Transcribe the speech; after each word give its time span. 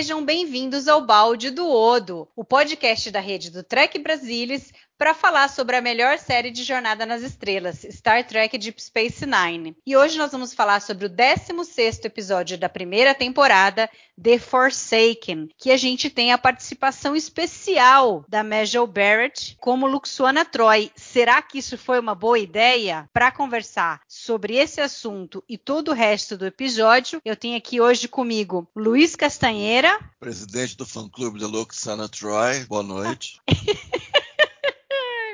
Sejam 0.00 0.24
bem-vindos 0.24 0.88
ao 0.88 1.04
Balde 1.04 1.50
do 1.50 1.68
Odo, 1.68 2.26
o 2.34 2.42
podcast 2.42 3.10
da 3.10 3.20
rede 3.20 3.50
do 3.50 3.62
Trek 3.62 3.98
Brasilis 3.98 4.72
para 5.00 5.14
falar 5.14 5.48
sobre 5.48 5.76
a 5.76 5.80
melhor 5.80 6.18
série 6.18 6.50
de 6.50 6.62
Jornada 6.62 7.06
nas 7.06 7.22
Estrelas, 7.22 7.86
Star 7.90 8.22
Trek 8.26 8.58
Deep 8.58 8.82
Space 8.82 9.24
Nine. 9.24 9.74
E 9.86 9.96
hoje 9.96 10.18
nós 10.18 10.30
vamos 10.30 10.52
falar 10.52 10.82
sobre 10.82 11.06
o 11.06 11.08
16º 11.08 12.04
episódio 12.04 12.58
da 12.58 12.68
primeira 12.68 13.14
temporada, 13.14 13.88
The 14.22 14.38
Forsaken, 14.38 15.48
que 15.56 15.70
a 15.70 15.78
gente 15.78 16.10
tem 16.10 16.34
a 16.34 16.38
participação 16.38 17.16
especial 17.16 18.26
da 18.28 18.44
Majel 18.44 18.86
Barrett 18.86 19.56
como 19.58 19.86
Luxuana 19.86 20.44
Troy. 20.44 20.92
Será 20.94 21.40
que 21.40 21.56
isso 21.56 21.78
foi 21.78 21.98
uma 21.98 22.14
boa 22.14 22.38
ideia? 22.38 23.08
Para 23.10 23.32
conversar 23.32 24.02
sobre 24.06 24.56
esse 24.56 24.82
assunto 24.82 25.42
e 25.48 25.56
todo 25.56 25.92
o 25.92 25.94
resto 25.94 26.36
do 26.36 26.44
episódio, 26.44 27.22
eu 27.24 27.34
tenho 27.34 27.56
aqui 27.56 27.80
hoje 27.80 28.06
comigo 28.06 28.68
Luiz 28.76 29.16
Castanheira, 29.16 29.98
presidente 30.20 30.76
do 30.76 30.84
fã-clube 30.84 31.40
da 31.40 31.46
Luxuana 31.46 32.06
Troy. 32.06 32.66
Boa 32.66 32.82
noite. 32.82 33.40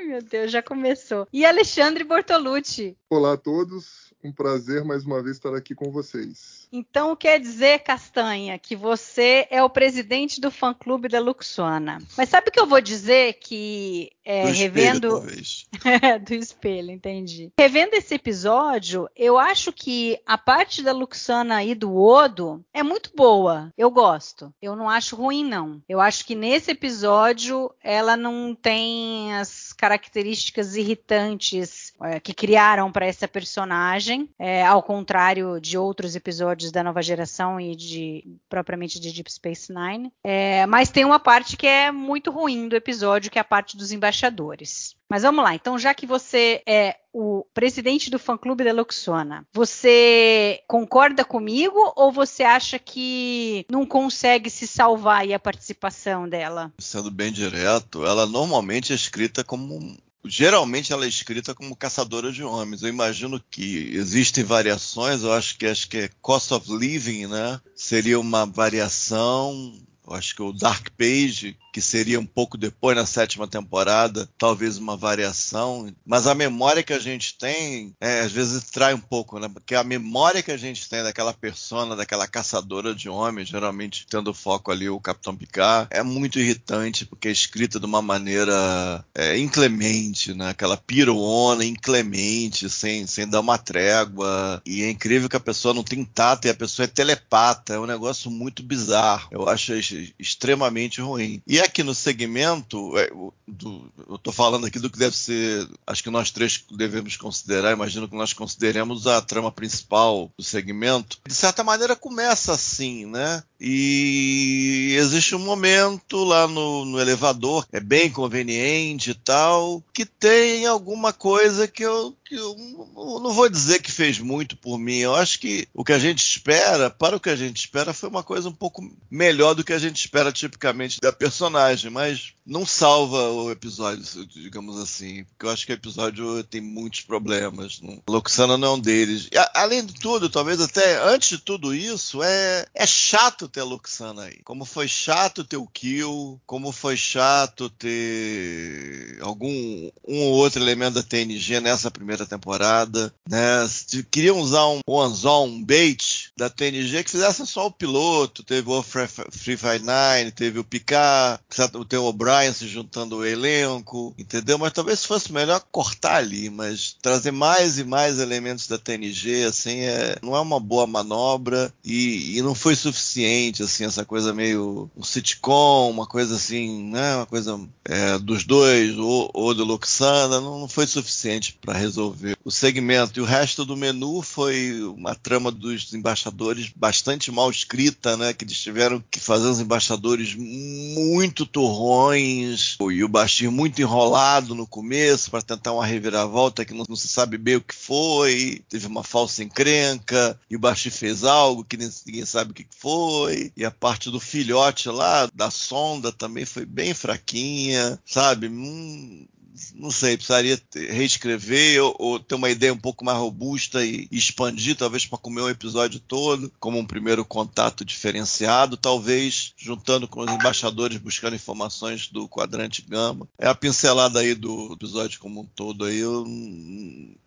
meu 0.07 0.23
Deus, 0.23 0.53
já 0.53 0.63
começou. 0.63 1.27
E 1.33 1.45
Alexandre 1.45 2.05
Bortolucci. 2.05 2.97
Olá 3.11 3.33
a 3.33 3.37
todos, 3.37 4.15
um 4.23 4.33
prazer 4.33 4.85
mais 4.85 5.05
uma 5.05 5.23
vez 5.23 5.37
estar 5.37 5.55
aqui 5.55 5.75
com 5.75 5.91
vocês. 5.91 6.69
Então 6.73 7.15
quer 7.17 7.41
dizer, 7.41 7.81
Castanha, 7.81 8.59
que 8.59 8.75
você 8.75 9.47
é 9.51 9.63
o 9.63 9.71
presidente 9.71 10.41
do 10.41 10.51
fã-clube 10.51 11.09
da 11.09 11.21
Luxuana. 11.21 11.99
Mas 12.17 12.29
sabe 12.29 12.49
o 12.49 12.53
que 12.53 12.61
eu 12.61 12.67
vou 12.67 12.81
dizer? 12.81 13.35
Que 13.35 14.11
é, 14.25 14.43
do 14.45 14.53
revendo. 14.53 15.27
Espelho, 15.29 16.21
do 16.27 16.35
espelho, 16.35 16.91
entendi. 16.91 17.53
Revendo 17.59 17.95
esse 17.95 18.15
episódio, 18.15 19.09
eu 19.15 19.39
acho 19.39 19.73
que 19.73 20.19
a 20.27 20.37
parte 20.37 20.83
da 20.83 20.93
Luxana 20.93 21.63
e 21.63 21.75
do 21.75 21.97
Odo 21.97 22.65
é 22.75 22.83
muito 22.83 23.13
boa. 23.15 23.73
Eu 23.79 23.91
gosto. 23.91 24.53
Eu 24.61 24.75
não 24.75 24.91
acho 24.91 25.15
ruim, 25.15 25.45
não. 25.45 25.81
Eu 25.89 26.01
acho 26.01 26.27
que 26.27 26.35
nesse 26.35 26.73
episódio 26.73 27.73
ela 27.83 28.17
não 28.17 28.55
tem 28.55 29.35
as 29.37 29.73
características 29.77 30.77
irritantes 30.77 31.93
é, 32.03 32.19
que 32.21 32.35
criaram 32.35 32.91
para 32.91 33.07
essa 33.07 33.29
personagem, 33.29 34.29
é, 34.39 34.65
ao 34.65 34.83
contrário 34.83 35.61
de 35.61 35.77
outros 35.79 36.17
episódios 36.17 36.73
da 36.73 36.83
nova 36.83 37.03
geração 37.03 37.61
e 37.61 37.77
de 37.77 38.25
propriamente 38.49 38.99
de 38.99 39.13
Deep 39.13 39.31
Space 39.31 39.73
Nine. 39.73 40.13
É, 40.25 40.67
mas 40.67 40.91
tem 40.91 41.05
uma 41.05 41.19
parte 41.19 41.57
que 41.57 41.67
é 41.67 41.91
muito 41.91 42.31
ruim 42.31 42.69
do 42.69 42.77
episódio, 42.77 43.31
que 43.31 43.39
é 43.39 43.43
a 43.43 43.45
parte 43.45 43.77
dos 43.77 43.93
embaixadores 43.93 44.07
embaixadores. 44.07 44.97
Mas 45.09 45.23
vamos 45.23 45.45
lá, 45.45 45.55
então 45.55 45.79
já 45.79 45.95
que 45.95 46.07
você 46.07 46.63
é 46.67 46.97
o 47.13 47.47
presidente 47.55 48.11
do 48.11 48.19
fã-clube 48.19 48.65
da 48.65 48.73
Luxona, 48.73 49.47
você 49.53 50.61
concorda 50.67 51.25
comigo 51.25 51.79
ou 51.97 52.11
você 52.13 52.43
acha 52.43 52.79
que 52.79 53.65
não 53.71 53.87
consegue 53.87 54.51
se 54.51 54.67
salvar 54.67 55.21
aí 55.21 55.33
a 55.33 55.39
participação 55.39 56.29
dela? 56.29 56.73
Sendo 56.79 57.11
bem 57.11 57.33
direto, 57.33 58.05
ela 58.05 58.27
normalmente 58.27 58.93
é 58.93 58.97
escrita 58.97 59.45
como 59.45 59.97
geralmente 60.29 60.93
ela 60.93 61.05
é 61.05 61.09
escrita 61.09 61.55
como 61.55 61.77
caçadora 61.77 62.33
de 62.33 62.43
homens. 62.43 62.83
Eu 62.83 62.89
imagino 62.89 63.41
que 63.49 63.91
existem 63.95 64.43
variações, 64.43 65.23
eu 65.23 65.33
acho 65.33 65.57
que 65.57 65.67
acho 65.67 65.89
que 65.89 65.99
é 65.99 66.11
Cost 66.21 66.53
of 66.53 66.71
Living, 66.71 67.29
né? 67.29 67.61
Seria 67.77 68.19
uma 68.19 68.45
variação 68.45 69.73
eu 70.07 70.15
acho 70.15 70.37
que 70.37 70.43
o 70.43 70.53
Dark 70.53 70.89
Page, 70.97 71.59
que 71.77 71.83
seria 71.83 72.19
um 72.19 72.25
pouco 72.25 72.57
depois 72.57 72.97
na 72.97 73.05
sétima 73.05 73.47
temporada, 73.47 74.27
talvez 74.39 74.79
uma 74.79 74.97
variação. 74.97 75.95
Mas 76.07 76.27
a 76.27 76.35
memória 76.35 76.83
que 76.83 76.95
a 76.95 76.99
gente 76.99 77.37
tem, 77.37 77.95
é, 78.01 78.21
às 78.21 78.33
vezes 78.33 78.71
trai 78.71 78.95
um 78.95 78.99
pouco, 78.99 79.39
né? 79.39 79.47
Porque 79.47 79.75
a 79.75 79.85
memória 79.85 80.43
que 80.43 80.51
a 80.51 80.57
gente 80.57 80.89
tem 80.89 81.03
daquela 81.03 81.35
persona, 81.35 81.95
daquela 81.95 82.27
caçadora 82.27 82.95
de 82.95 83.11
homens, 83.11 83.51
geralmente 83.51 84.07
tendo 84.09 84.33
foco 84.33 84.73
ali 84.73 84.89
o 84.89 84.99
Capitão 84.99 85.37
Picard, 85.37 85.89
é 85.91 86.03
muito 86.03 86.39
irritante, 86.39 87.05
porque 87.05 87.29
é 87.29 87.31
escrita 87.31 87.79
de 87.79 87.85
uma 87.85 88.01
maneira 88.01 89.05
é, 89.15 89.37
inclemente, 89.37 90.33
né? 90.33 90.49
Aquela 90.49 90.79
piruona 90.79 91.63
inclemente, 91.63 92.71
sem, 92.71 93.07
sem 93.07 93.29
dar 93.29 93.41
uma 93.41 93.59
trégua. 93.59 94.63
E 94.65 94.83
é 94.83 94.89
incrível 94.89 95.29
que 95.29 95.37
a 95.37 95.41
pessoa 95.41 95.75
não 95.75 95.85
tem 95.85 96.03
tato 96.07 96.47
e 96.47 96.51
a 96.51 96.55
pessoa 96.55 96.85
é 96.85 96.89
telepata. 96.89 97.75
É 97.75 97.79
um 97.79 97.85
negócio 97.85 98.31
muito 98.31 98.63
bizarro. 98.63 99.29
Eu 99.31 99.47
acho 99.47 99.75
extremamente 100.19 101.03
ruim. 101.03 101.43
E 101.47 101.66
aqui 101.67 101.83
no 101.83 101.95
segmento, 101.95 102.97
é, 102.99 103.11
do, 103.47 103.91
eu 104.09 104.17
estou 104.17 104.33
falando 104.33 104.67
aqui 104.67 104.79
do 104.79 104.91
que 104.91 104.99
deve 104.99 105.17
ser, 105.17 105.69
acho 105.87 106.03
que 106.03 106.11
nós 106.11 106.31
três 106.31 106.65
devemos 106.71 107.17
considerar, 107.17 107.73
imagino 107.73 108.09
que 108.09 108.17
nós 108.17 108.33
consideremos 108.33 109.07
a 109.07 109.21
trama 109.21 109.53
principal 109.53 110.31
do 110.37 110.45
segmento. 110.45 111.19
De 111.27 111.35
certa 111.35 111.63
maneira 111.63 111.95
começa 111.95 112.53
assim, 112.53 113.07
né? 113.07 113.43
E 113.61 114.95
existe 114.99 115.35
um 115.35 115.39
momento 115.39 116.25
lá 116.25 116.47
no, 116.47 116.85
no 116.85 117.01
elevador, 117.01 117.67
é 117.73 117.81
bem 117.81 118.11
conveniente 118.11 119.11
e 119.11 119.15
tal, 119.15 119.83
que 119.93 120.05
tem 120.05 120.67
alguma 120.67 121.13
coisa 121.13 121.67
que 121.67 121.83
eu, 121.83 122.15
que 122.27 122.35
eu 122.35 122.57
não 122.97 123.33
vou 123.33 123.49
dizer 123.49 123.81
que 123.81 123.91
fez 123.91 124.19
muito 124.19 124.57
por 124.57 124.79
mim. 124.79 124.97
Eu 124.97 125.15
acho 125.15 125.39
que 125.39 125.69
o 125.73 125.85
que 125.85 125.93
a 125.93 125.99
gente 125.99 126.19
espera, 126.19 126.91
para 126.91 127.17
o 127.17 127.21
que 127.21 127.31
a 127.31 127.37
gente 127.37 127.57
espera, 127.59 127.95
foi 127.95 128.09
uma 128.09 128.23
coisa 128.23 128.49
um 128.49 128.53
pouco 128.53 128.83
melhor 129.11 129.55
do 129.55 129.65
que 129.65 129.73
a 129.73 129.79
gente 129.79 129.97
espera 129.97 130.33
tipicamente 130.33 131.01
da 131.01 131.13
personagem, 131.13 131.91
mas 131.91 132.35
não 132.47 132.65
salva 132.65 133.31
o 133.31 133.51
episódio, 133.51 134.05
digamos 134.27 134.79
assim, 134.79 135.25
porque 135.25 135.47
eu 135.47 135.51
acho 135.51 135.67
que 135.67 135.73
o 135.73 135.75
episódio 135.75 136.45
tem 136.45 136.61
muitos 136.61 137.01
problemas. 137.01 137.81
Não? 137.81 138.03
Loxana 138.09 138.57
não 138.57 138.69
é 138.69 138.71
um 138.73 138.81
deles. 138.81 139.29
E, 139.33 139.37
além 139.55 139.85
de 139.85 139.95
tudo, 139.95 140.31
talvez 140.31 140.61
até 140.61 141.03
antes 141.03 141.31
de 141.31 141.39
tudo 141.39 141.75
isso, 141.75 142.23
é, 142.23 142.67
é 142.75 142.87
chato 142.87 143.49
ter 143.49 143.61
a 143.61 143.65
Loxana 143.65 144.25
aí. 144.25 144.39
Como 144.45 144.65
foi 144.65 144.87
chato 144.87 145.45
ter 145.45 145.57
o 145.57 145.67
Kill, 145.67 146.41
como 146.47 146.71
foi 146.71 146.97
chato 146.97 147.69
ter 147.69 149.19
algum 149.21 149.91
um 150.07 150.21
ou 150.21 150.35
outro 150.35 150.63
elemento 150.63 150.95
da 150.95 151.03
TNG 151.03 151.61
nessa 151.61 151.91
primeira 151.91 152.16
temporada, 152.25 153.13
né? 153.29 153.69
Se 153.69 154.03
queriam 154.05 154.39
usar 154.39 154.67
um 154.69 154.81
one 154.87 155.17
um 155.27 155.63
bait 155.63 156.31
da 156.37 156.49
TNG 156.49 157.03
que 157.03 157.11
fizesse 157.11 157.47
só 157.47 157.67
o 157.67 157.71
piloto, 157.71 158.43
teve 158.43 158.71
o 158.71 158.83
Free 158.83 159.57
Fire 159.57 159.81
Nine, 159.81 160.31
teve 160.31 160.59
o 160.59 160.65
Picard, 160.65 161.41
tem 161.89 161.99
o 161.99 162.05
O'Brien 162.05 162.53
se 162.53 162.69
juntando 162.69 163.17
ao 163.17 163.25
elenco, 163.25 164.15
entendeu? 164.19 164.59
Mas 164.59 164.73
talvez 164.73 165.05
fosse 165.05 165.33
melhor 165.33 165.61
cortar 165.71 166.17
ali, 166.17 166.49
mas 166.49 166.97
trazer 167.03 167.33
mais 167.33 167.79
e 167.79 167.85
mais 167.85 168.19
elementos 168.19 168.67
da 168.67 168.79
TNG, 168.79 169.45
assim, 169.45 169.81
é, 169.81 170.17
não 170.23 170.37
é 170.37 170.41
uma 170.41 170.61
boa 170.61 170.87
manobra 170.87 171.73
e, 171.85 172.37
e 172.37 172.43
não 172.43 172.55
foi 172.55 172.77
suficiente, 172.77 173.63
assim, 173.63 173.85
essa 173.85 174.05
coisa 174.05 174.33
meio 174.33 174.91
um 174.97 175.03
sitcom, 175.03 175.91
uma 175.91 176.07
coisa 176.07 176.37
assim, 176.37 176.85
né? 176.91 177.17
Uma 177.17 177.27
coisa 177.27 177.61
é, 177.85 178.19
dos 178.19 178.45
dois, 178.45 178.97
ou, 178.97 179.31
ou 179.33 179.55
do 179.55 179.65
Luxana, 179.65 180.41
não, 180.41 180.61
não 180.61 180.69
foi 180.69 180.87
suficiente 180.87 181.59
para 181.61 181.79
resolver 181.79 182.06
o 182.45 182.51
segmento. 182.51 183.19
E 183.19 183.23
o 183.23 183.27
resto 183.27 183.65
do 183.65 183.77
menu 183.77 184.23
foi 184.23 184.83
uma 184.83 185.15
trama 185.15 185.51
dos 185.51 185.93
embaixadores 185.93 186.71
bastante 186.75 187.31
mal 187.31 187.51
escrita, 187.51 188.17
né? 188.17 188.33
Que 188.33 188.45
eles 188.45 188.61
tiveram 188.61 189.03
que 189.11 189.21
fazer 189.21 189.49
os 189.49 189.61
embaixadores 189.61 190.35
muito 190.35 191.47
turrões 191.47 192.77
e 192.91 193.03
o 193.03 193.09
Bastir 193.09 193.51
muito 193.51 193.81
enrolado 193.81 194.55
no 194.55 194.67
começo 194.67 195.31
para 195.31 195.43
tentar 195.43 195.73
uma 195.73 195.87
reviravolta 195.87 196.65
que 196.65 196.75
não, 196.75 196.85
não, 196.89 196.97
se 196.97 197.09
sabe 197.09 197.39
bem 197.39 197.57
o 197.57 197.61
que 197.61 197.75
foi, 197.75 198.63
teve 198.69 198.87
uma 198.87 199.03
falsa 199.03 199.43
encrenca, 199.43 200.39
e 200.51 200.57
o 200.57 200.59
Bastir 200.59 200.93
fez 200.93 201.25
algo 201.25 201.65
que 201.65 201.77
ninguém 201.77 202.25
sabe 202.25 202.51
o 202.51 202.55
que 202.55 202.67
foi, 202.79 203.53
e 203.57 203.65
a 203.65 203.71
parte 203.71 204.11
do 204.11 204.21
filhote 204.21 204.89
lá, 204.89 205.29
da 205.35 205.51
sonda, 205.51 206.13
também 206.13 206.45
foi 206.45 206.65
bem 206.65 206.95
fraquinha, 206.95 207.99
sabe? 208.05 208.49
Hum, 208.49 209.27
não 209.75 209.91
sei, 209.91 210.17
precisaria 210.17 210.61
reescrever 210.75 211.83
ou, 211.83 211.97
ou, 211.99 212.21
ter 212.21 212.35
uma 212.35 212.51
ideia 212.51 212.73
um 212.73 212.79
pouco 212.79 213.05
mais 213.05 213.19
robusta 213.19 213.85
e 213.85 214.09
expandir, 214.11 214.77
talvez 214.77 215.07
para 215.07 215.19
comer 215.19 215.43
um 215.43 215.49
episódio 215.49 216.01
todo, 216.01 216.53
como 216.61 216.79
um 216.79 216.85
primeiro 216.85 217.25
contato 217.25 217.85
diferenciado, 217.85 218.77
talvez 218.77 219.55
juntando 219.57 220.07
com 220.07 220.21
os 220.21 220.31
embaixadores 220.31 220.99
buscando 220.99 221.37
informações 221.37 222.09
do 222.09 222.29
quadrante 222.29 222.83
gama. 222.83 223.29
É 223.39 223.49
a 223.49 223.55
pincelada 223.55 224.21
aí 224.21 224.35
do 224.35 224.73
episódio 224.73 225.21
como 225.21 225.41
um 225.41 225.47
todo 225.47 225.85
aí, 225.85 225.99
eu 225.99 226.25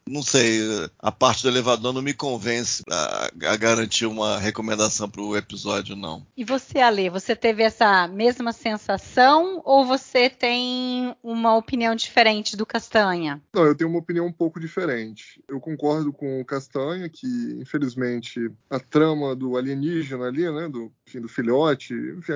não 0.08 0.24
sei, 0.24 0.60
a 0.98 1.12
parte 1.12 1.44
do 1.44 1.50
elevador 1.50 1.94
não 1.94 2.02
me 2.02 2.14
convence 2.14 2.84
a, 2.90 3.30
a 3.46 3.56
garantir 3.56 4.08
uma 4.08 4.40
recomendação 4.40 5.08
para 5.08 5.22
o 5.22 5.38
episódio, 5.38 5.96
não. 5.96 6.26
E 6.36 6.44
você, 6.44 6.80
Ale, 6.80 7.10
você 7.10 7.36
teve 7.36 7.62
essa 7.62 8.08
mesma 8.08 8.52
sensação 8.52 9.62
ou 9.64 9.86
você 9.86 10.30
tem 10.30 11.16
uma 11.24 11.56
opinião 11.56 11.96
diferente 11.96 12.19
do 12.58 12.66
Castanha? 12.66 13.42
Não, 13.54 13.66
eu 13.66 13.74
tenho 13.74 13.90
uma 13.90 14.00
opinião 14.00 14.26
um 14.26 14.32
pouco 14.32 14.60
diferente. 14.60 15.42
Eu 15.48 15.60
concordo 15.60 16.12
com 16.12 16.42
o 16.42 16.46
Castanha 16.46 17.08
que, 17.08 17.28
infelizmente, 17.62 18.52
a 18.70 18.80
trama 18.80 19.36
do 19.36 19.56
alienígena 19.56 20.26
ali, 20.28 20.52
né, 20.52 20.68
do, 20.68 20.92
enfim, 21.08 21.22
do 21.22 21.30
filhote, 21.30 21.94
enfim, 21.94 22.34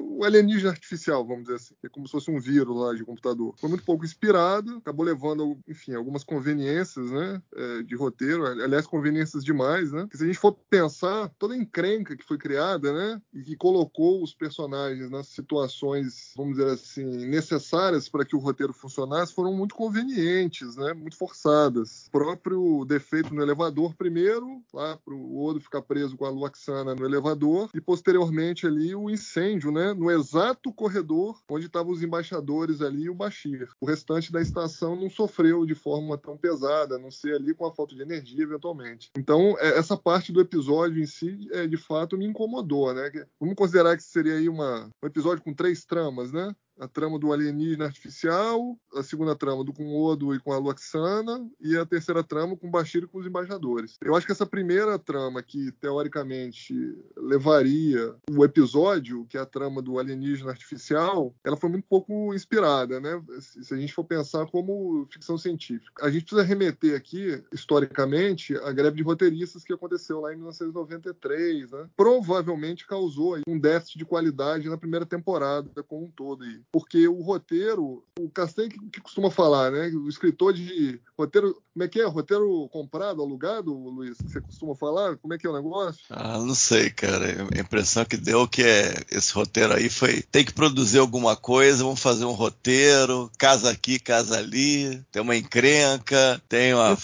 o 0.00 0.24
alienígena 0.24 0.70
artificial, 0.70 1.26
vamos 1.26 1.44
dizer 1.44 1.56
assim, 1.56 1.74
é 1.84 1.88
como 1.88 2.06
se 2.06 2.12
fosse 2.12 2.30
um 2.30 2.40
vírus 2.40 2.74
lá 2.74 2.94
de 2.94 3.04
computador, 3.04 3.54
foi 3.58 3.68
muito 3.68 3.84
pouco 3.84 4.04
inspirado, 4.04 4.76
acabou 4.78 5.04
levando, 5.04 5.58
enfim, 5.68 5.94
algumas 5.94 6.24
conveniências, 6.24 7.10
né, 7.10 7.42
é, 7.54 7.82
de 7.82 7.94
roteiro, 7.94 8.46
aliás, 8.46 8.86
conveniências 8.86 9.44
demais, 9.44 9.92
né? 9.92 10.02
Porque 10.02 10.16
se 10.16 10.24
a 10.24 10.26
gente 10.26 10.38
for 10.38 10.52
pensar, 10.70 11.30
toda 11.38 11.54
a 11.54 11.56
encrenca 11.56 12.16
que 12.16 12.24
foi 12.24 12.38
criada, 12.38 12.92
né, 12.92 13.20
e 13.34 13.42
que 13.42 13.56
colocou 13.56 14.22
os 14.22 14.34
personagens 14.34 15.10
nas 15.10 15.28
situações, 15.28 16.32
vamos 16.36 16.56
dizer 16.56 16.70
assim, 16.70 17.26
necessárias 17.26 18.08
para 18.08 18.24
que 18.24 18.34
o 18.34 18.40
roteiro 18.40 18.72
funcionasse, 18.72 19.25
foram 19.30 19.52
muito 19.52 19.74
convenientes, 19.74 20.76
né, 20.76 20.92
muito 20.92 21.16
forçadas. 21.16 22.06
O 22.08 22.10
próprio 22.10 22.84
defeito 22.84 23.34
no 23.34 23.42
elevador 23.42 23.94
primeiro, 23.94 24.62
lá 24.72 24.96
para 24.96 25.14
o 25.14 25.44
Odo 25.44 25.60
ficar 25.60 25.82
preso 25.82 26.16
com 26.16 26.24
a 26.24 26.30
Luaxana 26.30 26.94
no 26.94 27.04
elevador, 27.04 27.70
e 27.74 27.80
posteriormente 27.80 28.66
ali 28.66 28.94
o 28.94 29.10
incêndio, 29.10 29.70
né, 29.70 29.92
no 29.92 30.10
exato 30.10 30.72
corredor 30.72 31.40
onde 31.48 31.66
estavam 31.66 31.92
os 31.92 32.02
embaixadores 32.02 32.80
ali 32.80 33.04
e 33.04 33.10
o 33.10 33.14
Bashir. 33.14 33.68
O 33.80 33.86
restante 33.86 34.32
da 34.32 34.40
estação 34.40 34.96
não 34.96 35.10
sofreu 35.10 35.64
de 35.64 35.74
forma 35.74 36.16
tão 36.18 36.36
pesada, 36.36 36.98
não 36.98 37.10
ser 37.10 37.34
ali 37.34 37.54
com 37.54 37.66
a 37.66 37.72
falta 37.72 37.94
de 37.94 38.02
energia, 38.02 38.42
eventualmente. 38.42 39.10
Então, 39.16 39.56
é, 39.58 39.78
essa 39.78 39.96
parte 39.96 40.32
do 40.32 40.40
episódio 40.40 41.02
em 41.02 41.06
si, 41.06 41.48
é, 41.52 41.66
de 41.66 41.76
fato, 41.76 42.16
me 42.16 42.26
incomodou, 42.26 42.92
né? 42.92 43.10
Vamos 43.40 43.54
considerar 43.54 43.96
que 43.96 44.02
seria 44.02 44.34
aí 44.34 44.48
uma, 44.48 44.90
um 45.02 45.06
episódio 45.06 45.42
com 45.42 45.54
três 45.54 45.84
tramas, 45.84 46.32
né? 46.32 46.54
A 46.78 46.88
trama 46.88 47.18
do 47.18 47.32
alienígena 47.32 47.86
artificial, 47.86 48.78
a 48.94 49.02
segunda 49.02 49.34
trama 49.34 49.64
do 49.64 49.72
com 49.72 49.94
Odo 49.94 50.34
e 50.34 50.40
com 50.40 50.52
a 50.52 50.58
Luxana, 50.58 51.48
e 51.60 51.76
a 51.76 51.86
terceira 51.86 52.22
trama 52.22 52.56
com 52.56 52.70
Bashir 52.70 53.04
e 53.04 53.06
com 53.06 53.18
os 53.18 53.26
embaixadores. 53.26 53.96
Eu 54.02 54.14
acho 54.14 54.26
que 54.26 54.32
essa 54.32 54.46
primeira 54.46 54.98
trama, 54.98 55.42
que 55.42 55.72
teoricamente 55.72 56.74
levaria 57.16 58.14
o 58.30 58.44
episódio, 58.44 59.26
que 59.26 59.36
é 59.36 59.40
a 59.40 59.46
trama 59.46 59.80
do 59.80 59.98
alienígena 59.98 60.50
artificial, 60.50 61.34
ela 61.44 61.56
foi 61.56 61.70
muito 61.70 61.86
pouco 61.88 62.34
inspirada, 62.34 63.00
né? 63.00 63.22
Se 63.40 63.72
a 63.74 63.76
gente 63.76 63.92
for 63.92 64.04
pensar 64.04 64.46
como 64.46 65.06
ficção 65.10 65.38
científica. 65.38 66.04
A 66.04 66.10
gente 66.10 66.24
precisa 66.24 66.42
remeter 66.42 66.96
aqui, 66.96 67.42
historicamente, 67.52 68.56
a 68.56 68.72
greve 68.72 68.96
de 68.96 69.02
roteiristas 69.02 69.64
que 69.64 69.72
aconteceu 69.72 70.20
lá 70.20 70.32
em 70.32 70.36
1993, 70.36 71.70
né? 71.70 71.88
Provavelmente 71.96 72.86
causou 72.86 73.38
um 73.46 73.58
déficit 73.58 73.98
de 73.98 74.04
qualidade 74.04 74.68
na 74.68 74.76
primeira 74.76 75.06
temporada 75.06 75.82
como 75.84 76.06
um 76.06 76.10
todo. 76.10 76.44
Aí 76.44 76.60
porque 76.72 77.08
o 77.08 77.22
roteiro, 77.22 78.04
o 78.18 78.28
Castanho 78.28 78.68
que, 78.68 78.78
que, 78.90 79.00
costuma 79.00 79.30
falar, 79.30 79.70
né? 79.70 79.88
O 79.88 80.08
escritor 80.08 80.52
de 80.52 81.00
roteiro, 81.18 81.54
como 81.72 81.84
é 81.84 81.88
que 81.88 82.00
é? 82.00 82.06
Roteiro 82.06 82.68
comprado, 82.70 83.22
alugado, 83.22 83.72
Luiz? 83.72 84.16
Que 84.18 84.30
você 84.30 84.40
costuma 84.40 84.74
falar? 84.74 85.16
Como 85.16 85.32
é 85.32 85.38
que 85.38 85.46
é 85.46 85.50
o 85.50 85.54
negócio? 85.54 86.02
Ah, 86.10 86.38
não 86.38 86.54
sei, 86.54 86.90
cara. 86.90 87.48
A 87.54 87.60
impressão 87.60 88.04
que 88.04 88.16
deu 88.16 88.46
que 88.46 88.62
é 88.62 88.94
esse 89.10 89.32
roteiro 89.32 89.74
aí 89.74 89.88
foi 89.88 90.22
tem 90.22 90.44
que 90.44 90.52
produzir 90.52 90.98
alguma 90.98 91.36
coisa, 91.36 91.84
vamos 91.84 92.00
fazer 92.00 92.24
um 92.24 92.32
roteiro, 92.32 93.30
casa 93.38 93.70
aqui, 93.70 93.98
casa 93.98 94.38
ali, 94.38 95.02
tem 95.10 95.22
uma 95.22 95.36
encrenca, 95.36 96.42
tem 96.48 96.74
uma 96.74 96.96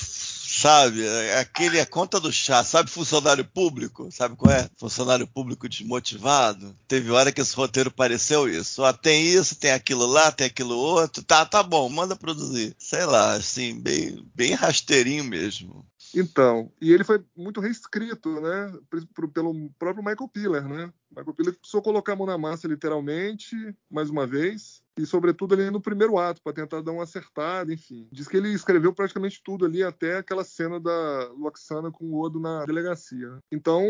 sabe? 0.53 1.05
É 1.05 1.41
aquele 1.41 1.79
é 1.79 1.87
conta 1.87 2.21
do 2.21 2.33
chá, 2.33 2.63
sabe? 2.63 2.91
Funcionário 2.91 3.45
público, 3.45 4.11
sabe 4.11 4.37
qual 4.37 4.53
é? 4.53 4.69
Funcionário 4.77 5.27
público 5.27 5.69
desmotivado. 5.69 6.77
Teve 6.87 7.11
hora 7.11 7.33
que 7.33 7.41
esse 7.41 7.55
roteiro 7.55 7.91
pareceu 7.91 8.49
isso. 8.49 8.83
Ó, 8.83 8.93
tem 8.93 9.27
isso, 9.27 9.57
tem 9.57 9.73
aquilo 9.73 10.07
lá, 10.07 10.31
tem 10.31 10.47
aquilo 10.47 10.77
outro. 10.77 11.23
Tá, 11.23 11.45
tá 11.47 11.63
bom, 11.63 11.89
manda 11.89 12.15
produzir. 12.15 12.75
Sei 12.79 13.05
lá, 13.05 13.35
assim, 13.35 13.81
bem, 13.81 14.25
bem 14.35 14.53
rasteirinho 14.55 15.25
mesmo. 15.25 15.85
Então, 16.15 16.71
e 16.81 16.93
ele 16.93 17.05
foi 17.05 17.25
muito 17.35 17.61
reescrito, 17.61 18.41
né? 18.41 18.73
Pelo 19.33 19.71
próprio 19.79 20.05
Michael 20.05 20.29
Piller, 20.29 20.69
né? 20.69 20.93
Michael 21.11 21.35
Piller 21.35 21.55
precisou 21.55 21.81
colocar 21.81 22.13
a 22.13 22.17
mão 22.17 22.27
na 22.27 22.37
massa, 22.37 22.69
literalmente, 22.69 23.57
mais 23.91 24.11
uma 24.11 24.27
vez 24.27 24.82
e 24.99 25.07
sobretudo 25.07 25.55
ali 25.55 25.71
no 25.71 25.81
primeiro 25.81 26.19
ato 26.19 26.43
para 26.43 26.53
tentar 26.53 26.83
dar 26.83 26.93
uma 26.93 27.05
acertada, 27.05 27.73
enfim. 27.73 28.09
Diz 28.13 28.29
que 28.29 28.37
ele 28.37 28.51
escreveu 28.51 28.93
praticamente 28.93 29.41
tudo 29.43 29.65
ali 29.65 29.83
até 29.83 30.19
aquela 30.19 30.45
cena 30.45 30.79
da 30.79 31.31
Luxana 31.37 31.91
com 31.91 32.05
o 32.05 32.21
Odo 32.21 32.39
na 32.39 32.65
delegacia. 32.65 33.39
Então, 33.51 33.83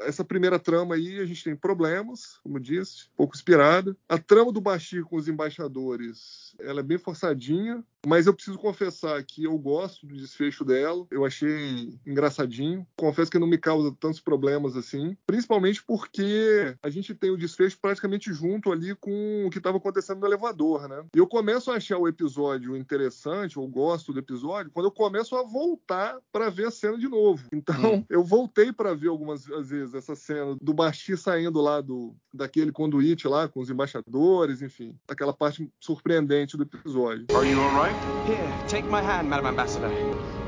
essa 0.00 0.24
primeira 0.24 0.58
trama 0.58 0.94
aí 0.94 1.20
a 1.20 1.26
gente 1.26 1.44
tem 1.44 1.56
problemas, 1.56 2.38
como 2.42 2.60
disse, 2.60 3.08
pouco 3.16 3.34
inspirada. 3.34 3.96
A 4.08 4.18
trama 4.18 4.52
do 4.52 4.60
Bashir 4.60 5.04
com 5.04 5.16
os 5.16 5.28
embaixadores, 5.28 6.54
ela 6.60 6.80
é 6.80 6.82
bem 6.82 6.98
forçadinha, 6.98 7.84
mas 8.06 8.26
eu 8.26 8.34
preciso 8.34 8.58
confessar 8.58 9.22
que 9.24 9.44
eu 9.44 9.56
gosto 9.58 10.06
do 10.06 10.14
desfecho 10.14 10.64
dela. 10.64 11.06
Eu 11.10 11.24
achei 11.24 11.98
engraçadinho. 12.06 12.86
Confesso 12.96 13.30
que 13.30 13.38
não 13.38 13.46
me 13.46 13.58
causa 13.58 13.94
tantos 13.98 14.20
problemas 14.20 14.76
assim, 14.76 15.16
principalmente 15.26 15.82
porque 15.82 16.76
a 16.82 16.90
gente 16.90 17.14
tem 17.14 17.30
o 17.30 17.36
desfecho 17.36 17.78
praticamente 17.80 18.32
junto 18.32 18.70
ali 18.70 18.94
com 18.94 19.46
o 19.46 19.50
que 19.50 19.58
estava 19.58 19.78
acontecendo 19.78 20.24
elevador, 20.24 20.43
né? 20.52 21.04
E 21.14 21.18
eu 21.18 21.26
começo 21.26 21.70
a 21.70 21.76
achar 21.76 21.98
o 21.98 22.08
episódio 22.08 22.76
interessante, 22.76 23.58
ou 23.58 23.66
gosto 23.68 24.12
do 24.12 24.18
episódio, 24.18 24.70
quando 24.72 24.86
eu 24.86 24.90
começo 24.90 25.36
a 25.36 25.42
voltar 25.42 26.18
para 26.32 26.50
ver 26.50 26.66
a 26.66 26.70
cena 26.70 26.98
de 26.98 27.08
novo. 27.08 27.48
Então, 27.52 27.94
hum. 27.94 28.04
eu 28.10 28.22
voltei 28.22 28.72
para 28.72 28.94
ver 28.94 29.08
algumas 29.08 29.46
vezes 29.46 29.94
essa 29.94 30.14
cena 30.14 30.56
do 30.60 30.74
Basti 30.74 31.16
saindo 31.16 31.60
lá 31.60 31.80
do 31.80 32.14
daquele 32.32 32.72
conduíte 32.72 33.28
lá 33.28 33.48
com 33.48 33.60
os 33.60 33.70
embaixadores, 33.70 34.60
enfim, 34.60 34.94
aquela 35.08 35.32
parte 35.32 35.70
surpreendente 35.80 36.56
do 36.56 36.64
episódio. 36.64 37.26
Are 37.34 37.48
you 37.48 37.60
all 37.60 37.70
right? 37.70 37.96
Here, 38.26 38.68
take 38.68 38.88
my 38.88 39.00
hand, 39.00 39.28
Madam 39.28 39.46
Ambassador. 39.46 39.90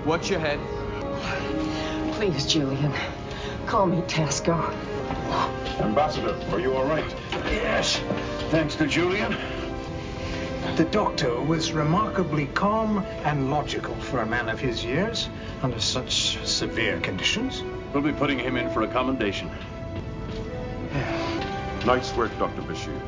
Watch 0.04 0.32
your 0.32 0.40
head. 0.40 0.58
Please, 2.16 2.46
Julian. 2.46 2.92
Call 3.66 3.87
me 3.87 4.02
Tasco. 4.02 4.52
Ambassador, 5.81 6.34
are 6.52 6.60
you 6.60 6.72
all 6.75 6.87
right? 6.87 7.04
Yes, 7.50 7.99
thanks 8.50 8.76
to 8.76 8.87
Julian. 8.87 9.37
The 10.74 10.84
doctor 10.90 11.40
was 11.40 11.72
remarkably 11.72 12.46
calm 12.46 12.99
and 13.25 13.50
logical 13.50 13.94
for 13.94 14.18
a 14.18 14.26
man 14.26 14.49
of 14.49 14.58
his 14.58 14.85
years 14.85 15.28
under 15.62 15.80
such 15.80 16.38
severe 16.46 17.00
conditions. 17.00 17.62
We'll 17.94 18.02
be 18.02 18.12
putting 18.12 18.38
him 18.38 18.56
in 18.56 18.70
for 18.70 18.82
a 18.82 18.88
commendation. 18.88 19.49
Nice 21.87 22.12
work, 22.16 22.37
Dr. 22.38 22.62
Bashir. 22.62 23.00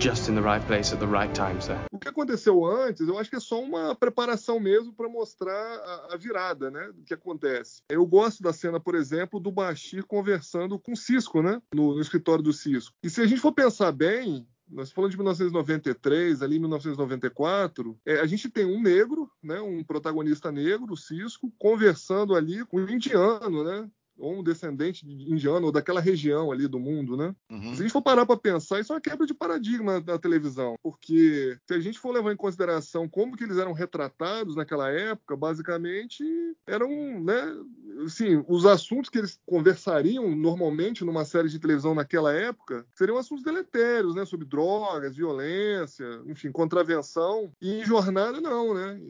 Just 0.00 0.30
in 0.30 0.34
the 0.34 0.40
right 0.40 0.66
place 0.66 0.94
at 0.94 0.98
the 0.98 1.06
right 1.06 1.32
time, 1.34 1.60
sir. 1.60 1.78
O 1.92 1.98
que 1.98 2.08
aconteceu 2.08 2.64
antes, 2.64 3.06
eu 3.06 3.18
acho 3.18 3.28
que 3.28 3.36
é 3.36 3.40
só 3.40 3.60
uma 3.60 3.94
preparação 3.94 4.58
mesmo 4.58 4.94
para 4.94 5.06
mostrar 5.06 5.52
a, 5.52 6.14
a, 6.14 6.16
virada, 6.16 6.70
né? 6.70 6.90
Do 6.94 7.04
que 7.04 7.12
acontece. 7.12 7.82
Eu 7.90 8.06
gosto 8.06 8.42
da 8.42 8.54
cena, 8.54 8.80
por 8.80 8.94
exemplo, 8.94 9.38
do 9.38 9.52
Bashir 9.52 10.06
conversando 10.06 10.78
com 10.78 10.92
o 10.92 10.96
Cisco, 10.96 11.42
né? 11.42 11.60
No, 11.74 11.94
no 11.94 12.00
escritório 12.00 12.42
do 12.42 12.54
Cisco. 12.54 12.96
E 13.02 13.10
se 13.10 13.20
a 13.20 13.26
gente 13.26 13.42
for 13.42 13.52
pensar 13.52 13.92
bem, 13.92 14.48
nós 14.70 14.92
falamos 14.92 15.12
de 15.12 15.18
1993, 15.18 16.42
ali 16.42 16.58
1994, 16.58 17.98
é, 18.06 18.20
a 18.20 18.26
gente 18.26 18.48
tem 18.48 18.64
um 18.64 18.80
negro, 18.80 19.30
né, 19.42 19.60
um 19.60 19.82
protagonista 19.82 20.50
negro, 20.52 20.92
o 20.92 20.96
Cisco, 20.96 21.52
conversando 21.58 22.34
ali 22.34 22.64
com 22.64 22.78
um 22.78 22.88
indiano, 22.88 23.64
né, 23.64 23.90
ou 24.20 24.38
um 24.38 24.42
descendente 24.42 25.06
de 25.06 25.32
indiano 25.32 25.66
ou 25.66 25.72
daquela 25.72 26.00
região 26.00 26.52
ali 26.52 26.68
do 26.68 26.78
mundo, 26.78 27.16
né? 27.16 27.34
Uhum. 27.50 27.74
Se 27.74 27.80
a 27.80 27.82
gente 27.82 27.92
for 27.92 28.02
parar 28.02 28.26
para 28.26 28.36
pensar, 28.36 28.80
isso 28.80 28.92
é 28.92 28.96
uma 28.96 29.00
quebra 29.00 29.26
de 29.26 29.34
paradigma 29.34 30.00
da 30.00 30.18
televisão, 30.18 30.76
porque 30.82 31.56
se 31.66 31.74
a 31.74 31.80
gente 31.80 31.98
for 31.98 32.12
levar 32.12 32.32
em 32.32 32.36
consideração 32.36 33.08
como 33.08 33.36
que 33.36 33.44
eles 33.44 33.58
eram 33.58 33.72
retratados 33.72 34.56
naquela 34.56 34.90
época, 34.90 35.36
basicamente 35.36 36.24
eram, 36.66 36.88
né, 37.20 37.56
assim, 38.04 38.44
os 38.48 38.66
assuntos 38.66 39.10
que 39.10 39.18
eles 39.18 39.38
conversariam 39.46 40.34
normalmente 40.34 41.04
numa 41.04 41.24
série 41.24 41.48
de 41.48 41.58
televisão 41.58 41.94
naquela 41.94 42.32
época 42.32 42.86
seriam 42.94 43.18
assuntos 43.18 43.44
deletérios, 43.44 44.14
né? 44.14 44.24
Sobre 44.24 44.46
drogas, 44.46 45.16
violência, 45.16 46.06
enfim, 46.26 46.50
contravenção. 46.52 47.52
E 47.60 47.80
em 47.80 47.84
Jornada, 47.84 48.40
não, 48.40 48.74
né? 48.74 49.00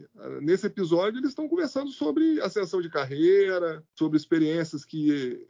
Nesse 0.41 0.67
episódio, 0.67 1.19
eles 1.19 1.29
estão 1.29 1.47
conversando 1.47 1.91
sobre 1.91 2.39
ascensão 2.41 2.81
de 2.81 2.89
carreira, 2.89 3.83
sobre 3.95 4.17
experiências 4.17 4.85
que 4.85 5.00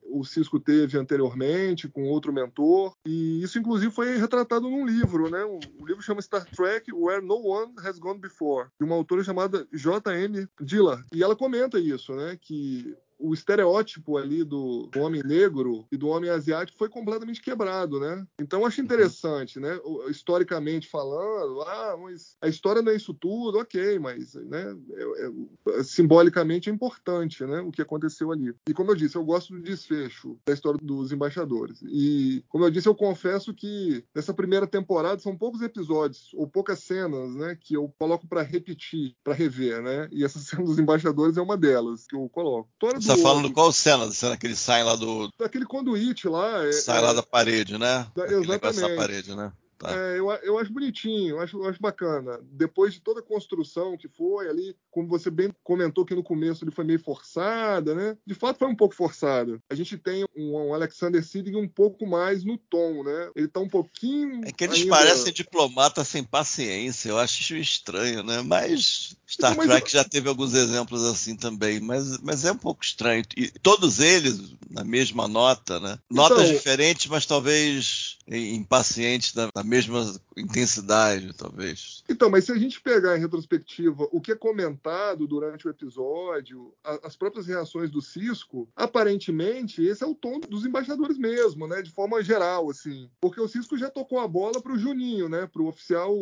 o 0.03 0.24
Cisco 0.24 0.60
teve 0.60 0.98
anteriormente 0.98 1.88
com 1.88 2.03
outro 2.03 2.34
mentor. 2.34 2.93
E 3.05 3.41
isso, 3.41 3.58
inclusive, 3.58 3.91
foi 3.91 4.17
retratado 4.17 4.70
num 4.70 4.86
livro, 4.86 5.29
né? 5.29 5.43
O 5.43 5.86
livro 5.86 6.01
chama 6.01 6.22
Star 6.22 6.46
Trek 6.46 6.91
Where 6.93 7.25
No 7.25 7.46
One 7.46 7.74
Has 7.79 8.00
Gone 8.00 8.20
Before, 8.20 8.70
de 8.79 8.86
uma 8.86 8.96
autora 8.96 9.24
chamada 9.24 9.67
J.M. 9.72 10.48
Dillard. 10.60 11.05
E 11.13 11.24
ela 11.24 11.36
comenta 11.36 11.79
isso, 11.79 12.13
né? 12.15 12.38
Que 12.39 12.96
o 13.21 13.33
estereótipo 13.33 14.17
ali 14.17 14.43
do, 14.43 14.89
homem 14.97 15.21
negro 15.23 15.85
e 15.91 15.97
do 15.97 16.07
homem 16.07 16.29
asiático 16.29 16.77
foi 16.77 16.89
completamente 16.89 17.41
quebrado, 17.41 17.99
né? 17.99 18.25
Então 18.39 18.61
eu 18.61 18.65
acho 18.65 18.81
interessante, 18.81 19.59
né? 19.59 19.79
Historicamente 20.09 20.89
falando, 20.89 21.61
ah, 21.61 21.97
mas 22.01 22.35
a 22.41 22.47
história 22.47 22.81
não 22.81 22.91
é 22.91 22.95
isso 22.95 23.13
tudo, 23.13 23.59
ok, 23.59 23.99
mas 23.99 24.33
né, 24.33 24.75
é, 24.93 25.79
é, 25.79 25.83
simbolicamente 25.83 26.69
é 26.69 26.73
importante, 26.73 27.45
né? 27.45 27.61
O 27.61 27.71
que 27.71 27.81
aconteceu 27.81 28.31
ali. 28.31 28.53
E 28.67 28.73
como 28.73 28.91
eu 28.91 28.95
disse, 28.95 29.15
eu 29.15 29.23
gosto 29.23 29.53
do 29.53 29.61
desfecho 29.61 30.37
da 30.45 30.53
história 30.53 30.79
dos 30.81 31.11
embaixadores. 31.11 31.81
E 31.83 32.43
como 32.49 32.65
eu 32.65 32.71
disse, 32.71 32.87
eu 32.87 32.95
confesso 32.95 33.53
que 33.53 34.03
nessa 34.15 34.33
primeira 34.33 34.65
temporada 34.65 35.19
são 35.19 35.37
poucos 35.37 35.61
episódios 35.61 36.31
ou 36.33 36.47
poucas 36.47 36.79
cenas, 36.79 37.35
né? 37.35 37.55
Que 37.59 37.75
eu 37.75 37.93
coloco 37.99 38.27
para 38.27 38.41
repetir, 38.41 39.15
para 39.23 39.33
rever, 39.33 39.81
né? 39.81 40.09
E 40.11 40.23
essa 40.23 40.39
cena 40.39 40.63
dos 40.63 40.79
embaixadores 40.79 41.37
é 41.37 41.41
uma 41.41 41.57
delas 41.57 42.07
que 42.07 42.15
eu 42.15 42.27
coloco. 42.29 42.69
Toda 42.79 42.99
tá 43.15 43.21
falando 43.21 43.51
qual 43.51 43.71
cena? 43.71 44.11
Cena 44.11 44.37
que 44.37 44.47
eles 44.47 44.59
saem 44.59 44.83
lá 44.83 44.95
do. 44.95 45.29
Daquele 45.39 45.65
conduíte 45.65 46.27
lá. 46.27 46.65
É, 46.65 46.71
sai 46.71 46.97
é, 46.97 47.01
lá 47.01 47.13
da 47.13 47.23
parede, 47.23 47.77
né? 47.77 48.07
Da, 48.15 48.25
exatamente. 48.25 48.81
Da 48.81 48.95
parede, 48.95 49.35
né? 49.35 49.51
Tá. 49.81 49.91
É, 49.91 50.19
eu, 50.19 50.29
eu 50.43 50.59
acho 50.59 50.71
bonitinho, 50.71 51.35
eu 51.35 51.39
acho, 51.39 51.57
eu 51.57 51.67
acho 51.67 51.81
bacana. 51.81 52.39
Depois 52.43 52.93
de 52.93 53.01
toda 53.01 53.19
a 53.19 53.23
construção 53.23 53.97
que 53.97 54.07
foi 54.07 54.47
ali, 54.47 54.75
como 54.91 55.07
você 55.07 55.31
bem 55.31 55.51
comentou 55.63 56.05
que 56.05 56.13
no 56.13 56.21
começo 56.21 56.63
ele 56.63 56.71
foi 56.71 56.85
meio 56.85 57.00
forçada, 57.00 57.95
né? 57.95 58.15
De 58.25 58.35
fato 58.35 58.59
foi 58.59 58.67
um 58.67 58.75
pouco 58.75 58.93
forçada. 58.93 59.59
A 59.71 59.73
gente 59.73 59.97
tem 59.97 60.23
um, 60.38 60.55
um 60.55 60.73
Alexander 60.73 61.25
Siddig 61.25 61.55
um 61.55 61.67
pouco 61.67 62.05
mais 62.05 62.43
no 62.43 62.59
tom, 62.59 63.03
né? 63.03 63.31
Ele 63.35 63.47
tá 63.47 63.59
um 63.59 63.67
pouquinho. 63.67 64.41
É 64.45 64.51
que 64.51 64.65
eles 64.65 64.81
ainda... 64.81 64.91
parecem 64.91 65.33
diplomatas 65.33 66.07
sem 66.07 66.23
paciência, 66.23 67.09
eu 67.09 67.17
acho 67.17 67.41
isso 67.41 67.55
estranho, 67.55 68.21
né? 68.21 68.43
Mas 68.43 69.15
Star 69.27 69.53
então, 69.53 69.65
Trek 69.65 69.91
já 69.91 70.03
teve 70.03 70.29
alguns 70.29 70.53
exemplos 70.53 71.03
assim 71.05 71.35
também, 71.35 71.79
mas, 71.79 72.19
mas 72.19 72.45
é 72.45 72.51
um 72.51 72.57
pouco 72.57 72.83
estranho. 72.83 73.23
E 73.35 73.47
todos 73.47 74.00
eles 74.00 74.53
na 74.69 74.83
mesma 74.83 75.27
nota, 75.27 75.79
né? 75.79 75.97
Notas 76.09 76.43
então, 76.43 76.53
diferentes, 76.53 77.07
mas 77.07 77.25
talvez 77.25 78.17
impacientes 78.27 79.33
da, 79.33 79.50
da 79.53 79.63
mesma 79.71 80.21
intensidade, 80.35 81.33
talvez. 81.33 82.03
Então, 82.09 82.29
mas 82.29 82.43
se 82.43 82.51
a 82.51 82.57
gente 82.57 82.81
pegar 82.81 83.17
em 83.17 83.21
retrospectiva 83.21 84.05
o 84.11 84.19
que 84.19 84.33
é 84.33 84.35
comentado 84.35 85.25
durante 85.25 85.65
o 85.65 85.69
episódio, 85.69 86.73
a, 86.83 87.07
as 87.07 87.15
próprias 87.15 87.47
reações 87.47 87.89
do 87.89 88.01
Cisco, 88.01 88.67
aparentemente 88.75 89.81
esse 89.81 90.03
é 90.03 90.07
o 90.07 90.13
tom 90.13 90.41
dos 90.41 90.65
embaixadores 90.65 91.17
mesmo, 91.17 91.67
né? 91.67 91.81
De 91.81 91.89
forma 91.89 92.21
geral, 92.21 92.69
assim. 92.69 93.09
Porque 93.21 93.39
o 93.39 93.47
Cisco 93.47 93.77
já 93.77 93.89
tocou 93.89 94.19
a 94.19 94.27
bola 94.27 94.61
pro 94.61 94.77
Juninho, 94.77 95.29
né? 95.29 95.47
Pro 95.47 95.67
oficial 95.67 96.13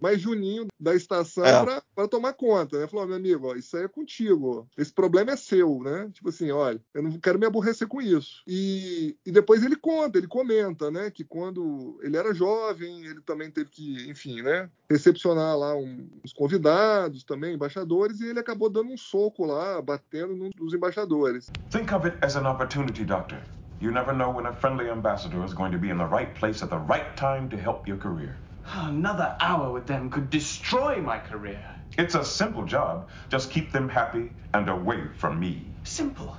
mais 0.00 0.20
Juninho 0.20 0.66
da 0.80 0.94
estação 0.94 1.44
é. 1.44 1.82
para 1.94 2.08
tomar 2.08 2.32
conta, 2.32 2.80
né? 2.80 2.88
Falou, 2.88 3.06
meu 3.06 3.16
amigo, 3.16 3.46
ó, 3.46 3.54
isso 3.54 3.76
aí 3.76 3.84
é 3.84 3.88
contigo. 3.88 4.68
Esse 4.76 4.92
problema 4.92 5.30
é 5.30 5.36
seu, 5.36 5.80
né? 5.80 6.10
Tipo 6.12 6.30
assim, 6.30 6.50
olha, 6.50 6.82
eu 6.92 7.04
não 7.04 7.20
quero 7.20 7.38
me 7.38 7.46
aborrecer 7.46 7.86
com 7.86 8.02
isso. 8.02 8.42
E, 8.48 9.16
e 9.24 9.30
depois 9.30 9.62
ele 9.62 9.76
conta, 9.76 10.18
ele 10.18 10.26
comenta, 10.26 10.90
né? 10.90 11.08
Que 11.08 11.24
quando 11.24 12.00
ele 12.02 12.16
era 12.16 12.34
jovem, 12.34 12.95
ele 13.04 13.20
também 13.20 13.50
teve 13.50 13.70
que, 13.70 14.08
enfim, 14.08 14.42
né, 14.42 14.70
recepcionar 14.90 15.56
lá 15.56 15.76
um, 15.76 16.08
os 16.24 16.32
convidados 16.32 17.24
também, 17.24 17.54
embaixadores, 17.54 18.20
e 18.20 18.28
ele 18.28 18.38
acabou 18.38 18.70
dando 18.70 18.92
um 18.92 18.96
soco 18.96 19.44
lá, 19.44 19.82
batendo 19.82 20.34
num 20.34 20.50
dos 20.56 20.72
embaixadores. 20.72 21.48
Think 21.70 21.92
of 21.92 22.06
it 22.06 22.16
as 22.22 22.36
an 22.36 22.46
opportunity, 22.46 23.04
Doctor. 23.04 23.40
You 23.80 23.90
never 23.90 24.14
know 24.14 24.30
when 24.30 24.46
a 24.46 24.52
friendly 24.52 24.88
ambassador 24.88 25.44
is 25.44 25.52
going 25.52 25.72
to 25.72 25.78
be 25.78 25.90
in 25.90 25.98
the 25.98 26.06
right 26.06 26.32
place 26.34 26.62
at 26.62 26.70
the 26.70 26.78
right 26.78 27.14
time 27.16 27.48
to 27.50 27.56
help 27.56 27.86
your 27.86 27.98
career. 27.98 28.34
Another 28.72 29.36
hour 29.40 29.70
with 29.72 29.86
them 29.86 30.10
could 30.10 30.30
destroy 30.30 31.00
my 31.00 31.18
career. 31.18 31.62
It's 31.98 32.14
a 32.14 32.24
simple 32.24 32.64
job. 32.64 33.08
Just 33.30 33.50
keep 33.50 33.72
them 33.72 33.88
happy 33.88 34.32
and 34.54 34.68
away 34.68 35.08
from 35.18 35.38
me. 35.38 35.66
Simple. 35.84 36.36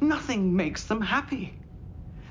Nothing 0.00 0.56
makes 0.56 0.84
them 0.84 1.02
happy. 1.02 1.59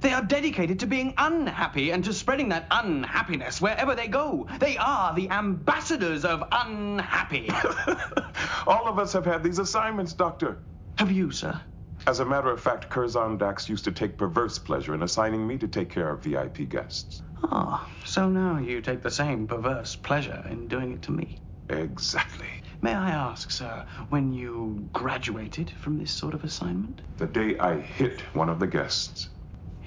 They 0.01 0.13
are 0.13 0.22
dedicated 0.22 0.79
to 0.79 0.88
being 0.88 1.13
unhappy 1.18 1.91
and 1.91 2.03
to 2.06 2.13
spreading 2.13 2.50
that 2.50 2.68
unhappiness 2.72 3.60
wherever 3.60 3.96
they 3.96 4.08
go. 4.08 4.48
They 4.60 4.77
are 4.77 5.13
the 5.13 5.29
ambassadors 5.29 6.24
of 6.24 6.44
unhappy. 6.51 7.50
All 8.68 8.88
of 8.88 8.98
us 8.98 9.12
have 9.13 9.25
had 9.25 9.44
these 9.44 9.60
assignments, 9.60 10.13
Doctor. 10.13 10.60
Have 10.98 11.12
you, 11.12 11.32
sir? 11.32 11.60
As 12.08 12.22
a 12.22 12.25
matter 12.25 12.50
of 12.50 12.62
fact, 12.62 12.89
Curzon 12.89 13.38
Dax 13.38 13.68
used 13.68 13.84
to 13.86 13.91
take 13.91 14.18
perverse 14.18 14.58
pleasure 14.58 14.94
in 14.94 15.03
assigning 15.03 15.46
me 15.46 15.58
to 15.58 15.68
take 15.68 15.89
care 15.89 16.10
of 16.10 16.24
VIP 16.24 16.70
guests. 16.70 17.22
Ah, 17.44 17.86
oh, 17.86 18.06
so 18.06 18.29
now 18.29 18.58
you 18.58 18.82
take 18.82 19.01
the 19.01 19.12
same 19.12 19.48
perverse 19.48 19.96
pleasure 19.96 20.46
in 20.50 20.68
doing 20.68 20.94
it 20.94 21.01
to 21.03 21.12
me. 21.12 21.41
Exactly. 21.70 22.48
May 22.82 22.94
I 22.94 23.12
ask, 23.12 23.51
sir, 23.51 23.86
when 24.10 24.34
you 24.34 24.89
graduated 24.94 25.70
from 25.70 25.98
this 25.98 26.12
sort 26.12 26.34
of 26.34 26.44
assignment? 26.46 27.01
The 27.18 27.27
day 27.27 27.60
I 27.60 27.79
hit 27.79 28.22
one 28.34 28.50
of 28.50 28.60
the 28.60 28.68
guests. 28.68 29.29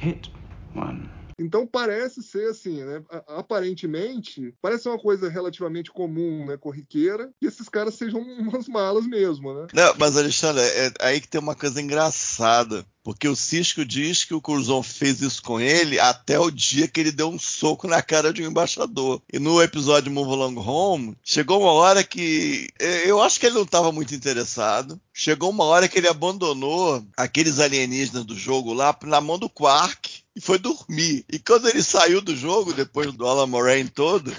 Hit 0.03 0.33
one. 0.75 1.09
Então 1.39 1.67
parece 1.67 2.23
ser 2.23 2.51
assim, 2.51 2.85
né? 2.85 3.03
Aparentemente, 3.29 4.55
parece 4.61 4.89
uma 4.89 4.99
coisa 4.99 5.29
relativamente 5.29 5.91
comum, 5.91 6.47
né? 6.47 6.57
Corriqueira, 6.57 7.31
que 7.41 7.47
esses 7.47 7.69
caras 7.69 7.95
sejam 7.95 8.21
umas 8.39 8.69
malas 8.69 9.07
mesmo, 9.07 9.55
né? 9.55 9.67
Não, 9.73 9.95
mas 9.99 10.17
Alexandre, 10.17 10.63
é 10.63 10.93
aí 11.01 11.21
que 11.21 11.29
tem 11.29 11.41
uma 11.41 11.55
coisa 11.55 11.81
engraçada. 11.81 12.85
Porque 13.03 13.27
o 13.27 13.35
Cisco 13.35 13.85
diz 13.85 14.25
que 14.25 14.35
o 14.35 14.41
Curzon 14.41 14.83
fez 14.83 15.21
isso 15.21 15.43
com 15.43 15.61
ele 15.61 15.99
até 15.99 16.39
o 16.39 16.51
dia 16.51 16.87
que 16.87 17.01
ele 17.01 17.11
deu 17.11 17.29
um 17.29 17.39
soco 17.39 17.89
na 17.89 18.01
cara 18.01 18.33
de 18.33 18.43
um 18.43 18.47
embaixador. 18.47 19.21
E 19.33 19.39
no 19.39 19.61
episódio 19.61 20.13
Move 20.13 20.33
Along 20.33 20.59
Home, 20.59 21.17
chegou 21.23 21.63
uma 21.63 21.73
hora 21.73 22.05
que 22.05 22.69
eu 22.79 23.21
acho 23.21 23.41
que 23.41 23.47
ele 23.47 23.57
não 23.57 23.63
estava 23.63 23.91
muito 23.91 24.15
interessado. 24.15 25.01
Chegou 25.13 25.51
uma 25.51 25.65
hora 25.65 25.89
que 25.89 25.99
ele 25.99 26.09
abandonou 26.09 27.05
aqueles 27.17 27.59
alienígenas 27.59 28.25
do 28.25 28.37
jogo 28.37 28.73
lá 28.73 28.97
na 29.03 29.21
mão 29.21 29.39
do 29.39 29.51
Quark 29.51 30.23
e 30.35 30.41
foi 30.41 30.59
dormir. 30.59 31.25
E 31.31 31.39
quando 31.39 31.69
ele 31.69 31.83
saiu 31.83 32.21
do 32.21 32.37
jogo, 32.37 32.73
depois 32.73 33.13
do 33.13 33.27
Alan 33.27 33.47
Moraine 33.47 33.89
todo, 33.89 34.33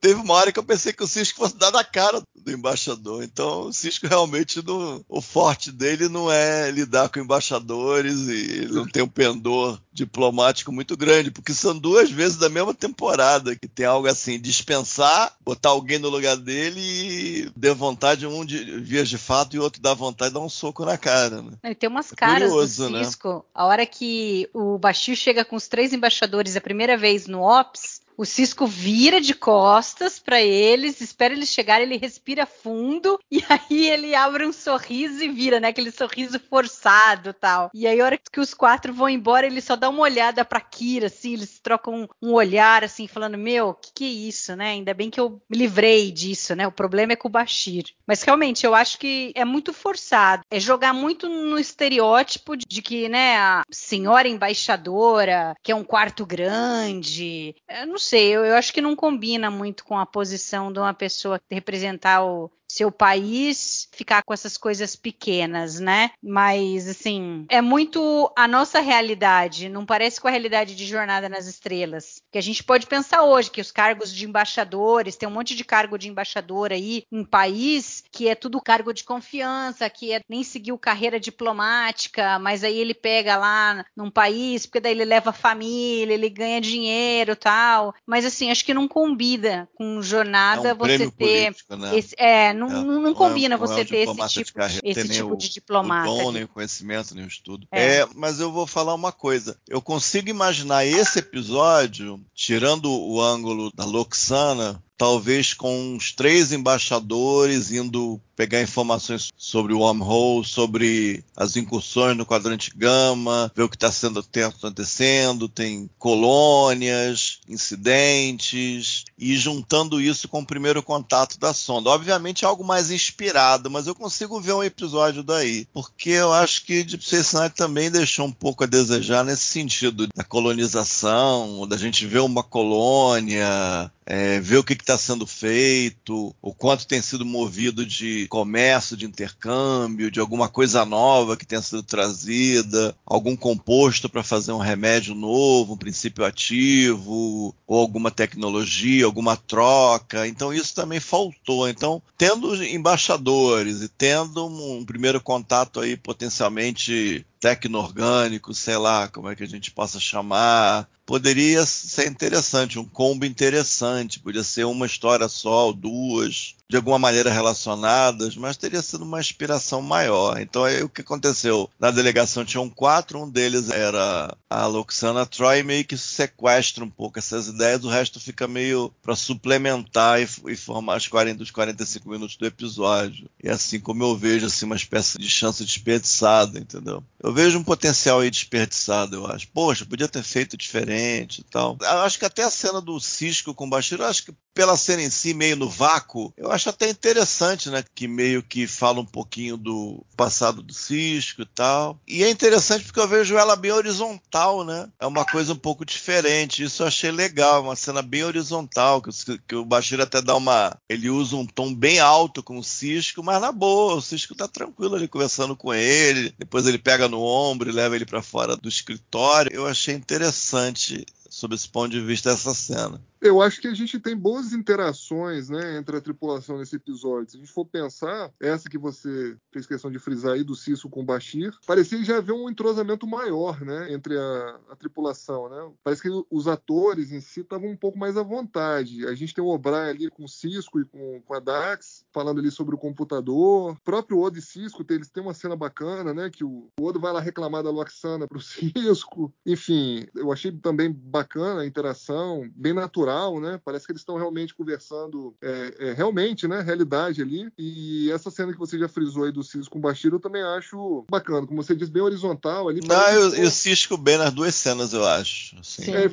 teve 0.00 0.20
uma 0.20 0.34
hora 0.34 0.52
que 0.52 0.58
eu 0.58 0.64
pensei 0.64 0.92
que 0.92 1.02
o 1.02 1.06
Cisco 1.06 1.38
fosse 1.38 1.56
dar 1.56 1.70
na 1.70 1.84
cara 1.84 2.22
do 2.34 2.52
embaixador. 2.52 3.22
Então, 3.22 3.62
o 3.62 3.72
Cisco 3.72 4.06
realmente 4.06 4.64
não, 4.64 5.04
o 5.08 5.20
forte 5.20 5.70
dele 5.70 6.08
não 6.08 6.30
é 6.30 6.70
lidar 6.70 7.08
com 7.08 7.20
embaixadores 7.20 8.28
e 8.28 8.32
ele 8.32 8.72
não 8.72 8.86
tem 8.86 9.02
um 9.02 9.08
pendor 9.08 9.78
diplomático 9.92 10.70
muito 10.70 10.96
grande, 10.96 11.30
porque 11.30 11.52
são 11.52 11.76
duas 11.76 12.10
vezes 12.10 12.36
da 12.36 12.48
mesma 12.48 12.72
temporada 12.72 13.56
que 13.56 13.66
tem 13.66 13.84
algo 13.84 14.06
assim, 14.06 14.40
dispensar, 14.40 15.34
botar 15.44 15.70
alguém 15.70 15.98
no 15.98 16.08
lugar 16.08 16.36
dele 16.36 16.80
e 16.80 17.50
dê 17.56 17.74
vontade 17.74 18.26
um 18.26 18.44
de 18.44 18.80
vias 18.80 19.08
de 19.08 19.18
fato 19.18 19.56
e 19.56 19.58
o 19.58 19.62
outro 19.62 19.82
dá 19.82 19.94
vontade 19.94 20.30
de 20.30 20.34
dar 20.34 20.44
um 20.44 20.48
soco 20.48 20.84
na 20.84 20.96
cara. 20.96 21.42
Né? 21.42 21.52
Ele 21.64 21.74
tem 21.74 21.88
umas 21.88 22.12
é 22.12 22.14
caras 22.14 22.48
curioso, 22.48 22.84
do 22.84 22.90
né? 22.90 23.04
Cisco. 23.04 23.28
Né? 23.34 23.40
A 23.54 23.66
hora 23.66 23.84
que 23.84 24.48
o 24.54 24.78
Bashir 24.78 25.16
chega 25.16 25.44
com 25.44 25.56
os 25.56 25.66
três 25.66 25.92
embaixadores 25.92 26.54
a 26.54 26.60
primeira 26.60 26.96
vez 26.96 27.26
no 27.26 27.42
Ops, 27.42 27.97
o 28.18 28.24
Cisco 28.24 28.66
vira 28.66 29.20
de 29.20 29.32
costas 29.32 30.18
para 30.18 30.42
eles, 30.42 31.00
espera 31.00 31.32
eles 31.32 31.48
chegarem, 31.48 31.86
ele 31.86 31.96
respira 31.96 32.44
fundo 32.44 33.16
e 33.30 33.40
aí 33.48 33.88
ele 33.88 34.12
abre 34.12 34.44
um 34.44 34.52
sorriso 34.52 35.22
e 35.22 35.28
vira, 35.28 35.60
né? 35.60 35.68
Aquele 35.68 35.92
sorriso 35.92 36.40
forçado 36.50 37.32
tal. 37.32 37.70
E 37.72 37.86
aí, 37.86 38.00
a 38.00 38.04
hora 38.04 38.18
que 38.18 38.40
os 38.40 38.52
quatro 38.52 38.92
vão 38.92 39.08
embora, 39.08 39.46
ele 39.46 39.60
só 39.60 39.76
dá 39.76 39.88
uma 39.88 40.02
olhada 40.02 40.44
pra 40.44 40.60
Kira, 40.60 41.06
assim, 41.06 41.34
eles 41.34 41.60
trocam 41.60 42.08
um, 42.20 42.32
olhar, 42.32 42.82
assim, 42.82 43.06
falando: 43.06 43.38
Meu, 43.38 43.72
que 43.74 43.92
que 43.94 44.04
é 44.04 44.08
isso, 44.08 44.56
né? 44.56 44.70
Ainda 44.70 44.92
bem 44.92 45.10
que 45.10 45.20
eu 45.20 45.40
me 45.48 45.56
livrei 45.56 46.10
disso, 46.10 46.56
né? 46.56 46.66
O 46.66 46.72
problema 46.72 47.12
é 47.12 47.16
com 47.16 47.28
o 47.28 47.30
Bashir. 47.30 47.84
Mas 48.04 48.22
realmente, 48.22 48.66
eu 48.66 48.74
acho 48.74 48.98
que 48.98 49.30
é 49.36 49.44
muito 49.44 49.72
forçado. 49.72 50.42
É 50.50 50.58
jogar 50.58 50.92
muito 50.92 51.28
no 51.28 51.58
estereótipo 51.58 52.56
de, 52.56 52.66
de 52.66 52.82
que, 52.82 53.08
né, 53.08 53.36
a 53.36 53.62
senhora 53.70 54.26
embaixadora, 54.26 55.54
que 55.62 55.70
é 55.70 55.76
um 55.76 55.84
quarto 55.84 56.26
grande. 56.26 57.54
Eu 57.68 57.86
não 57.86 57.98
sei, 58.08 58.30
eu, 58.30 58.44
eu, 58.44 58.54
acho 58.54 58.72
que 58.72 58.80
não 58.80 58.96
combina 58.96 59.50
muito 59.50 59.84
com 59.84 59.98
a 59.98 60.06
posição 60.06 60.72
de 60.72 60.78
uma 60.78 60.94
pessoa 60.94 61.40
representar 61.50 62.24
o 62.24 62.50
seu 62.70 62.92
país 62.92 63.88
ficar 63.92 64.22
com 64.22 64.34
essas 64.34 64.56
coisas 64.56 64.94
pequenas, 64.94 65.80
né? 65.80 66.10
Mas 66.22 66.88
assim, 66.88 67.46
é 67.48 67.60
muito 67.60 68.30
a 68.36 68.46
nossa 68.46 68.80
realidade, 68.80 69.68
não 69.68 69.86
parece 69.86 70.20
com 70.20 70.28
a 70.28 70.30
realidade 70.30 70.74
de 70.74 70.86
Jornada 70.86 71.28
nas 71.28 71.46
Estrelas. 71.46 72.20
Que 72.30 72.38
a 72.38 72.42
gente 72.42 72.62
pode 72.62 72.86
pensar 72.86 73.22
hoje 73.22 73.50
que 73.50 73.60
os 73.60 73.72
cargos 73.72 74.14
de 74.14 74.26
embaixadores, 74.26 75.16
tem 75.16 75.28
um 75.28 75.32
monte 75.32 75.54
de 75.54 75.64
cargo 75.64 75.98
de 75.98 76.08
embaixador 76.08 76.72
aí 76.72 77.04
em 77.10 77.24
país 77.24 78.04
que 78.10 78.28
é 78.28 78.34
tudo 78.34 78.60
cargo 78.60 78.92
de 78.92 79.04
confiança, 79.04 79.88
que 79.88 80.12
é, 80.12 80.20
nem 80.28 80.42
seguiu 80.42 80.78
carreira 80.78 81.18
diplomática, 81.18 82.38
mas 82.38 82.64
aí 82.64 82.78
ele 82.78 82.94
pega 82.94 83.36
lá 83.36 83.84
num 83.96 84.10
país, 84.10 84.66
porque 84.66 84.80
daí 84.80 84.92
ele 84.92 85.04
leva 85.04 85.32
família, 85.32 86.14
ele 86.14 86.28
ganha 86.28 86.60
dinheiro, 86.60 87.34
tal. 87.34 87.94
Mas 88.06 88.24
assim, 88.24 88.50
acho 88.50 88.64
que 88.64 88.74
não 88.74 88.88
combina 88.88 89.68
com 89.74 90.02
jornada 90.02 90.68
é 90.68 90.74
um 90.74 90.76
você 90.76 91.10
ter 91.10 91.52
político, 91.52 91.76
né? 91.76 91.96
esse, 91.96 92.14
é, 92.18 92.52
não, 92.58 92.66
É, 92.68 92.72
não, 92.72 93.00
não 93.02 93.10
é- 93.10 93.14
combina 93.14 93.56
não 93.56 93.64
é 93.64 93.66
você 93.68 93.84
ter 93.84 94.08
esse 94.08 94.28
tipo, 94.44 94.60
esse 94.82 95.08
tipo 95.08 95.32
o- 95.32 95.36
de 95.36 95.48
diplomata. 95.48 96.10
O 96.10 96.18
dom, 96.18 96.32
nem 96.32 96.44
o 96.44 96.48
conhecimento, 96.48 97.14
nem 97.14 97.24
o 97.24 97.28
estudo. 97.28 97.66
É. 97.70 97.98
É. 98.00 98.08
mas 98.14 98.40
eu 98.40 98.50
vou 98.52 98.66
falar 98.66 98.94
uma 98.94 99.12
coisa. 99.12 99.56
Eu 99.68 99.80
consigo 99.80 100.28
imaginar 100.28 100.84
esse 100.84 101.18
episódio, 101.20 102.20
tirando 102.34 102.90
o 102.90 103.20
ângulo 103.20 103.70
da 103.74 103.84
Loxana, 103.84 104.82
talvez 104.96 105.54
com 105.54 105.94
uns 105.94 106.12
três 106.12 106.52
embaixadores 106.52 107.70
indo 107.70 108.20
pegar 108.38 108.62
informações 108.62 109.32
sobre 109.36 109.72
o 109.72 109.80
wormhole, 109.80 110.46
sobre 110.46 111.24
as 111.36 111.56
incursões 111.56 112.16
no 112.16 112.24
quadrante 112.24 112.70
gama, 112.72 113.50
ver 113.52 113.64
o 113.64 113.68
que 113.68 113.74
está 113.74 113.90
sendo 113.90 114.24
acontecendo, 114.46 115.48
tem 115.48 115.90
colônias, 115.98 117.40
incidentes, 117.48 119.04
e 119.18 119.36
juntando 119.36 120.00
isso 120.00 120.28
com 120.28 120.38
o 120.38 120.46
primeiro 120.46 120.80
contato 120.84 121.36
da 121.36 121.52
sonda. 121.52 121.90
Obviamente 121.90 122.44
é 122.44 122.48
algo 122.48 122.62
mais 122.62 122.92
inspirado, 122.92 123.68
mas 123.68 123.88
eu 123.88 123.94
consigo 123.94 124.40
ver 124.40 124.52
um 124.52 124.62
episódio 124.62 125.24
daí, 125.24 125.66
porque 125.72 126.10
eu 126.10 126.32
acho 126.32 126.64
que 126.64 126.84
Deep 126.84 127.04
Space 127.04 127.34
Nine 127.34 127.50
também 127.50 127.90
deixou 127.90 128.24
um 128.24 128.32
pouco 128.32 128.62
a 128.62 128.68
desejar 128.68 129.24
nesse 129.24 129.46
sentido 129.46 130.06
da 130.14 130.22
colonização, 130.22 131.66
da 131.66 131.76
gente 131.76 132.06
ver 132.06 132.20
uma 132.20 132.44
colônia, 132.44 133.90
é, 134.06 134.38
ver 134.40 134.58
o 134.58 134.64
que 134.64 134.74
está 134.74 134.96
sendo 134.96 135.26
feito, 135.26 136.34
o 136.40 136.54
quanto 136.54 136.86
tem 136.86 137.02
sido 137.02 137.26
movido 137.26 137.84
de 137.84 138.27
comércio, 138.28 138.96
de 138.96 139.06
intercâmbio, 139.06 140.10
de 140.10 140.20
alguma 140.20 140.48
coisa 140.48 140.84
nova 140.84 141.36
que 141.36 141.46
tenha 141.46 141.62
sido 141.62 141.82
trazida, 141.82 142.94
algum 143.04 143.34
composto 143.34 144.08
para 144.08 144.22
fazer 144.22 144.52
um 144.52 144.58
remédio 144.58 145.14
novo, 145.14 145.74
um 145.74 145.76
princípio 145.76 146.24
ativo, 146.24 147.54
ou 147.66 147.80
alguma 147.80 148.10
tecnologia, 148.10 149.04
alguma 149.04 149.36
troca. 149.36 150.28
Então 150.28 150.52
isso 150.52 150.74
também 150.74 151.00
faltou. 151.00 151.68
Então, 151.68 152.02
tendo 152.16 152.62
embaixadores 152.64 153.82
e 153.82 153.88
tendo 153.88 154.46
um 154.46 154.84
primeiro 154.84 155.20
contato 155.20 155.80
aí 155.80 155.96
potencialmente 155.96 157.26
tecno-orgânico, 157.40 158.52
sei 158.54 158.76
lá 158.76 159.08
como 159.08 159.28
é 159.28 159.36
que 159.36 159.44
a 159.44 159.48
gente 159.48 159.70
possa 159.70 159.98
chamar, 160.00 160.88
poderia 161.08 161.64
ser 161.64 162.06
interessante, 162.06 162.78
um 162.78 162.84
combo 162.84 163.24
interessante, 163.24 164.20
podia 164.20 164.44
ser 164.44 164.64
uma 164.64 164.84
história 164.84 165.26
só 165.26 165.72
duas, 165.72 166.54
de 166.68 166.76
alguma 166.76 166.98
maneira 166.98 167.32
relacionadas, 167.32 168.36
mas 168.36 168.58
teria 168.58 168.82
sido 168.82 169.04
uma 169.04 169.18
inspiração 169.18 169.80
maior. 169.80 170.38
Então 170.38 170.64
aí 170.64 170.82
o 170.82 170.88
que 170.88 171.00
aconteceu? 171.00 171.70
Na 171.80 171.90
delegação 171.90 172.44
tinham 172.44 172.68
quatro, 172.68 173.22
um 173.22 173.30
deles 173.30 173.70
era 173.70 174.36
a 174.50 174.66
Loxana 174.66 175.24
Troy, 175.24 175.62
meio 175.62 175.82
que 175.82 175.96
sequestra 175.96 176.84
um 176.84 176.90
pouco 176.90 177.18
essas 177.18 177.48
ideias, 177.48 177.84
o 177.84 177.88
resto 177.88 178.20
fica 178.20 178.46
meio 178.46 178.92
para 179.02 179.16
suplementar 179.16 180.20
e, 180.20 180.28
e, 180.48 180.56
formar 180.56 180.98
os 180.98 181.08
40 181.08 181.38
dos 181.38 181.50
45 181.50 182.06
minutos 182.06 182.36
do 182.36 182.44
episódio. 182.44 183.30
E 183.42 183.48
assim 183.48 183.80
como 183.80 184.04
eu 184.04 184.14
vejo 184.14 184.44
assim 184.44 184.66
uma 184.66 184.76
espécie 184.76 185.16
de 185.16 185.30
chance 185.30 185.64
desperdiçada, 185.64 186.58
entendeu? 186.58 187.02
Eu 187.18 187.32
vejo 187.32 187.58
um 187.58 187.64
potencial 187.64 188.20
aí 188.20 188.30
desperdiçado, 188.30 189.16
eu 189.16 189.26
acho. 189.26 189.48
Poxa, 189.48 189.86
podia 189.86 190.06
ter 190.06 190.22
feito 190.22 190.54
diferente 190.54 190.97
e 190.98 191.44
tal. 191.44 191.76
Eu 191.80 192.00
acho 192.00 192.18
que 192.18 192.24
até 192.24 192.42
a 192.42 192.50
cena 192.50 192.80
do 192.80 192.98
Cisco 193.00 193.54
com 193.54 193.66
o 193.66 193.70
Bashir, 193.70 194.00
acho 194.00 194.24
que 194.24 194.32
pela 194.58 194.76
cena 194.76 195.04
em 195.04 195.08
si, 195.08 195.34
meio 195.34 195.54
no 195.54 195.70
vácuo, 195.70 196.32
eu 196.36 196.50
acho 196.50 196.68
até 196.68 196.90
interessante, 196.90 197.70
né? 197.70 197.84
Que 197.94 198.08
meio 198.08 198.42
que 198.42 198.66
fala 198.66 198.98
um 198.98 199.06
pouquinho 199.06 199.56
do 199.56 200.04
passado 200.16 200.64
do 200.64 200.74
Cisco 200.74 201.42
e 201.42 201.46
tal. 201.46 201.96
E 202.08 202.24
é 202.24 202.28
interessante 202.28 202.84
porque 202.84 202.98
eu 202.98 203.06
vejo 203.06 203.38
ela 203.38 203.54
bem 203.54 203.70
horizontal, 203.70 204.64
né? 204.64 204.88
É 204.98 205.06
uma 205.06 205.24
coisa 205.24 205.52
um 205.52 205.56
pouco 205.56 205.84
diferente. 205.84 206.64
Isso 206.64 206.82
eu 206.82 206.88
achei 206.88 207.12
legal, 207.12 207.62
uma 207.62 207.76
cena 207.76 208.02
bem 208.02 208.24
horizontal, 208.24 209.00
que, 209.00 209.38
que 209.46 209.54
o 209.54 209.64
Bashir 209.64 210.00
até 210.00 210.20
dá 210.20 210.34
uma. 210.34 210.76
Ele 210.88 211.08
usa 211.08 211.36
um 211.36 211.46
tom 211.46 211.72
bem 211.72 212.00
alto 212.00 212.42
com 212.42 212.58
o 212.58 212.64
Cisco, 212.64 213.22
mas 213.22 213.40
na 213.40 213.52
boa, 213.52 213.94
o 213.94 214.02
Cisco 214.02 214.34
tá 214.34 214.48
tranquilo 214.48 214.96
ali 214.96 215.06
conversando 215.06 215.54
com 215.54 215.72
ele. 215.72 216.34
Depois 216.36 216.66
ele 216.66 216.78
pega 216.78 217.06
no 217.06 217.22
ombro 217.22 217.70
e 217.70 217.72
leva 217.72 217.94
ele 217.94 218.04
para 218.04 218.22
fora 218.22 218.56
do 218.56 218.68
escritório. 218.68 219.52
Eu 219.54 219.68
achei 219.68 219.94
interessante 219.94 221.06
sob 221.28 221.54
esse 221.54 221.68
ponto 221.68 221.90
de 221.90 222.00
vista 222.00 222.30
essa 222.30 222.54
cena. 222.54 223.00
Eu 223.20 223.42
acho 223.42 223.60
que 223.60 223.66
a 223.66 223.74
gente 223.74 223.98
tem 223.98 224.16
boas 224.16 224.52
interações 224.52 225.48
né, 225.48 225.76
entre 225.76 225.96
a 225.96 226.00
tripulação 226.00 226.58
nesse 226.58 226.76
episódio. 226.76 227.30
Se 227.30 227.36
a 227.36 227.40
gente 227.40 227.52
for 227.52 227.64
pensar, 227.64 228.32
essa 228.40 228.68
que 228.68 228.78
você 228.78 229.36
fez 229.50 229.66
questão 229.66 229.90
de 229.90 229.98
frisar 229.98 230.34
aí, 230.34 230.44
do 230.44 230.54
Cício 230.54 230.88
com 230.88 231.00
o 231.00 231.04
Bashir, 231.04 231.52
parecia 231.66 232.02
já 232.04 232.18
haver 232.18 232.32
um 232.32 232.48
entrosamento 232.48 233.08
maior 233.08 233.60
né, 233.60 233.92
entre 233.92 234.16
a, 234.16 234.60
a 234.70 234.76
tripulação. 234.76 235.48
Né? 235.48 235.72
Parece 235.82 236.02
que 236.02 236.24
os 236.30 236.46
atores 236.46 237.10
em 237.10 237.20
si 237.20 237.40
estavam 237.40 237.68
um 237.68 237.76
pouco 237.76 237.98
mais 237.98 238.16
à 238.16 238.22
vontade. 238.22 239.04
A 239.06 239.14
gente 239.14 239.34
tem 239.34 239.42
o 239.42 239.48
O'Brien 239.48 239.90
ali 239.90 240.10
com 240.10 240.24
o 240.24 240.28
Cisco 240.28 240.80
e 240.80 240.84
com, 240.84 241.20
com 241.22 241.34
a 241.34 241.40
Dax, 241.40 242.04
falando 242.12 242.38
ali 242.38 242.52
sobre 242.52 242.76
o 242.76 242.78
computador. 242.78 243.72
O 243.72 243.80
próprio 243.84 244.20
Odo 244.20 244.38
e 244.38 244.42
Cisco, 244.42 244.84
eles 244.88 245.10
têm 245.10 245.24
uma 245.24 245.34
cena 245.34 245.56
bacana, 245.56 246.14
né? 246.14 246.30
Que 246.30 246.44
o, 246.44 246.68
o 246.78 246.84
Odo 246.84 247.00
vai 247.00 247.12
lá 247.12 247.20
reclamar 247.20 247.64
da 247.64 247.70
Loxana 247.70 248.28
pro 248.28 248.38
Cisco. 248.40 249.34
Enfim, 249.44 250.06
eu 250.14 250.32
achei 250.32 250.52
também 250.52 250.92
bacana 250.92 251.17
a 251.58 251.66
interação, 251.66 252.48
bem 252.54 252.72
natural, 252.72 253.40
né? 253.40 253.60
Parece 253.64 253.86
que 253.86 253.92
eles 253.92 254.02
estão 254.02 254.16
realmente 254.16 254.54
conversando, 254.54 255.34
é, 255.42 255.74
é, 255.78 255.92
realmente, 255.92 256.46
né? 256.46 256.60
Realidade 256.60 257.22
ali. 257.22 257.48
E 257.58 258.10
essa 258.10 258.30
cena 258.30 258.52
que 258.52 258.58
você 258.58 258.78
já 258.78 258.88
frisou 258.88 259.24
aí 259.24 259.32
do 259.32 259.42
Cisco 259.42 259.72
com 259.72 259.78
o 259.78 259.82
Bashir, 259.82 260.12
eu 260.12 260.20
também 260.20 260.42
acho 260.42 261.04
bacana. 261.10 261.46
Como 261.46 261.62
você 261.62 261.74
diz, 261.74 261.88
bem 261.88 262.02
horizontal 262.02 262.68
ali. 262.68 262.80
Não, 262.86 263.08
eu, 263.10 263.30
que- 263.32 263.40
e 263.40 263.44
o 263.44 263.50
Cisco 263.50 263.96
bem 263.96 264.18
nas 264.18 264.32
duas 264.32 264.54
cenas, 264.54 264.92
eu 264.92 265.04
acho. 265.04 265.56
assim. 265.58 265.82
Sim. 265.82 265.92
É, 265.94 266.10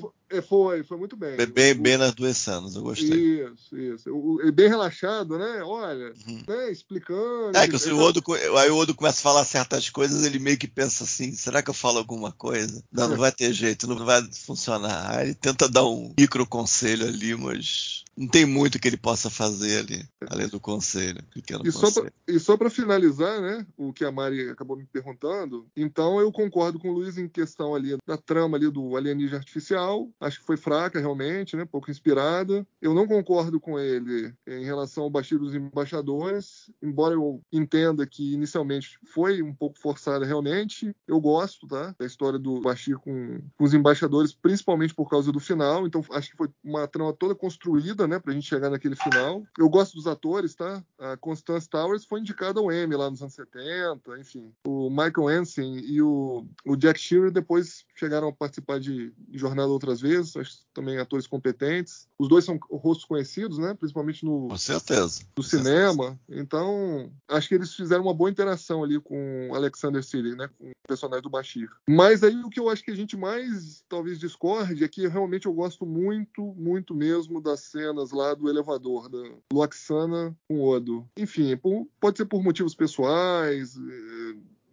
foi, 0.48 0.84
foi 0.84 0.98
muito 0.98 1.16
bem. 1.16 1.36
Bem, 1.38 1.48
bem, 1.48 1.72
O- 1.74 1.82
bem 1.82 1.98
nas 1.98 2.14
duas 2.14 2.38
cenas, 2.38 2.76
eu 2.76 2.82
gostei. 2.82 3.44
Isso, 3.46 3.78
isso. 3.78 4.10
O- 4.12 4.52
bem 4.52 4.68
relaxado, 4.70 5.38
né? 5.38 5.62
Olha, 5.64 6.14
Uhum. 6.28 6.44
né? 6.48 6.72
explicando. 6.72 7.58
É 7.58 7.68
que 7.68 7.76
o 7.76 8.00
Odo, 8.00 8.24
aí 8.60 8.70
o 8.70 8.78
Odo 8.78 8.96
começa 8.96 9.20
a 9.20 9.24
falar 9.24 9.46
certas 9.46 9.90
coisas, 9.90 10.24
ele 10.24 10.40
meio 10.40 10.58
que 10.58 10.68
pensa 10.68 11.04
assim, 11.04 11.32
será 11.34 11.62
que 11.62 11.70
eu 11.70 11.74
falo 11.74 11.98
alguma 11.98 12.32
coisa? 12.32 12.84
Não, 12.92 13.08
não 13.10 13.18
vai 13.18 13.32
ter 13.32 13.52
jeito, 13.54 13.88
não 13.88 14.04
vai 14.06 14.22
funcionar. 14.46 15.16
Aí 15.18 15.28
ele 15.28 15.36
tenta 15.36 15.68
dar 15.68 15.86
um 15.86 16.14
micro 16.18 16.46
conselho 16.48 17.06
ali, 17.08 17.36
mas 17.36 18.04
não 18.18 18.28
tem 18.28 18.46
muito 18.46 18.80
que 18.80 18.88
ele 18.88 18.98
possa 18.98 19.30
fazer 19.30 19.80
ali, 19.80 20.08
além 20.30 20.48
do 20.48 20.60
conselho, 20.60 21.22
E 21.36 21.72
só, 21.72 21.82
conselho. 21.82 22.12
pra, 22.26 22.36
e 22.36 22.40
só 22.40 22.58
para 22.58 22.70
finalizar, 22.70 23.42
né, 23.42 23.66
o 23.78 23.92
que 23.92 24.06
a 24.06 24.12
Mari 24.12 24.50
acabou 24.50 24.78
me 24.78 24.86
perguntando, 24.86 25.68
então 25.76 26.20
eu 26.20 26.32
concordo 26.32 26.80
com 26.80 26.90
o 26.90 26.94
Luiz 26.94 27.18
em 27.18 27.28
questão 27.28 27.76
ali 27.76 27.98
da 28.08 28.18
trama 28.18 28.58
ali 28.58 28.70
do 28.70 28.96
alienígena 28.96 29.38
artificial, 29.38 30.10
acho 30.20 30.40
que 30.40 30.46
foi 30.46 30.58
fraca 30.58 31.00
realmente, 31.00 31.56
né, 31.56 31.66
pouco 31.66 31.92
inspirada. 31.92 32.66
Eu 32.82 32.94
não 32.94 33.08
concordo 33.08 33.60
com 33.60 33.80
ele 33.80 34.34
em 34.48 34.64
relação 34.64 35.04
ao 35.04 35.10
Bashir 35.10 35.38
dos 35.40 35.54
embaixadores, 35.54 36.70
embora 36.82 37.14
eu 37.16 37.42
entenda 37.52 38.06
que 38.06 38.34
inicialmente 38.34 38.98
foi 39.14 39.42
um 39.42 39.54
pouco 39.54 39.78
forçada 39.80 40.26
realmente, 40.26 40.96
eu 41.08 41.20
gosto, 41.20 41.68
tá, 41.68 41.96
da 41.98 42.06
história 42.06 42.40
do 42.40 42.62
Bashir 42.62 42.98
com, 42.98 43.40
com 43.58 43.64
os 43.64 43.74
embaixadores, 43.74 44.34
principalmente 44.34 44.94
por 44.94 45.10
causa 45.10 45.32
do 45.32 45.40
final, 45.40 45.86
então 45.86 46.04
acho 46.12 46.32
que 46.32 46.38
foi 46.38 46.50
uma 46.64 46.88
trama 46.88 47.14
toda 47.14 47.36
construída, 47.36 48.05
né, 48.08 48.20
pra 48.20 48.34
gente 48.34 48.48
chegar 48.48 48.70
naquele 48.70 48.96
final. 48.96 49.44
Eu 49.58 49.70
gosto 49.70 49.96
dos 49.96 50.08
atores, 50.08 50.56
tá? 50.56 50.84
A 51.00 51.18
Constance 51.18 51.70
Towers 51.70 52.06
foi 52.06 52.20
indicada 52.20 52.60
ao 52.60 52.72
Emmy 52.72 52.96
lá 52.96 53.10
nos 53.10 53.22
anos 53.22 53.34
70, 53.34 54.20
enfim. 54.20 54.52
O 54.68 54.90
Michael 54.90 55.28
Hansen 55.28 55.80
e 55.80 56.02
o, 56.02 56.46
o 56.66 56.76
Jack 56.76 57.00
Shearer 57.00 57.32
depois 57.32 57.86
chegaram 57.96 58.28
a 58.28 58.34
participar 58.34 58.80
de, 58.80 59.14
Jornada 59.34 59.68
outras 59.70 60.02
vezes, 60.02 60.36
acho 60.36 60.66
também 60.74 60.98
atores 60.98 61.28
competentes. 61.28 62.08
Os 62.20 62.28
dois 62.28 62.46
são 62.46 62.60
rostos 62.70 63.06
conhecidos, 63.06 63.58
né? 63.58 63.74
Principalmente 63.74 64.24
no, 64.26 64.48
Com 64.50 64.58
certeza. 64.58 65.22
do 65.36 65.42
Com 65.42 65.44
certeza. 65.44 65.70
cinema. 65.70 66.20
Então, 66.30 67.12
acho 67.28 67.48
que 67.48 67.56
eles 67.56 67.74
fizeram 67.74 68.04
uma 68.04 68.14
boa 68.14 68.30
interação 68.30 68.84
ali 68.84 69.00
com 69.00 69.52
Alexander 69.54 70.04
Siddig, 70.04 70.36
né? 70.36 70.50
Com 70.58 70.70
o 70.70 70.88
personagem 70.88 71.24
do 71.24 71.30
Bashir. 71.30 71.70
Mas 71.88 72.24
aí 72.24 72.36
o 72.44 72.50
que 72.50 72.60
eu 72.60 72.70
acho 72.70 72.84
que 72.84 72.92
a 72.92 72.96
gente 72.96 73.18
mais 73.18 73.84
talvez 73.88 74.20
discorde 74.20 74.84
é 74.84 74.88
que 74.88 75.08
realmente 75.08 75.46
eu 75.46 75.54
gosto 75.54 75.86
muito, 75.86 76.54
muito 76.58 76.94
mesmo 76.94 77.42
das 77.42 77.62
cenas 77.96 78.12
lá 78.12 78.34
do 78.34 78.50
elevador, 78.50 79.10
da 79.10 79.18
Loxana 79.52 80.36
com 80.48 80.62
Odo. 80.62 81.08
Enfim, 81.18 81.56
por- 81.58 81.88
pode 82.00 82.18
ser 82.18 82.26
por 82.26 82.44
motivos 82.44 82.76
pessoais. 82.76 83.76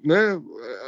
Né? 0.05 0.41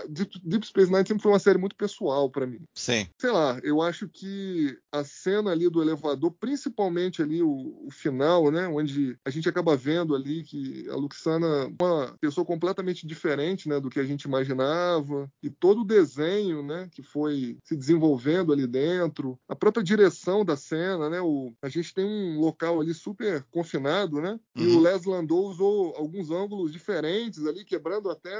Deep, 0.08 0.40
Deep, 0.44 0.66
Space 0.66 0.90
Nine 0.90 1.06
sempre 1.06 1.22
foi 1.22 1.32
uma 1.32 1.38
série 1.38 1.58
muito 1.58 1.76
pessoal 1.76 2.30
para 2.30 2.46
mim. 2.46 2.60
Sim. 2.74 3.06
Sei 3.20 3.30
lá, 3.30 3.58
eu 3.62 3.80
acho 3.80 4.08
que 4.08 4.76
a 4.92 5.04
cena 5.04 5.50
ali 5.50 5.68
do 5.68 5.82
elevador, 5.82 6.32
principalmente 6.38 7.22
ali 7.22 7.42
o, 7.42 7.86
o 7.86 7.90
final, 7.90 8.50
né? 8.50 8.66
Onde 8.68 9.16
a 9.24 9.30
gente 9.30 9.48
acaba 9.48 9.76
vendo 9.76 10.14
ali 10.14 10.42
que 10.44 10.88
a 10.90 10.96
Luxana 10.96 11.46
é 11.46 11.82
uma 11.84 12.16
pessoa 12.20 12.44
completamente 12.44 13.06
diferente, 13.06 13.68
né? 13.68 13.80
Do 13.80 13.90
que 13.90 14.00
a 14.00 14.04
gente 14.04 14.22
imaginava 14.22 15.28
e 15.42 15.50
todo 15.50 15.80
o 15.82 15.86
desenho, 15.86 16.62
né? 16.62 16.88
Que 16.92 17.02
foi 17.02 17.56
se 17.64 17.76
desenvolvendo 17.76 18.52
ali 18.52 18.66
dentro, 18.66 19.38
a 19.48 19.54
própria 19.56 19.82
direção 19.84 20.44
da 20.44 20.56
cena, 20.56 21.08
né? 21.10 21.20
O, 21.20 21.52
a 21.62 21.68
gente 21.68 21.92
tem 21.94 22.04
um 22.04 22.40
local 22.40 22.80
ali 22.80 22.94
super 22.94 23.44
confinado, 23.50 24.20
né? 24.20 24.38
E 24.56 24.64
Uhum. 24.64 24.78
o 24.78 24.82
Les 24.82 25.04
Landau 25.04 25.44
usou 25.44 25.94
alguns 25.96 26.30
ângulos 26.30 26.72
diferentes 26.72 27.46
ali, 27.46 27.64
quebrando 27.64 28.10
até 28.10 28.32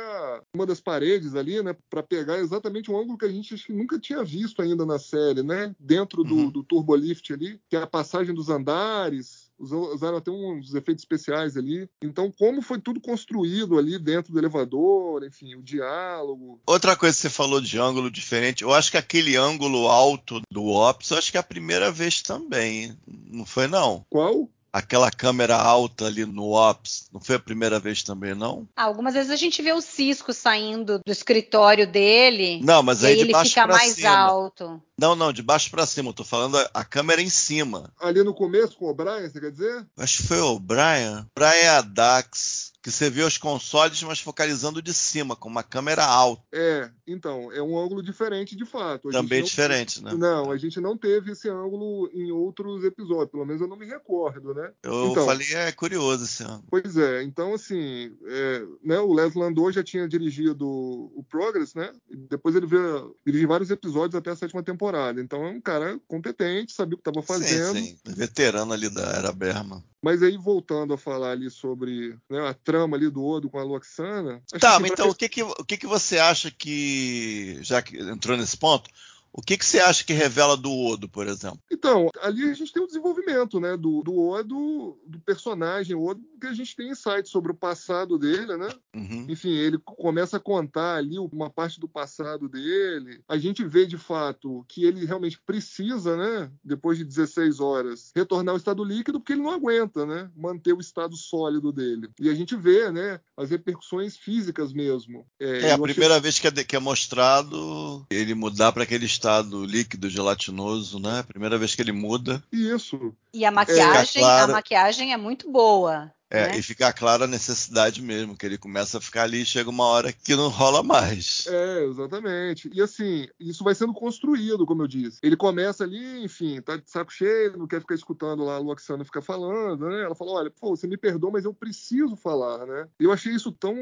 uma 0.55 0.64
das 0.67 0.81
paredes 0.81 1.35
ali, 1.35 1.63
né? 1.63 1.75
Para 1.91 2.03
pegar 2.03 2.39
exatamente 2.39 2.91
um 2.91 2.99
ângulo 2.99 3.19
que 3.19 3.25
a 3.25 3.31
gente 3.31 3.55
acho 3.55 3.67
que 3.67 3.73
nunca 3.73 3.99
tinha 3.99 4.23
visto 4.25 4.61
ainda 4.63 4.85
na 4.87 4.99
série, 4.99 5.43
né? 5.43 5.75
Dentro 5.79 6.23
do, 6.25 6.35
Uhum. 6.35 6.51
do 6.51 6.63
turbolift 6.63 7.33
ali, 7.33 7.61
que 7.69 7.77
é 7.77 7.83
a 7.83 7.87
passagem 7.87 8.35
dos 8.35 8.49
andares. 8.49 9.45
Usaram 9.57 10.17
até 10.19 10.33
uns 10.33 10.75
efeitos 10.75 11.03
especiais 11.05 11.57
ali. 11.57 11.89
Então, 12.03 12.31
como 12.37 12.61
foi 12.61 12.81
tudo 12.81 13.01
construído 13.01 13.79
ali 13.79 13.99
dentro 14.01 14.33
do 14.33 14.39
elevador, 14.39 15.25
enfim, 15.25 15.55
o 15.55 15.63
diálogo. 15.63 16.61
Outra 16.67 16.97
coisa 16.97 17.15
que 17.15 17.23
você 17.23 17.31
falou 17.31 17.61
de 17.61 17.79
ângulo 17.79 18.11
diferente, 18.11 18.63
eu 18.65 18.75
acho 18.75 18.91
que 18.91 18.97
aquele 18.97 19.37
ângulo 19.37 19.87
alto 19.87 20.41
do 20.51 20.67
Ops, 20.67 21.11
eu 21.11 21.19
acho 21.19 21.31
que 21.31 21.37
é 21.37 21.41
a 21.41 21.45
primeira 21.45 21.91
vez 21.93 22.21
também. 22.21 22.97
Não 23.07 23.47
foi, 23.47 23.69
não? 23.69 24.05
Qual? 24.11 24.51
Aquela 24.75 25.09
câmera 25.09 25.55
alta 25.57 26.07
ali 26.07 26.27
no 26.27 26.51
Ops, 26.51 27.09
não 27.13 27.21
foi 27.21 27.37
a 27.37 27.39
primeira 27.39 27.79
vez 27.79 28.03
também, 28.03 28.35
não? 28.35 28.67
Ah, 28.75 28.83
algumas 28.83 29.15
vezes 29.15 29.31
a 29.31 29.37
gente 29.37 29.63
vê 29.63 29.73
o 29.73 29.81
Cisco 29.81 30.33
saindo 30.33 30.99
do 30.99 31.13
escritório 31.13 31.87
dele. 31.87 32.61
Não, 32.61 32.83
mas 32.83 33.05
aí 33.05 33.15
de 33.15 33.21
ele 33.21 33.33
baixo 33.33 33.51
fica 33.51 33.69
pra 33.69 33.77
mais 33.77 33.95
cima. 33.95 34.11
alto. 34.11 34.83
Não, 34.99 35.15
não, 35.15 35.33
de 35.33 35.45
baixo 35.45 35.71
pra 35.71 35.87
cima. 35.87 36.09
Eu 36.09 36.13
tô 36.13 36.25
falando 36.25 36.59
a, 36.59 36.69
a 36.75 36.85
câmera 36.85 37.23
em 37.23 37.31
cima. 37.31 37.93
Ali 38.01 38.25
no 38.25 38.35
começo 38.35 38.77
com 38.77 38.87
o 38.87 38.89
O'Brien, 38.91 39.31
você 39.31 39.41
quer 39.41 39.53
dizer? 39.53 39.87
Acho 39.97 40.23
que 40.23 40.29
foi 40.29 40.41
o 40.41 40.59
Brian. 40.59 41.25
Brian 41.37 41.79
a 41.79 41.81
Dax. 41.81 42.74
Que 42.85 42.91
você 42.91 43.09
vê 43.09 43.23
os 43.23 43.39
consoles, 43.39 44.03
mas 44.03 44.21
focalizando 44.21 44.83
de 44.83 44.93
cima, 44.93 45.35
com 45.35 45.49
uma 45.49 45.63
câmera 45.63 46.05
alta. 46.05 46.43
É, 46.53 46.91
então, 47.07 47.51
é 47.51 47.63
um 47.63 47.79
ângulo 47.79 48.03
diferente 48.03 48.55
de 48.55 48.67
fato. 48.67 49.09
A 49.09 49.13
Também 49.13 49.39
não- 49.41 49.47
diferente, 49.47 50.05
né? 50.05 50.13
Não, 50.13 50.51
a 50.51 50.59
gente 50.59 50.79
não 50.83 50.95
teve 50.95 51.33
esse 51.33 51.49
ângulo 51.49 52.11
em 52.13 52.31
outros 52.31 52.85
episódios, 52.85 53.31
pelo 53.31 53.47
menos 53.47 53.63
eu 53.63 53.67
não 53.69 53.79
me 53.79 53.87
recordo, 53.87 54.53
né? 54.53 54.71
Eu 54.83 55.13
Então. 55.13 55.25
falei, 55.25 55.47
é 55.55 55.73
curioso 55.73 56.25
esse 56.27 56.43
ângulo. 56.45 56.65
Pois 56.71 56.95
é, 56.99 57.23
então 57.23 57.55
assim, 57.55 58.15
é, 58.27 58.67
né, 58.85 58.99
o 58.99 59.15
Les 59.15 59.33
Landau 59.35 59.73
já 59.73 59.83
tinha 59.83 60.07
dirigido 60.07 60.69
o 60.69 61.25
Progress, 61.31 61.75
né? 61.75 61.91
Depois 62.29 62.55
ele 62.55 62.67
veio 62.67 63.17
dirigir 63.27 63.49
vários 63.49 63.71
episódios 63.71 64.15
até 64.15 64.31
a 64.31 64.37
sétima 64.37 64.63
temporada. 64.63 65.23
Então 65.23 65.43
é 65.43 65.49
um 65.49 65.61
cara 65.61 65.99
competente, 66.07 66.75
sabia 66.75 66.97
o 66.97 66.99
que 67.01 67.09
estava 67.09 67.27
fazendo. 67.27 67.79
Sim, 67.79 67.97
sim. 68.07 68.15
Veterano 68.15 68.75
ali 68.75 68.91
da 68.91 69.05
Era 69.05 69.33
Berman. 69.33 69.83
Mas 70.03 70.23
aí 70.23 70.37
voltando 70.37 70.93
a 70.93 70.99
falar 70.99 71.31
ali 71.31 71.49
sobre 71.51 72.15
né, 72.29 72.47
a 72.47 72.53
trama 72.75 72.97
ali 72.97 73.09
do 73.09 73.25
Odo 73.25 73.49
com 73.49 73.59
a 73.59 73.63
Luxana. 73.63 74.43
acho 74.53 74.59
Tá, 74.59 74.81
mas 74.81 74.91
então 74.91 75.09
o 75.09 75.15
que 75.15 75.29
que, 75.29 75.43
o 75.43 75.65
que 75.65 75.77
que 75.77 75.87
você 75.87 76.19
acha 76.19 76.51
que, 76.51 77.59
já 77.63 77.81
que 77.81 77.97
entrou 77.97 78.37
nesse 78.37 78.57
ponto, 78.57 78.91
o 79.33 79.41
que 79.41 79.57
que 79.57 79.65
você 79.65 79.79
acha 79.79 80.05
que 80.05 80.13
revela 80.13 80.57
do 80.57 80.73
Odo, 80.73 81.09
por 81.09 81.29
exemplo? 81.29 81.61
Então, 81.71 82.11
ali 82.21 82.51
a 82.51 82.55
gente 82.55 82.73
tem 82.73 82.83
o 82.83 82.87
desenvolvimento, 82.87 83.61
né, 83.61 83.77
do, 83.77 84.03
do 84.03 84.19
Odo, 84.19 84.99
do 85.07 85.21
personagem 85.21 85.95
Odo, 85.95 86.21
que 86.45 86.51
a 86.51 86.55
gente 86.55 86.77
tem 86.77 86.91
insights 86.91 87.31
sobre 87.31 87.53
o 87.53 87.55
passado 87.55 88.19
dele, 88.19 88.57
né? 88.57 88.69
Uhum. 88.95 89.27
Enfim, 89.29 89.51
ele 89.51 89.79
começa 89.85 90.37
a 90.37 90.41
contar 90.41 90.97
ali 90.97 91.19
uma 91.19 91.51
parte 91.51 91.81
do 91.81 91.89
passado 91.89 92.49
dele. 92.49 93.21
A 93.29 93.37
gente 93.39 93.65
vê 93.65 93.87
de 93.87 93.97
fato 93.99 94.65
que 94.69 94.85
ele 94.85 95.05
realmente 95.05 95.41
precisa, 95.45 96.17
né, 96.17 96.51
depois 96.63 96.99
de 96.99 97.05
16 97.05 97.61
horas, 97.61 98.11
retornar 98.15 98.53
ao 98.53 98.57
estado 98.59 98.85
líquido 98.85 99.19
porque 99.21 99.33
ele 99.33 99.43
não 99.43 99.51
aguenta, 99.51 100.05
né, 100.07 100.31
manter 100.37 100.73
o 100.73 100.81
estado 100.81 101.17
sólido 101.17 101.73
dele. 101.73 102.09
E 102.21 102.29
a 102.29 102.35
gente 102.35 102.55
vê, 102.57 102.91
né, 102.91 103.21
as 103.37 103.51
repercussões 103.51 104.17
físicas 104.17 104.73
mesmo. 104.73 105.27
É, 105.41 105.47
a 105.47 105.51
eu 105.61 105.85
achei- 105.85 105.95
primeira 105.95 106.21
vez 106.21 106.39
que 106.39 106.47
é, 106.47 106.51
de- 106.51 106.65
que 106.65 106.77
é 106.77 106.79
mostrado 106.79 108.07
ele 108.11 108.35
mudar 108.35 108.73
para 108.73 108.83
aquele 108.85 109.07
estado 109.07 109.65
líquido, 109.65 110.09
gelatinoso, 110.09 110.99
né? 110.99 111.23
Primeira 111.23 111.59
vez 111.59 111.75
que 111.75 111.83
ele 111.83 111.93
muda. 111.93 112.43
Isso. 112.53 113.15
E 113.33 113.45
a 113.45 113.51
maquiagem, 113.51 114.23
claro. 114.23 114.53
a 114.53 114.55
maquiagem 114.55 115.13
é 115.13 115.17
muito 115.17 115.51
boa. 115.51 116.13
É, 116.35 116.49
né? 116.49 116.59
e 116.59 116.63
fica 116.63 116.93
clara 116.93 117.25
a 117.25 117.29
necessidade 117.29 118.03
mesmo, 118.03 118.37
que 118.37 118.45
ele 118.47 118.59
começa 118.59 118.99
a 118.99 119.01
ficar 119.01 119.23
ali 119.25 119.43
e 119.43 119.47
chega 119.47 119.71
uma 119.71 119.85
hora 119.85 120.13
que 120.13 120.35
não 120.37 120.49
rola 120.49 120.83
mais. 120.83 121.47
É, 121.47 121.85
exatamente. 121.85 122.71
E 122.73 122.81
assim, 122.83 123.27
isso 123.39 123.63
vai 123.65 123.75
sendo 123.75 123.93
construído, 123.95 124.67
como 124.67 124.83
eu 124.83 124.89
disse. 124.89 125.19
Ele 125.23 125.37
começa 125.37 125.85
ali, 125.85 126.25
enfim, 126.25 126.61
tá 126.61 126.77
de 126.77 126.91
saco 126.91 127.13
cheio, 127.13 127.57
não 127.57 127.67
quer 127.67 127.81
ficar 127.81 127.95
escutando 127.95 128.45
lá 128.45 128.57
a 128.57 128.59
Luxana 128.59 129.05
ficar 129.05 129.23
falando, 129.23 129.89
né? 129.89 130.03
Ela 130.03 130.15
fala: 130.15 130.33
olha, 130.33 130.51
pô, 130.51 130.77
você 130.77 130.87
me 130.87 130.97
perdoa, 130.97 131.31
mas 131.31 131.45
eu 131.45 131.55
preciso 131.55 132.17
falar, 132.17 132.67
né? 132.67 132.87
Eu 132.99 133.13
achei 133.13 133.33
isso 133.35 133.53
tão. 133.53 133.75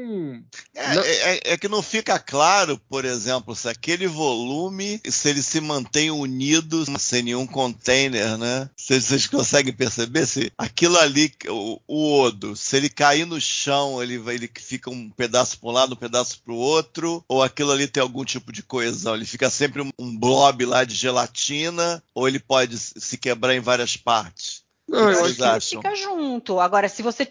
É, 0.75 0.95
Não- 0.95 1.03
é- 1.03 1.39
é 1.53 1.57
que 1.57 1.67
não 1.67 1.81
fica 1.81 2.19
claro, 2.19 2.79
por 2.89 3.05
exemplo, 3.05 3.55
se 3.55 3.67
aquele 3.69 4.07
volume, 4.07 5.01
se 5.09 5.29
ele 5.29 5.41
se 5.41 5.59
mantém 5.61 6.11
unido 6.11 6.83
sem 6.99 7.23
nenhum 7.23 7.47
container, 7.47 8.37
né? 8.37 8.69
Se 8.77 8.99
vocês 8.99 9.27
conseguem 9.27 9.73
perceber 9.73 10.25
se 10.25 10.51
aquilo 10.57 10.97
ali, 10.97 11.31
o, 11.49 11.79
o 11.87 12.19
Odo, 12.21 12.42
se 12.55 12.75
ele 12.77 12.89
cair 12.89 13.25
no 13.25 13.39
chão, 13.39 14.01
ele, 14.03 14.17
vai- 14.17 14.35
ele 14.35 14.49
fica 14.53 14.89
um 14.89 15.09
pedaço 15.09 15.59
para 15.59 15.69
um 15.69 15.71
lado, 15.71 15.93
um 15.93 15.97
pedaço 15.97 16.41
para 16.43 16.53
o 16.53 16.57
outro, 16.57 17.23
ou 17.27 17.41
aquilo 17.41 17.71
ali 17.71 17.87
tem 17.87 18.01
algum 18.01 18.25
tipo 18.25 18.51
de 18.51 18.61
coesão? 18.61 19.15
Ele 19.15 19.25
fica 19.25 19.49
sempre 19.49 19.81
um, 19.81 19.89
um 19.97 20.17
blob 20.17 20.65
lá 20.65 20.83
de 20.83 20.95
gelatina, 20.95 22.03
ou 22.13 22.27
ele 22.27 22.39
pode 22.39 22.77
se 22.77 23.17
quebrar 23.17 23.55
em 23.55 23.59
várias 23.59 23.95
partes? 23.95 24.63
Não, 24.87 25.09
eu 25.09 25.25
acho 25.25 25.35
que 25.35 25.43
acham? 25.43 25.81
Fica 25.81 25.95
junto. 25.95 26.59
Agora, 26.59 26.89
se 26.89 27.01
você. 27.01 27.25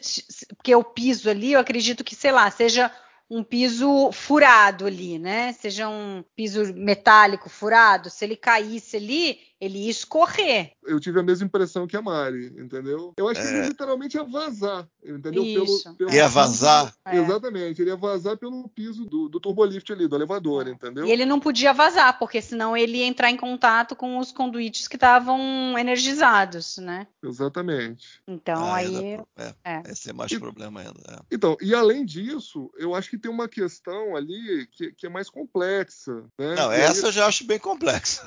Porque 0.56 0.74
o 0.74 0.82
piso 0.82 1.28
ali, 1.28 1.52
eu 1.52 1.60
acredito 1.60 2.02
que, 2.02 2.14
sei 2.14 2.32
lá, 2.32 2.50
seja 2.50 2.90
um 3.30 3.42
piso 3.44 4.10
furado 4.12 4.86
ali, 4.86 5.18
né? 5.18 5.52
Seja 5.52 5.88
um 5.88 6.24
piso 6.34 6.72
metálico 6.74 7.48
furado. 7.48 8.10
Se 8.10 8.24
ele 8.24 8.36
caísse 8.36 8.96
ali, 8.96 9.38
ele 9.62 9.78
ia 9.84 9.90
escorrer. 9.90 10.72
eu 10.84 10.98
tive 10.98 11.20
a 11.20 11.22
mesma 11.22 11.46
impressão 11.46 11.86
que 11.86 11.96
a 11.96 12.02
Mari, 12.02 12.46
entendeu? 12.58 13.12
Eu 13.16 13.28
acho 13.28 13.40
que 13.40 13.46
É. 13.46 13.50
ele 13.58 13.68
literalmente 13.68 14.16
ia 14.16 14.24
vazar, 14.24 14.88
entendeu? 15.04 15.44
Isso. 15.44 15.94
Pelo, 15.94 16.10
Ia 16.12 16.28
vazar? 16.28 16.92
É. 17.06 17.16
Exatamente, 17.16 17.80
ele 17.80 17.90
ia 17.90 17.96
vazar 17.96 18.36
pelo 18.36 18.68
piso 18.68 19.04
do, 19.04 19.28
do 19.28 19.38
turbolift 19.38 19.92
ali, 19.92 20.08
do 20.08 20.16
elevador, 20.16 20.66
entendeu? 20.66 21.06
E 21.06 21.12
ele 21.12 21.24
não 21.24 21.38
podia 21.38 21.72
vazar, 21.72 22.18
porque 22.18 22.42
senão 22.42 22.76
ele 22.76 22.98
ia 22.98 23.06
entrar 23.06 23.30
em 23.30 23.36
contato 23.36 23.94
com 23.94 24.18
os 24.18 24.32
conduítes 24.32 24.88
que 24.88 24.96
estavam 24.96 25.38
energizados, 25.78 26.78
né? 26.78 27.06
Exatamente. 27.22 28.20
Então 28.26 28.64
Ah, 28.64 28.76
aí. 28.76 28.96
ainda- 28.96 29.24
é, 29.38 29.54
é. 29.64 29.82
Esse 29.86 30.10
é 30.10 30.12
mais 30.12 30.32
E- 30.32 30.38
problema 30.40 30.80
ainda. 30.80 31.00
é. 31.08 31.18
Então, 31.30 31.56
e 31.60 31.72
além 31.74 32.04
disso, 32.04 32.68
eu 32.76 32.94
acho 32.94 33.08
que 33.10 33.18
tem 33.18 33.30
uma 33.30 33.48
questão 33.48 34.16
ali 34.16 34.66
que, 34.72 34.92
que 34.92 35.06
é 35.06 35.08
mais 35.08 35.30
complexa. 35.30 36.12
Né? 36.38 36.54
Não, 36.56 36.72
E 36.72 36.74
aí- 36.76 36.80
essa 36.82 37.06
eu 37.06 37.12
já 37.12 37.26
acho 37.26 37.44
bem 37.46 37.58
complexa. 37.60 38.22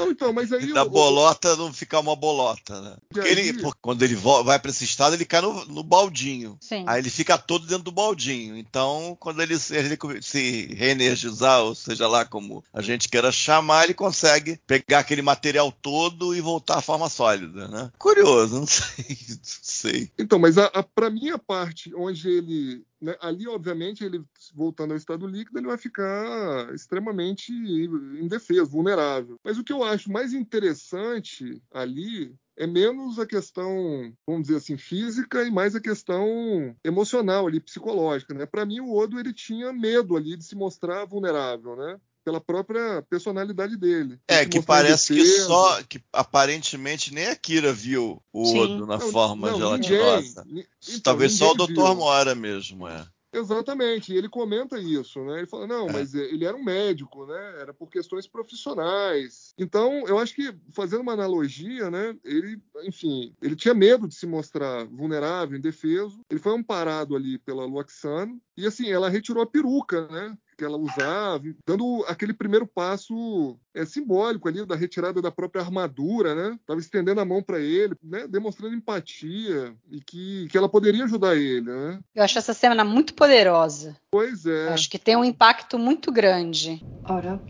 Não, 0.00 0.10
então, 0.10 0.32
mas 0.32 0.52
aí. 0.52 0.72
da 0.72 0.82
o- 0.82 0.90
bolota 0.90 1.56
não 1.56 1.72
ficar 1.72 2.00
uma 2.00 2.16
bolota, 2.16 2.80
né? 2.80 2.96
Porque 3.08 3.26
aí- 3.28 3.32
ele, 3.38 3.60
pô, 3.62 3.72
quando 3.80 4.02
ele 4.02 4.14
vai 4.14 4.58
para 4.58 4.70
esse 4.70 4.84
estado, 4.84 5.14
ele 5.14 5.24
cai 5.24 5.40
no, 5.40 5.64
no 5.66 5.82
baldinho. 5.82 6.56
Sim. 6.60 6.84
Aí 6.86 7.00
ele 7.00 7.10
fica 7.10 7.36
todo 7.38 7.66
dentro 7.66 7.84
do 7.84 7.92
baldinho. 7.92 8.56
Então, 8.56 9.16
quando 9.20 9.42
ele 9.42 9.58
se, 9.58 9.74
ele 9.76 9.98
se 10.22 10.66
reenergizar, 10.74 11.60
ou 11.62 11.74
seja 11.74 12.06
lá 12.08 12.24
como 12.24 12.64
a 12.72 12.82
gente 12.82 13.08
queira 13.08 13.30
chamar, 13.32 13.84
ele 13.84 13.94
consegue 13.94 14.58
pegar 14.66 15.00
aquele 15.00 15.22
material 15.22 15.72
todo 15.72 16.34
e 16.34 16.40
voltar 16.40 16.78
à 16.78 16.82
forma 16.82 17.08
sólida, 17.08 17.68
né? 17.68 17.90
Curioso, 17.98 18.56
não 18.60 18.66
sei. 18.66 19.16
Não 19.28 19.38
sei. 19.42 20.10
Então, 20.18 20.38
mas 20.38 20.58
a, 20.58 20.66
a, 20.66 20.82
para 20.82 21.10
mim 21.10 21.30
a 21.30 21.38
parte 21.38 21.92
onde 21.94 22.28
ele. 22.28 22.82
Né, 23.00 23.16
ali, 23.20 23.48
obviamente, 23.48 24.04
ele 24.04 24.22
voltando 24.54 24.92
ao 24.92 24.96
estado 24.96 25.26
líquido, 25.26 25.58
ele 25.58 25.66
vai 25.66 25.78
ficar 25.78 26.74
extremamente 26.74 27.52
indefeso, 27.52 28.70
vulnerável. 28.70 29.38
Mas 29.44 29.58
o 29.58 29.64
que 29.64 29.72
eu 29.72 29.82
acho 29.82 30.10
mais 30.10 30.32
interessante 30.32 31.62
ali 31.72 32.34
é 32.56 32.66
menos 32.66 33.18
a 33.18 33.26
questão, 33.26 34.12
vamos 34.26 34.42
dizer 34.42 34.56
assim, 34.56 34.76
física 34.76 35.42
e 35.42 35.50
mais 35.50 35.74
a 35.74 35.80
questão 35.80 36.76
emocional 36.84 37.46
ali, 37.46 37.58
psicológica, 37.58 38.34
né? 38.34 38.44
Para 38.44 38.66
mim, 38.66 38.80
o 38.80 38.94
Odo 38.94 39.18
ele 39.18 39.32
tinha 39.32 39.72
medo 39.72 40.14
ali 40.14 40.36
de 40.36 40.44
se 40.44 40.54
mostrar 40.54 41.06
vulnerável, 41.06 41.74
né? 41.74 41.98
Pela 42.24 42.40
própria 42.40 43.02
personalidade 43.08 43.76
dele. 43.76 44.18
É, 44.28 44.44
que 44.44 44.62
parece 44.62 45.14
que 45.14 45.24
só. 45.24 45.82
que 45.82 46.00
aparentemente 46.12 47.12
nem 47.14 47.28
a 47.28 47.36
Kira 47.36 47.72
viu 47.72 48.22
o 48.32 48.44
Sim. 48.44 48.58
Odo 48.60 48.86
na 48.86 48.98
Não, 48.98 49.10
forma 49.10 49.50
não, 49.50 49.58
gelatinosa. 49.58 50.44
ninguém. 50.44 50.54
Ni- 50.54 50.66
então, 50.88 51.00
Talvez 51.02 51.32
só 51.32 51.52
o 51.52 51.54
Dr. 51.54 51.94
Mora 51.96 52.34
mesmo, 52.34 52.86
é. 52.86 53.06
Exatamente, 53.32 54.12
e 54.12 54.16
ele 54.16 54.28
comenta 54.28 54.76
isso, 54.76 55.24
né? 55.24 55.38
Ele 55.38 55.46
fala, 55.46 55.64
não, 55.64 55.88
É. 55.88 55.92
mas 55.92 56.14
ele 56.14 56.44
era 56.44 56.56
um 56.56 56.64
médico, 56.64 57.26
né? 57.26 57.54
Era 57.60 57.72
por 57.72 57.88
questões 57.88 58.26
profissionais. 58.26 59.54
Então, 59.56 60.04
eu 60.08 60.18
acho 60.18 60.34
que, 60.34 60.52
fazendo 60.72 61.02
uma 61.02 61.12
analogia, 61.12 61.90
né? 61.90 62.16
Ele, 62.24 62.60
enfim, 62.82 63.32
ele 63.40 63.54
tinha 63.54 63.72
medo 63.72 64.08
de 64.08 64.14
se 64.16 64.26
mostrar 64.26 64.84
vulnerável, 64.86 65.56
indefeso. 65.56 66.20
Ele 66.28 66.40
foi 66.40 66.52
amparado 66.58 67.14
ali 67.14 67.38
pela 67.38 67.64
Luoxano. 67.64 68.40
E, 68.56 68.66
assim, 68.66 68.90
ela 68.90 69.08
retirou 69.08 69.42
a 69.42 69.46
peruca, 69.46 70.08
né? 70.08 70.36
Que 70.60 70.64
ela 70.66 70.76
usava, 70.76 71.42
dando 71.66 72.04
aquele 72.06 72.34
primeiro 72.34 72.66
passo 72.66 73.58
é, 73.74 73.82
simbólico 73.86 74.46
ali 74.46 74.62
da 74.66 74.76
retirada 74.76 75.22
da 75.22 75.30
própria 75.30 75.62
armadura, 75.62 76.34
né? 76.34 76.58
Tava 76.66 76.78
estendendo 76.78 77.18
a 77.18 77.24
mão 77.24 77.42
para 77.42 77.58
ele, 77.58 77.96
né? 78.04 78.26
Demonstrando 78.28 78.74
empatia 78.74 79.74
e 79.90 80.02
que, 80.02 80.48
que 80.48 80.58
ela 80.58 80.68
poderia 80.68 81.04
ajudar 81.04 81.34
ele, 81.34 81.62
né? 81.62 81.98
Eu 82.14 82.22
acho 82.22 82.38
essa 82.38 82.52
cena 82.52 82.84
muito 82.84 83.14
poderosa. 83.14 83.96
Pois 84.10 84.44
é. 84.44 84.66
Eu 84.66 84.74
acho 84.74 84.90
que 84.90 84.98
tem 84.98 85.16
um 85.16 85.24
impacto 85.24 85.78
muito 85.78 86.12
grande. 86.12 86.84
Odo, 87.08 87.40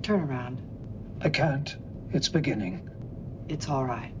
turn 0.00 0.22
around. 0.22 0.58
I 1.22 1.28
can't. 1.28 1.78
It's 2.14 2.28
beginning. 2.28 2.82
It's 3.50 3.68
all 3.68 3.84
right. 3.84 4.16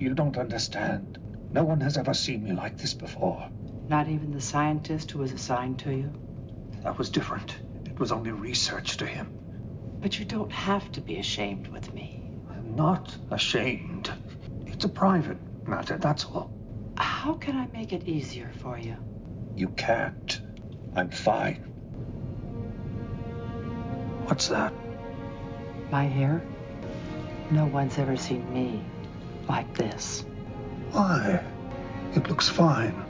You 0.00 0.14
don't 0.14 0.40
understand. 0.40 1.18
No 1.52 1.62
one 1.62 1.84
has 1.84 1.98
ever 1.98 2.14
seen 2.14 2.42
me 2.42 2.54
like 2.54 2.78
this 2.78 2.94
before. 2.94 3.50
Not 3.90 4.08
even 4.08 4.30
the 4.30 4.40
scientist 4.40 5.10
who 5.10 5.18
was 5.18 5.34
assigned 5.34 5.78
to 5.80 5.90
you? 5.90 6.10
That 6.82 6.96
was 6.96 7.10
different. 7.10 7.65
It 7.96 8.00
was 8.00 8.12
only 8.12 8.30
research 8.30 8.98
to 8.98 9.06
him. 9.06 9.32
But 10.02 10.18
you 10.18 10.26
don't 10.26 10.52
have 10.52 10.92
to 10.92 11.00
be 11.00 11.16
ashamed 11.16 11.68
with 11.68 11.94
me. 11.94 12.30
I'm 12.50 12.76
not 12.76 13.16
ashamed. 13.30 14.12
It's 14.66 14.84
a 14.84 14.88
private 14.90 15.38
matter, 15.66 15.96
that's 15.96 16.26
all. 16.26 16.52
How 16.98 17.32
can 17.32 17.56
I 17.56 17.66
make 17.72 17.94
it 17.94 18.06
easier 18.06 18.50
for 18.60 18.76
you? 18.78 18.96
You 19.54 19.68
can't. 19.70 20.42
I'm 20.94 21.08
fine. 21.08 21.54
What's 24.26 24.48
that? 24.48 24.74
My 25.90 26.04
hair? 26.04 26.42
No 27.50 27.64
one's 27.64 27.96
ever 27.96 28.18
seen 28.18 28.52
me 28.52 28.84
like 29.48 29.74
this. 29.74 30.26
Why? 30.90 31.42
It 32.14 32.28
looks 32.28 32.46
fine. 32.46 33.06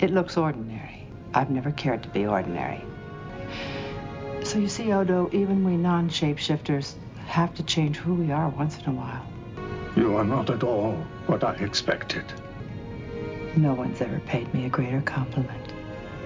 It 0.00 0.10
looks 0.10 0.36
ordinary. 0.36 1.06
I've 1.34 1.50
never 1.50 1.70
cared 1.70 2.02
to 2.02 2.08
be 2.08 2.26
ordinary. 2.26 2.82
So 4.54 4.60
you 4.60 4.68
see, 4.68 4.92
Odo, 4.92 5.28
even 5.32 5.64
we 5.64 5.76
non 5.76 6.08
shapeshifters 6.08 6.94
have 7.26 7.52
to 7.54 7.64
change 7.64 7.96
who 7.96 8.14
we 8.14 8.30
are 8.30 8.48
once 8.50 8.78
in 8.78 8.84
a 8.88 8.92
while. 8.92 9.26
You 9.96 10.16
are 10.16 10.24
not 10.24 10.48
at 10.48 10.62
all 10.62 10.94
what 11.26 11.42
I 11.42 11.54
expected. 11.56 12.22
No 13.56 13.74
one's 13.74 14.00
ever 14.00 14.20
paid 14.26 14.54
me 14.54 14.66
a 14.66 14.68
greater 14.68 15.02
compliment. 15.02 15.74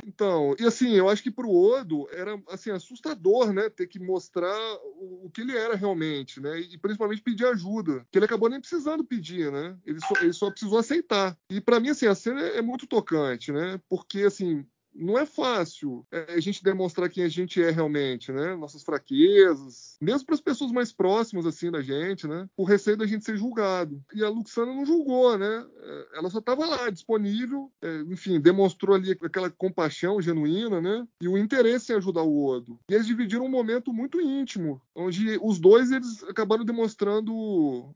Então, 0.06 0.54
e 0.60 0.66
assim, 0.66 0.92
eu 0.94 1.08
acho 1.08 1.22
que 1.22 1.30
pro 1.30 1.50
Odo 1.50 2.06
era 2.12 2.38
assim 2.50 2.70
assustador, 2.70 3.50
né, 3.50 3.70
ter 3.70 3.86
que 3.86 3.98
mostrar 3.98 4.58
o, 5.00 5.24
o 5.24 5.30
que 5.30 5.40
ele 5.40 5.56
era 5.56 5.74
realmente, 5.74 6.38
né, 6.38 6.60
e 6.60 6.76
principalmente 6.76 7.22
pedir 7.22 7.46
ajuda, 7.46 8.04
que 8.12 8.18
ele 8.18 8.26
acabou 8.26 8.50
nem 8.50 8.60
precisando 8.60 9.04
pedir, 9.04 9.50
né, 9.50 9.74
ele 9.86 10.00
só, 10.00 10.14
ele 10.20 10.32
só 10.34 10.50
precisou 10.50 10.78
aceitar. 10.78 11.34
E 11.48 11.62
para 11.62 11.80
mim 11.80 11.88
assim 11.88 12.06
a 12.06 12.14
cena 12.14 12.42
é 12.42 12.60
muito 12.60 12.86
tocante, 12.86 13.52
né, 13.52 13.80
porque 13.88 14.24
assim 14.24 14.66
não 14.98 15.18
é 15.18 15.24
fácil 15.24 16.04
é, 16.11 16.34
a 16.34 16.40
gente 16.40 16.62
demonstrar 16.62 17.08
quem 17.08 17.24
a 17.24 17.28
gente 17.28 17.62
é 17.62 17.70
realmente, 17.70 18.32
né? 18.32 18.56
Nossas 18.56 18.82
fraquezas, 18.82 19.96
mesmo 20.00 20.26
para 20.26 20.34
as 20.34 20.40
pessoas 20.40 20.72
mais 20.72 20.92
próximas 20.92 21.46
assim 21.46 21.70
da 21.70 21.80
gente, 21.80 22.26
né? 22.26 22.48
Por 22.56 22.64
receio 22.64 22.96
da 22.96 23.06
gente 23.06 23.24
ser 23.24 23.37
julgado. 23.37 24.02
E 24.14 24.22
a 24.24 24.28
Luxana 24.28 24.74
não 24.74 24.84
julgou, 24.84 25.38
né? 25.38 25.64
É, 25.80 26.18
Ela 26.18 26.30
só 26.30 26.38
estava 26.38 26.66
lá, 26.66 26.90
disponível, 26.90 27.70
é, 27.80 28.00
enfim, 28.08 28.40
demonstrou 28.40 28.96
ali 28.96 29.12
aquela 29.22 29.50
compaixão 29.50 30.20
genuína, 30.20 30.80
né? 30.80 31.06
E 31.20 31.28
o 31.28 31.38
interesse 31.38 31.92
em 31.92 31.96
ajudar 31.96 32.22
o 32.22 32.46
Odo. 32.46 32.78
E 32.88 32.94
eles 32.94 33.06
dividiram 33.06 33.44
um 33.44 33.50
momento 33.50 33.92
muito 33.92 34.20
íntimo, 34.20 34.80
onde 34.94 35.38
os 35.42 35.58
dois 35.58 35.92
eles 35.92 36.22
acabaram 36.24 36.64
demonstrando 36.64 37.32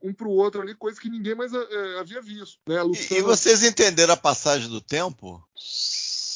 um 0.03 0.13
para 0.15 0.29
o 0.29 0.33
outro 0.33 0.63
ali 0.63 0.75
coisas 0.75 1.01
que 1.01 1.11
ninguém 1.11 1.35
mais 1.35 1.53
havia 1.99 2.21
visto, 2.21 2.59
né? 2.67 2.81
Luxana... 2.83 3.21
e 3.21 3.23
vocês 3.23 3.65
entenderam 3.65 4.15
a 4.15 4.17
passagem 4.17 4.69
do 4.69 4.81
tempo? 4.81 5.43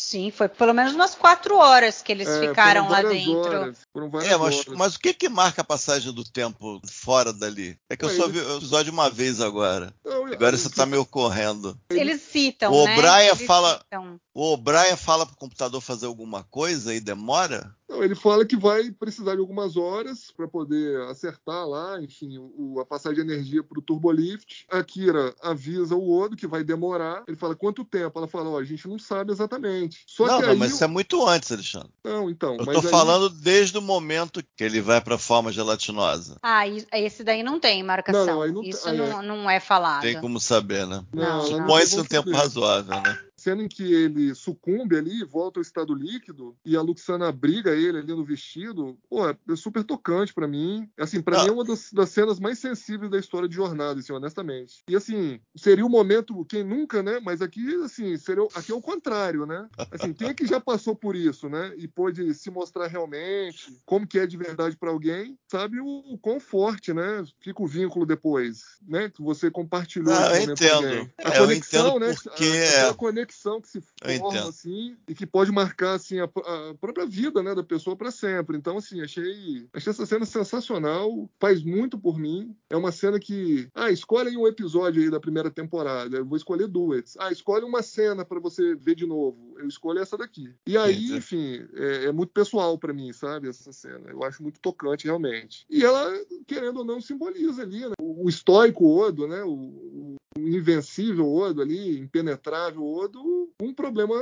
Sim, 0.08 0.30
foi 0.30 0.48
pelo 0.48 0.72
menos 0.72 0.94
umas 0.94 1.16
quatro 1.16 1.56
horas 1.58 2.00
que 2.00 2.12
eles 2.12 2.28
É, 2.28 2.48
ficaram 2.48 2.88
lá 2.88 3.02
dentro. 3.02 3.32
horas, 3.40 3.78
foram 3.92 4.08
várias 4.08 4.30
É, 4.32 4.36
mas, 4.36 4.54
horas. 4.54 4.78
mas 4.78 4.94
o 4.94 5.00
que 5.00 5.12
que 5.12 5.28
marca 5.28 5.62
a 5.62 5.64
passagem 5.64 6.12
do 6.12 6.22
tempo 6.22 6.80
fora 6.88 7.32
dali? 7.32 7.76
É 7.90 7.96
que 7.96 8.04
eu 8.04 8.10
só 8.10 8.28
vi 8.28 8.38
o 8.38 8.56
episódio 8.56 8.92
uma 8.92 9.10
vez 9.10 9.40
agora. 9.40 9.92
Não, 10.04 10.26
Agora 10.26 10.54
isso 10.54 10.70
tá 10.70 10.86
me 10.86 10.96
ocorrendo. 10.96 11.76
Eles 11.90 12.20
citam, 12.22 12.72
O 12.72 12.84
né? 12.84 12.92
O'Brien 12.94 13.28
Eles 13.30 13.42
fala- 13.46 13.80
citam. 13.82 14.20
O 14.36 14.52
O'Brien 14.52 14.98
fala 14.98 15.24
pro 15.24 15.34
computador 15.34 15.80
fazer 15.80 16.04
alguma 16.04 16.44
coisa 16.44 16.94
e 16.94 17.00
demora? 17.00 17.74
Não, 17.88 18.04
ele 18.04 18.14
fala 18.14 18.44
que 18.44 18.54
vai 18.54 18.90
precisar 18.90 19.34
de 19.34 19.40
algumas 19.40 19.78
horas 19.78 20.30
para 20.36 20.46
poder 20.46 21.00
acertar 21.08 21.66
lá, 21.66 21.98
enfim, 22.02 22.36
o, 22.36 22.78
a 22.78 22.84
passagem 22.84 23.24
de 23.24 23.32
energia 23.32 23.62
para 23.62 23.78
o 23.78 23.82
turbolift. 23.82 24.66
A 24.70 24.84
Kira 24.84 25.34
avisa 25.42 25.94
o 25.94 26.12
Odo 26.20 26.36
que 26.36 26.46
vai 26.46 26.62
demorar. 26.62 27.22
Ele 27.26 27.36
fala 27.36 27.54
quanto 27.56 27.82
tempo? 27.82 28.18
Ela 28.18 28.28
fala, 28.28 28.50
ó, 28.50 28.58
a 28.58 28.64
gente 28.64 28.86
não 28.86 28.98
sabe 28.98 29.32
exatamente. 29.32 30.02
Só 30.06 30.26
não, 30.26 30.36
que 30.36 30.42
não, 30.42 30.52
aí 30.52 30.58
mas 30.58 30.72
isso 30.74 30.84
é 30.84 30.86
muito 30.86 31.26
antes, 31.26 31.50
Alexandre. 31.50 31.88
não, 32.04 32.28
então, 32.28 32.56
Eu 32.58 32.64
tô 32.66 32.70
aí- 32.72 32.82
falando 32.82 33.30
desde 33.30 33.78
o 33.78 33.80
momento 33.80 34.44
que 34.54 34.64
ele 34.64 34.82
vai 34.82 35.00
pra 35.00 35.16
forma 35.16 35.50
gelatinosa. 35.50 36.36
Ah, 36.42 36.64
esse 36.92 37.24
daí 37.24 37.42
não 37.42 37.58
tem 37.58 37.82
marcação. 37.82 38.26
Não, 38.26 38.34
não, 38.34 38.42
aí 38.42 38.52
não- 38.52 38.62
Isso 38.62 38.86
aí 38.86 39.00
é. 39.00 39.08
não, 39.08 39.22
não 39.22 39.50
é 39.50 39.60
falado. 39.60 40.02
Tem 40.02 40.20
como 40.20 40.38
saber, 40.38 40.86
né? 40.86 41.02
Não, 41.10 41.22
Não, 41.22 41.30
ela 41.30 41.50
não 41.50 41.66
Supõe-se 41.68 42.00
um 42.00 42.04
tempo 42.04 42.30
razoável, 42.32 43.00
né? 43.00 43.18
Cena 43.46 43.62
em 43.62 43.68
que 43.68 43.94
ele 43.94 44.34
sucumbe 44.34 44.96
ali, 44.96 45.22
volta 45.22 45.60
ao 45.60 45.62
estado 45.62 45.94
líquido 45.94 46.56
e 46.64 46.76
a 46.76 46.82
Luxana 46.82 47.28
abriga 47.28 47.70
ele 47.76 47.98
ali 47.98 48.08
no 48.12 48.24
vestido, 48.24 48.98
pô, 49.08 49.28
é 49.28 49.36
super 49.54 49.84
tocante 49.84 50.34
pra 50.34 50.48
mim. 50.48 50.90
Assim, 50.98 51.22
pra 51.22 51.38
Ah. 51.38 51.42
mim 51.44 51.48
é 51.50 51.52
uma 51.52 51.64
das, 51.64 51.92
das 51.92 52.08
cenas 52.10 52.40
mais 52.40 52.58
sensíveis 52.58 53.08
da 53.08 53.20
história 53.20 53.48
de 53.48 53.54
Jornada, 53.54 54.00
assim, 54.00 54.12
honestamente. 54.12 54.82
E 54.88 54.96
assim, 54.96 55.38
seria 55.56 55.86
o 55.86 55.88
momento, 55.88 56.44
quem 56.46 56.64
nunca, 56.64 57.04
né? 57.04 57.20
Mas 57.22 57.40
aqui, 57.40 57.72
assim, 57.84 58.16
seria, 58.16 58.42
aqui 58.52 58.72
é 58.72 58.74
o 58.74 58.82
contrário, 58.82 59.46
né? 59.46 59.68
Assim, 59.92 60.12
quem 60.12 60.26
é 60.30 60.34
que 60.34 60.44
já 60.44 60.58
passou 60.60 60.96
por 60.96 61.14
isso, 61.14 61.48
né? 61.48 61.72
E 61.76 61.86
pôde 61.86 62.34
se 62.34 62.50
mostrar 62.50 62.88
realmente 62.88 63.78
como 63.86 64.08
que 64.08 64.18
é 64.18 64.26
de 64.26 64.36
verdade 64.36 64.76
pra 64.76 64.90
alguém, 64.90 65.38
sabe 65.48 65.78
o, 65.78 65.86
o 65.86 66.18
quão 66.18 66.40
forte, 66.40 66.92
né? 66.92 67.22
Fica 67.40 67.62
o 67.62 67.66
vínculo 67.68 68.04
depois, 68.04 68.62
né? 68.82 69.08
Que 69.08 69.22
você 69.22 69.52
compartilhou 69.52 70.12
Não, 70.12 70.34
esse 70.34 70.48
eu 70.48 70.52
entendo. 70.52 70.72
alguém. 70.74 71.10
A 71.24 71.28
É, 71.32 71.38
eu 71.38 71.42
conexão, 71.44 71.86
entendo 71.90 72.00
né? 72.00 72.12
porque 72.14 72.42
A- 72.42 72.56
é- 72.56 72.68
aquela 72.80 72.94
conexão 73.36 73.60
que 73.60 73.68
se 73.68 73.80
forma 73.80 74.48
assim 74.48 74.96
e 75.06 75.14
que 75.14 75.26
pode 75.26 75.52
marcar 75.52 75.94
assim 75.94 76.18
a, 76.18 76.24
a 76.24 76.74
própria 76.80 77.06
vida 77.06 77.42
né 77.42 77.54
da 77.54 77.62
pessoa 77.62 77.94
para 77.94 78.10
sempre. 78.10 78.56
Então 78.56 78.78
assim 78.78 79.02
achei 79.02 79.68
achei 79.72 79.90
essa 79.90 80.06
cena 80.06 80.24
sensacional 80.24 81.28
faz 81.38 81.62
muito 81.62 81.98
por 81.98 82.18
mim. 82.18 82.54
É 82.70 82.76
uma 82.76 82.90
cena 82.90 83.20
que 83.20 83.68
ah 83.74 83.90
escolhe 83.90 84.30
aí 84.30 84.36
um 84.36 84.46
episódio 84.46 85.02
aí 85.02 85.10
da 85.10 85.20
primeira 85.20 85.50
temporada 85.50 86.16
eu 86.16 86.24
vou 86.24 86.36
escolher 86.36 86.66
duas. 86.66 87.16
Ah 87.18 87.30
escolhe 87.30 87.64
uma 87.64 87.82
cena 87.82 88.24
para 88.24 88.40
você 88.40 88.74
ver 88.74 88.94
de 88.94 89.06
novo 89.06 89.54
eu 89.58 89.68
escolho 89.68 90.00
essa 90.00 90.16
daqui. 90.16 90.54
E 90.66 90.76
aí 90.76 90.94
Entendi. 90.94 91.16
enfim 91.16 91.68
é, 91.74 92.04
é 92.06 92.12
muito 92.12 92.32
pessoal 92.32 92.78
para 92.78 92.92
mim 92.92 93.12
sabe 93.12 93.48
essa 93.48 93.72
cena. 93.72 94.10
Eu 94.10 94.24
acho 94.24 94.42
muito 94.42 94.60
tocante 94.60 95.04
realmente. 95.04 95.66
E 95.68 95.84
ela 95.84 96.12
querendo 96.46 96.78
ou 96.78 96.84
não 96.84 97.00
simboliza 97.00 97.62
ali 97.62 97.80
né? 97.80 97.94
o, 98.00 98.24
o 98.24 98.28
estoico 98.28 98.86
Odo 98.86 99.26
né 99.26 99.42
o 99.42 99.66
o 99.96 100.16
invencível 100.36 101.30
Odo 101.32 101.62
ali, 101.62 101.98
impenetrável 101.98 102.84
Odo, 102.84 103.50
um 103.60 103.72
problema 103.74 104.14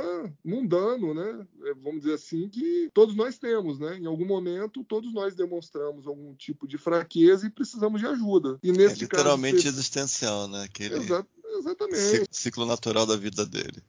mundano, 0.43 1.13
né? 1.13 1.45
É, 1.63 1.73
Vamos 1.75 2.01
dizer 2.01 2.13
assim, 2.15 2.49
que 2.49 2.89
todos 2.93 3.15
nós 3.15 3.37
temos, 3.37 3.79
né? 3.79 3.97
Em 3.97 4.05
algum 4.05 4.25
momento, 4.25 4.83
todos 4.83 5.13
nós 5.13 5.35
demonstramos 5.35 6.07
algum 6.07 6.33
tipo 6.35 6.67
de 6.67 6.77
fraqueza 6.77 7.47
e 7.47 7.49
precisamos 7.49 7.99
de 8.01 8.07
ajuda. 8.07 8.57
E 8.63 8.69
É 8.69 8.73
nesse 8.73 9.01
literalmente 9.01 9.63
caso, 9.63 9.67
existencial, 9.69 10.47
né? 10.47 10.63
Aquele 10.63 10.95
Exa- 10.95 11.25
exatamente. 11.57 12.25
ciclo 12.31 12.65
natural 12.65 13.05
da 13.05 13.15
vida 13.15 13.45
dele. 13.45 13.83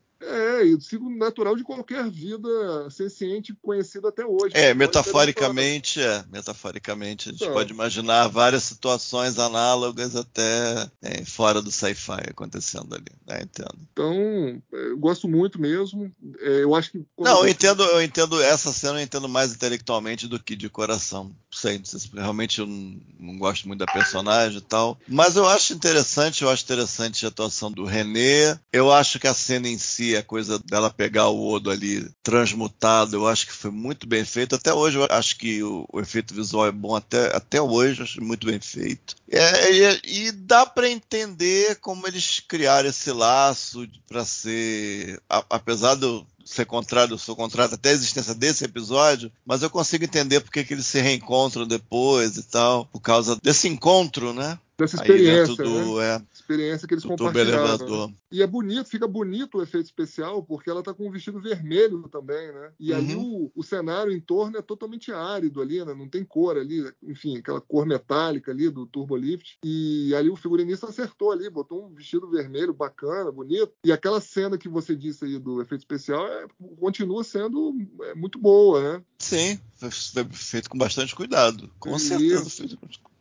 É, 0.57 0.67
e 0.67 0.75
o 0.75 0.81
ciclo 0.81 1.11
natural 1.11 1.57
de 1.57 1.63
qualquer 1.63 2.09
vida 2.11 2.49
senciente 2.91 3.55
conhecida 3.63 4.09
até 4.09 4.25
hoje. 4.25 4.55
É, 4.57 4.73
metaforicamente, 4.75 6.01
é. 6.01 6.25
Metaforicamente, 6.31 7.29
a 7.29 7.33
gente 7.33 7.43
Então. 7.43 7.55
pode 7.55 7.73
imaginar 7.73 8.29
várias 8.29 8.63
situações 8.63 9.39
análogas 9.39 10.15
até 10.17 10.89
é, 11.03 11.25
fora 11.25 11.61
do 11.61 11.71
sci-fi 11.71 12.31
acontecendo 12.31 12.95
ali. 12.95 13.05
né? 13.27 13.41
Entendo. 13.43 13.77
Então, 13.93 14.63
é, 14.73 14.87
eu 14.91 14.99
gosto 14.99 15.29
muito 15.29 15.61
mesmo. 15.61 16.11
É, 16.41 16.63
eu 16.63 16.75
acho 16.75 16.93
que. 16.93 17.05
Não, 17.19 17.41
eu 17.43 17.49
entendo, 17.49 17.83
eu 17.83 18.03
entendo 18.03 18.41
essa 18.43 18.73
cena, 18.73 18.99
eu 18.99 19.05
entendo 19.05 19.29
mais 19.29 19.53
intelectualmente 19.53 20.27
do 20.27 20.43
que 20.43 20.57
de 20.57 20.69
coração. 20.69 21.35
Se 21.57 22.11
realmente 22.15 22.59
eu 22.61 22.67
não, 22.67 23.01
não 23.19 23.39
gosto 23.39 23.67
muito 23.67 23.81
da 23.81 23.87
personagem 23.87 24.59
e 24.59 24.61
tal. 24.63 24.99
Mas 25.09 25.37
eu 25.37 25.47
acho 25.49 25.73
interessante, 25.73 26.43
eu 26.43 26.51
acho 26.51 26.65
interessante 26.65 27.25
a 27.25 27.29
atuação 27.29 27.71
do 27.71 27.85
René. 27.85 28.59
Eu 28.73 28.93
acho 28.93 29.19
que 29.19 29.27
a 29.27 29.35
cena 29.35 29.69
em 29.69 29.79
si, 29.79 30.17
a 30.17 30.23
coisa 30.23 30.59
dela 30.59 30.91
pegar 30.91 31.29
o 31.29 31.47
Odo 31.49 31.71
ali 31.71 32.09
transmutado, 32.23 33.15
eu 33.17 33.27
acho 33.27 33.47
que 33.47 33.53
foi 33.53 33.71
muito 33.71 34.07
bem 34.07 34.25
feito. 34.25 34.55
Até 34.55 34.73
hoje 34.73 34.99
eu 34.99 35.07
acho 35.11 35.37
que 35.37 35.63
o, 35.63 35.87
o 35.93 36.01
efeito 36.01 36.35
visual 36.35 36.67
é 36.67 36.73
bom 36.73 36.95
até, 36.95 37.35
até 37.35 37.61
hoje, 37.61 38.01
eu 38.01 38.05
acho 38.05 38.23
muito 38.23 38.47
bem 38.47 38.61
feito. 38.61 39.17
É, 39.31 39.73
e, 39.73 40.01
e 40.27 40.33
dá 40.33 40.65
para 40.67 40.89
entender 40.89 41.77
como 41.81 42.07
eles 42.07 42.41
criaram 42.41 42.89
esse 42.89 43.11
laço 43.13 43.87
para 44.09 44.25
ser, 44.25 45.21
a- 45.29 45.45
apesar 45.51 45.95
do 45.95 46.27
ser 46.47 46.65
contrário, 46.65 47.15
eu 47.15 47.19
sou 47.19 47.35
contrário 47.35 47.75
até 47.75 47.91
a 47.91 47.93
existência 47.93 48.35
desse 48.35 48.65
episódio, 48.65 49.31
mas 49.45 49.63
eu 49.63 49.69
consigo 49.69 50.05
entender 50.05 50.41
porque 50.41 50.65
que 50.65 50.75
eles 50.75 50.87
se 50.87 51.01
reencontram 51.01 51.67
depois 51.67 52.37
e 52.37 52.43
tal, 52.45 52.87
por 52.87 53.01
causa 53.01 53.37
desse 53.43 53.69
encontro, 53.69 54.33
né? 54.33 54.59
Dessa 54.79 54.97
experiência, 54.97 55.65
do, 55.65 55.97
né? 55.97 56.17
É, 56.17 56.23
experiência 56.35 56.87
que 56.87 56.93
eles 56.93 57.05
compartilharam. 57.05 58.09
Né? 58.09 58.15
E 58.31 58.43
é 58.43 58.47
bonito, 58.47 58.91
fica 58.91 59.09
bonito 59.09 59.57
o 59.57 59.63
efeito 59.63 59.87
especial, 59.87 60.43
porque 60.43 60.69
ela 60.69 60.83
tá 60.83 60.93
com 60.93 61.09
um 61.09 61.11
vestido 61.11 61.41
vermelho 61.41 62.07
também, 62.11 62.53
né? 62.53 62.73
E 62.79 62.93
uhum. 62.93 62.99
ali 62.99 63.15
o, 63.15 63.53
o, 63.55 63.63
cenário 63.63 64.13
em 64.13 64.21
torno 64.21 64.59
é 64.59 64.63
totalmente 64.63 65.11
árido 65.11 65.63
ali, 65.63 65.83
né? 65.83 65.95
Não 65.95 66.07
tem 66.07 66.23
cor 66.23 66.59
ali, 66.59 66.85
enfim, 67.03 67.39
aquela 67.39 67.59
cor 67.59 67.87
metálica 67.87 68.51
ali 68.51 68.69
do 68.69 68.87
Turbolift. 68.87 69.59
E 69.65 70.15
ali 70.15 70.29
o 70.29 70.37
figurinista 70.37 70.89
acertou 70.89 71.33
ali, 71.33 71.49
botou 71.49 71.87
um 71.87 71.95
vestido 71.95 72.29
vermelho 72.29 72.75
bacana, 72.75 73.33
bonito. 73.33 73.73
E 73.83 73.91
aquela 73.91 74.21
cena 74.21 74.59
que 74.59 74.69
você 74.69 74.95
disse 74.95 75.25
aí 75.25 75.39
do 75.39 75.63
efeito 75.63 75.81
especial 75.81 76.27
é, 76.27 76.47
continua 76.79 77.25
sendo 77.25 77.75
é, 78.03 78.15
muito 78.15 78.39
boa, 78.39 78.83
né? 78.83 79.03
Sim, 79.19 79.59
foi 79.77 79.91
feito 80.33 80.69
com 80.69 80.77
bastante 80.77 81.15
cuidado. 81.15 81.71
Com 81.79 81.99
certeza 81.99 82.51
feito 82.51 82.79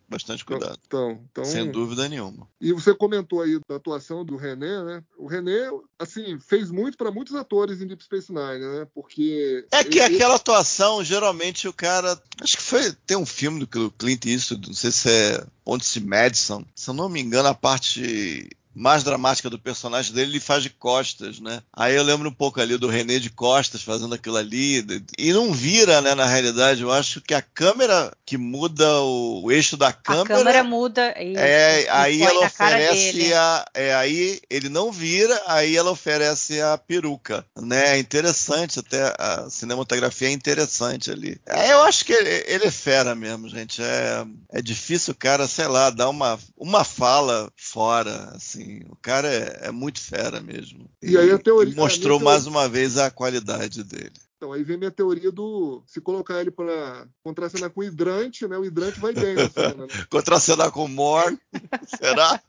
bastante 0.07 0.43
então, 0.43 0.57
cuidado. 0.57 0.79
Então, 0.85 1.25
então, 1.31 1.45
Sem 1.45 1.69
dúvida 1.69 2.07
nenhuma. 2.07 2.47
E 2.59 2.71
você 2.73 2.93
comentou 2.93 3.41
aí 3.41 3.59
da 3.67 3.75
atuação 3.75 4.23
do 4.23 4.35
René, 4.35 4.83
né? 4.83 5.03
O 5.17 5.27
René, 5.27 5.69
assim, 5.99 6.39
fez 6.39 6.71
muito 6.71 6.97
para 6.97 7.11
muitos 7.11 7.35
atores 7.35 7.81
em 7.81 7.87
Deep 7.87 8.03
Space 8.03 8.31
Nine, 8.31 8.59
né? 8.59 8.87
Porque. 8.93 9.65
É 9.71 9.83
que 9.83 9.99
ele... 9.99 10.15
aquela 10.15 10.35
atuação, 10.35 11.03
geralmente 11.03 11.67
o 11.67 11.73
cara. 11.73 12.21
Acho 12.41 12.57
que 12.57 12.63
foi. 12.63 12.91
Tem 13.05 13.17
um 13.17 13.25
filme 13.25 13.65
do 13.65 13.91
Clint 13.91 14.25
Eastwood, 14.25 14.67
não 14.67 14.75
sei 14.75 14.91
se 14.91 15.09
é 15.09 15.45
Onde 15.65 15.83
se 15.83 15.99
Madison. 15.99 16.63
Se 16.75 16.89
eu 16.89 16.93
não 16.93 17.09
me 17.09 17.19
engano, 17.19 17.49
a 17.49 17.55
parte 17.55 18.49
mais 18.75 19.03
dramática 19.03 19.49
do 19.49 19.57
personagem 19.57 20.13
dele, 20.13 20.31
ele 20.31 20.39
faz 20.41 20.61
de 20.61 20.69
costas, 20.69 21.39
né? 21.39 21.61
Aí 21.71 21.95
eu 21.95 22.03
lembro 22.03 22.27
um 22.27 22.33
pouco 22.33 22.59
ali 22.59 22.77
do 22.77 22.89
René 22.89 23.19
de 23.19 23.29
costas 23.29 23.81
fazendo 23.81 24.13
aquilo 24.13 24.35
ali. 24.35 24.85
E 25.17 25.31
não 25.31 25.53
vira, 25.53 26.01
né? 26.01 26.13
Na 26.13 26.25
realidade, 26.25 26.81
eu 26.81 26.91
acho 26.91 27.21
que 27.21 27.33
a 27.33 27.41
câmera 27.41 28.11
que 28.25 28.37
muda 28.37 28.99
o, 29.01 29.43
o 29.43 29.51
eixo 29.51 29.77
da 29.77 29.93
câmera. 29.93 30.35
A 30.35 30.37
câmera 30.37 30.63
muda. 30.63 31.15
E, 31.17 31.37
é, 31.37 31.87
aí 31.89 32.21
ela 32.21 32.45
oferece 32.45 33.33
a. 33.33 33.65
É, 33.73 33.95
aí 33.95 34.41
ele 34.49 34.67
não 34.67 34.91
vira, 34.91 35.41
aí 35.47 35.77
ela 35.77 35.91
oferece 35.91 36.59
a 36.59 36.77
peruca, 36.77 37.45
né? 37.57 37.95
É 37.95 37.99
interessante, 37.99 38.79
até 38.79 39.13
a 39.17 39.49
cinematografia 39.49 40.27
é 40.27 40.31
interessante 40.31 41.11
ali. 41.11 41.39
É, 41.45 41.71
eu 41.71 41.81
acho 41.83 42.03
que 42.03 42.11
ele, 42.11 42.43
ele, 42.47 42.65
é 42.65 42.71
fera 42.71 43.15
mesmo, 43.15 43.47
gente. 43.47 43.81
É, 43.81 44.25
é 44.51 44.61
difícil 44.61 45.13
o 45.13 45.17
cara, 45.17 45.47
sei 45.47 45.67
lá, 45.67 45.89
dar 45.89 46.09
uma, 46.09 46.37
uma 46.57 46.83
fala 46.83 47.49
fora, 47.55 48.31
assim 48.35 48.64
assim. 48.65 48.81
O 48.89 48.95
cara 48.95 49.31
é, 49.31 49.67
é 49.67 49.71
muito 49.71 50.01
fera 50.01 50.41
mesmo. 50.41 50.89
E, 51.01 51.11
e 51.11 51.17
aí 51.17 51.31
a 51.31 51.37
teoria. 51.37 51.75
mostrou 51.75 52.19
mais 52.19 52.47
uma 52.47 52.67
vez 52.67 52.97
a 52.97 53.11
qualidade 53.11 53.83
dele. 53.83 54.13
Então, 54.37 54.51
aí 54.51 54.63
vem 54.63 54.77
minha 54.77 54.91
teoria 54.91 55.31
do. 55.31 55.81
Se 55.87 56.01
colocar 56.01 56.41
ele 56.41 56.51
para 56.51 57.07
contracenar 57.23 57.69
com 57.69 57.81
hidrante, 57.81 58.45
né? 58.45 58.57
O 58.57 58.65
hidrante 58.65 58.99
vai 58.99 59.13
bem 59.13 59.33
na 59.33 59.49
cena. 59.49 59.85
Né? 59.85 59.87
contracenar 60.11 60.71
com 60.71 60.87
Mor, 60.89 61.35
será? 61.97 62.41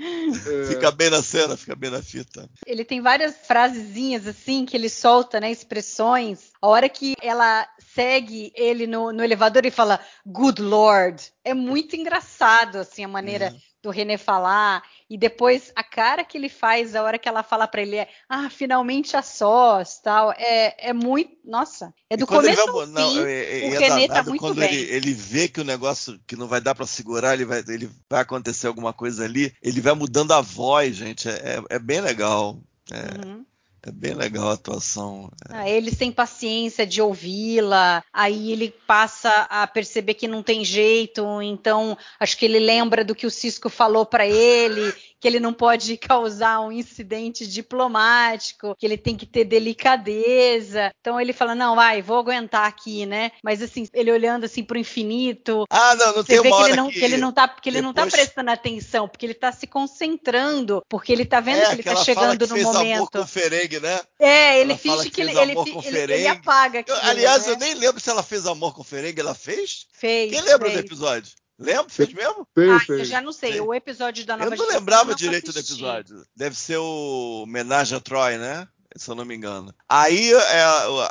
É... 0.00 0.66
Fica 0.66 0.90
bem 0.90 1.10
na 1.10 1.22
cena, 1.22 1.58
fica 1.58 1.76
bem 1.76 1.90
na 1.90 2.02
fita. 2.02 2.48
Ele 2.66 2.86
tem 2.86 3.02
várias 3.02 3.36
frasezinhas 3.46 4.26
assim 4.26 4.64
que 4.64 4.74
ele 4.74 4.88
solta, 4.88 5.38
né? 5.38 5.52
Expressões. 5.52 6.50
A 6.60 6.66
hora 6.66 6.88
que 6.88 7.14
ela 7.20 7.68
segue 7.94 8.50
ele 8.56 8.86
no, 8.86 9.12
no 9.12 9.22
elevador 9.22 9.66
e 9.66 9.70
fala 9.70 10.00
Good 10.26 10.62
Lord. 10.62 11.22
É 11.44 11.52
muito 11.52 11.94
engraçado, 11.94 12.78
assim, 12.78 13.04
a 13.04 13.08
maneira. 13.08 13.54
É 13.54 13.71
do 13.82 13.90
René 13.90 14.16
falar, 14.16 14.82
e 15.10 15.18
depois 15.18 15.72
a 15.74 15.82
cara 15.82 16.24
que 16.24 16.38
ele 16.38 16.48
faz 16.48 16.94
a 16.94 17.02
hora 17.02 17.18
que 17.18 17.28
ela 17.28 17.42
fala 17.42 17.66
para 17.66 17.82
ele 17.82 17.96
é, 17.96 18.08
ah, 18.28 18.48
finalmente 18.48 19.16
a 19.16 19.22
sós, 19.22 19.98
tal, 19.98 20.32
é, 20.32 20.90
é 20.90 20.92
muito, 20.92 21.32
nossa, 21.44 21.92
é 22.08 22.16
do 22.16 22.26
começo 22.26 22.64
vai, 22.64 22.82
ao 22.82 22.86
não, 22.86 23.10
fim, 23.10 23.18
é, 23.24 23.66
é, 23.66 23.70
o 23.70 23.74
é 23.74 23.78
René 23.78 24.08
tá 24.08 24.22
muito 24.22 24.40
quando 24.40 24.60
bem. 24.60 24.72
Ele, 24.72 24.94
ele 24.94 25.12
vê 25.12 25.48
que 25.48 25.60
o 25.60 25.64
negócio, 25.64 26.20
que 26.26 26.36
não 26.36 26.46
vai 26.46 26.60
dar 26.60 26.74
para 26.74 26.86
segurar, 26.86 27.34
ele 27.34 27.44
vai, 27.44 27.62
ele 27.66 27.90
vai 28.08 28.20
acontecer 28.20 28.68
alguma 28.68 28.92
coisa 28.92 29.24
ali, 29.24 29.52
ele 29.60 29.80
vai 29.80 29.94
mudando 29.94 30.32
a 30.32 30.40
voz, 30.40 30.94
gente, 30.96 31.28
é, 31.28 31.32
é, 31.32 31.76
é 31.76 31.78
bem 31.78 32.00
legal. 32.00 32.58
É. 32.90 33.26
Uhum. 33.26 33.44
É 33.84 33.90
bem 33.90 34.14
legal 34.14 34.50
a 34.50 34.54
atuação. 34.54 35.28
É. 35.50 35.56
Ah, 35.56 35.68
ele 35.68 35.90
sem 35.90 36.12
paciência 36.12 36.86
de 36.86 37.02
ouvi-la, 37.02 38.04
aí 38.12 38.52
ele 38.52 38.70
passa 38.86 39.30
a 39.50 39.66
perceber 39.66 40.14
que 40.14 40.28
não 40.28 40.42
tem 40.42 40.64
jeito, 40.64 41.42
então 41.42 41.98
acho 42.20 42.36
que 42.36 42.44
ele 42.44 42.60
lembra 42.60 43.04
do 43.04 43.14
que 43.14 43.26
o 43.26 43.30
Cisco 43.30 43.68
falou 43.68 44.06
para 44.06 44.26
ele 44.26 44.92
que 45.22 45.28
ele 45.28 45.38
não 45.38 45.52
pode 45.52 45.96
causar 45.96 46.60
um 46.60 46.72
incidente 46.72 47.46
diplomático, 47.46 48.74
que 48.76 48.84
ele 48.84 48.98
tem 48.98 49.16
que 49.16 49.24
ter 49.24 49.44
delicadeza. 49.44 50.92
Então 51.00 51.20
ele 51.20 51.32
fala: 51.32 51.54
não, 51.54 51.76
vai, 51.76 52.02
vou 52.02 52.18
aguentar 52.18 52.66
aqui, 52.66 53.06
né? 53.06 53.30
Mas 53.40 53.62
assim, 53.62 53.86
ele 53.94 54.10
olhando 54.10 54.44
assim 54.44 54.64
pro 54.64 54.76
infinito. 54.76 55.64
Ah, 55.70 55.94
não, 55.94 56.16
não 56.16 56.24
tem 56.24 56.42
vê 56.42 56.50
que 56.50 56.62
ele 56.64 56.76
não, 56.76 56.88
que... 56.88 56.98
que 56.98 57.04
ele 57.04 57.16
não 57.16 57.30
tá, 57.30 57.46
que 57.46 57.68
ele 57.68 57.80
depois... 57.80 57.94
não 57.94 58.04
tá 58.04 58.10
prestando 58.10 58.50
atenção, 58.50 59.08
porque 59.08 59.24
ele 59.24 59.34
tá 59.34 59.52
se 59.52 59.64
concentrando, 59.64 60.84
porque 60.88 61.12
ele 61.12 61.24
tá 61.24 61.38
vendo 61.38 61.58
é, 61.58 61.66
que 61.66 61.74
ele 61.74 61.82
tá 61.84 61.94
chegando 61.94 62.44
no 62.48 62.56
momento. 62.60 62.96
Amor 62.96 63.10
com 63.10 63.26
Ferengue, 63.72 63.80
né? 63.80 64.00
É, 64.18 64.60
ele 64.60 64.72
ela 64.72 64.78
finge 64.78 65.04
que, 65.04 65.10
que 65.10 65.20
ele, 65.22 65.38
ele, 65.38 65.52
ele, 65.86 66.12
ele, 66.12 66.26
apaga 66.26 66.80
aquilo, 66.80 66.96
eu, 66.96 67.04
Aliás, 67.04 67.46
né? 67.46 67.52
eu 67.52 67.56
nem 67.56 67.74
lembro 67.74 68.00
se 68.00 68.10
ela 68.10 68.22
fez 68.22 68.46
amor 68.46 68.74
com 68.74 68.84
Ferengue, 68.84 69.20
ela 69.20 69.34
fez? 69.34 69.86
Fez. 69.92 70.30
Quem 70.30 70.40
lembra 70.42 70.68
fez. 70.68 70.80
do 70.80 70.86
episódio? 70.86 71.32
Lembra? 71.58 71.88
Fez 71.88 72.12
mesmo? 72.12 72.46
Fez, 72.54 72.70
ah, 72.70 72.80
fez. 72.80 72.98
eu 73.00 73.04
já 73.04 73.20
não 73.20 73.32
sei. 73.32 73.60
O 73.60 73.72
episódio 73.72 74.26
da 74.26 74.36
nova 74.36 74.54
Eu 74.54 74.58
não 74.58 74.68
lembrava 74.68 75.14
direito 75.14 75.52
do 75.52 75.58
episódio. 75.58 76.24
Deve 76.34 76.56
ser 76.56 76.78
o 76.78 77.42
homenagem 77.44 77.96
a 77.96 78.00
Troy, 78.00 78.36
né? 78.36 78.66
Se 78.96 79.08
eu 79.08 79.14
não 79.14 79.24
me 79.24 79.34
engano. 79.34 79.72
Aí 79.88 80.34
é, 80.34 80.62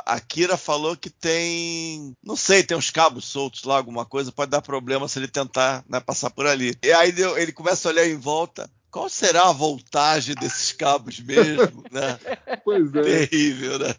a 0.06 0.20
Kira 0.20 0.56
falou 0.56 0.96
que 0.96 1.10
tem. 1.10 2.14
Não 2.22 2.36
sei, 2.36 2.62
tem 2.62 2.76
uns 2.76 2.90
cabos 2.90 3.24
soltos 3.24 3.64
lá, 3.64 3.76
alguma 3.76 4.04
coisa. 4.04 4.30
Pode 4.30 4.52
dar 4.52 4.62
problema 4.62 5.08
se 5.08 5.18
ele 5.18 5.26
tentar 5.26 5.84
né, 5.88 5.98
passar 5.98 6.30
por 6.30 6.46
ali. 6.46 6.76
E 6.82 6.92
aí 6.92 7.12
ele 7.36 7.50
começa 7.50 7.88
a 7.88 7.92
olhar 7.92 8.06
em 8.06 8.16
volta 8.16 8.70
qual 8.92 9.08
será 9.08 9.48
a 9.48 9.52
voltagem 9.52 10.34
desses 10.34 10.70
cabos 10.70 11.18
mesmo, 11.18 11.82
né? 11.90 12.18
Pois 12.62 12.94
é. 12.94 13.02
Terrível, 13.02 13.78
né? 13.78 13.94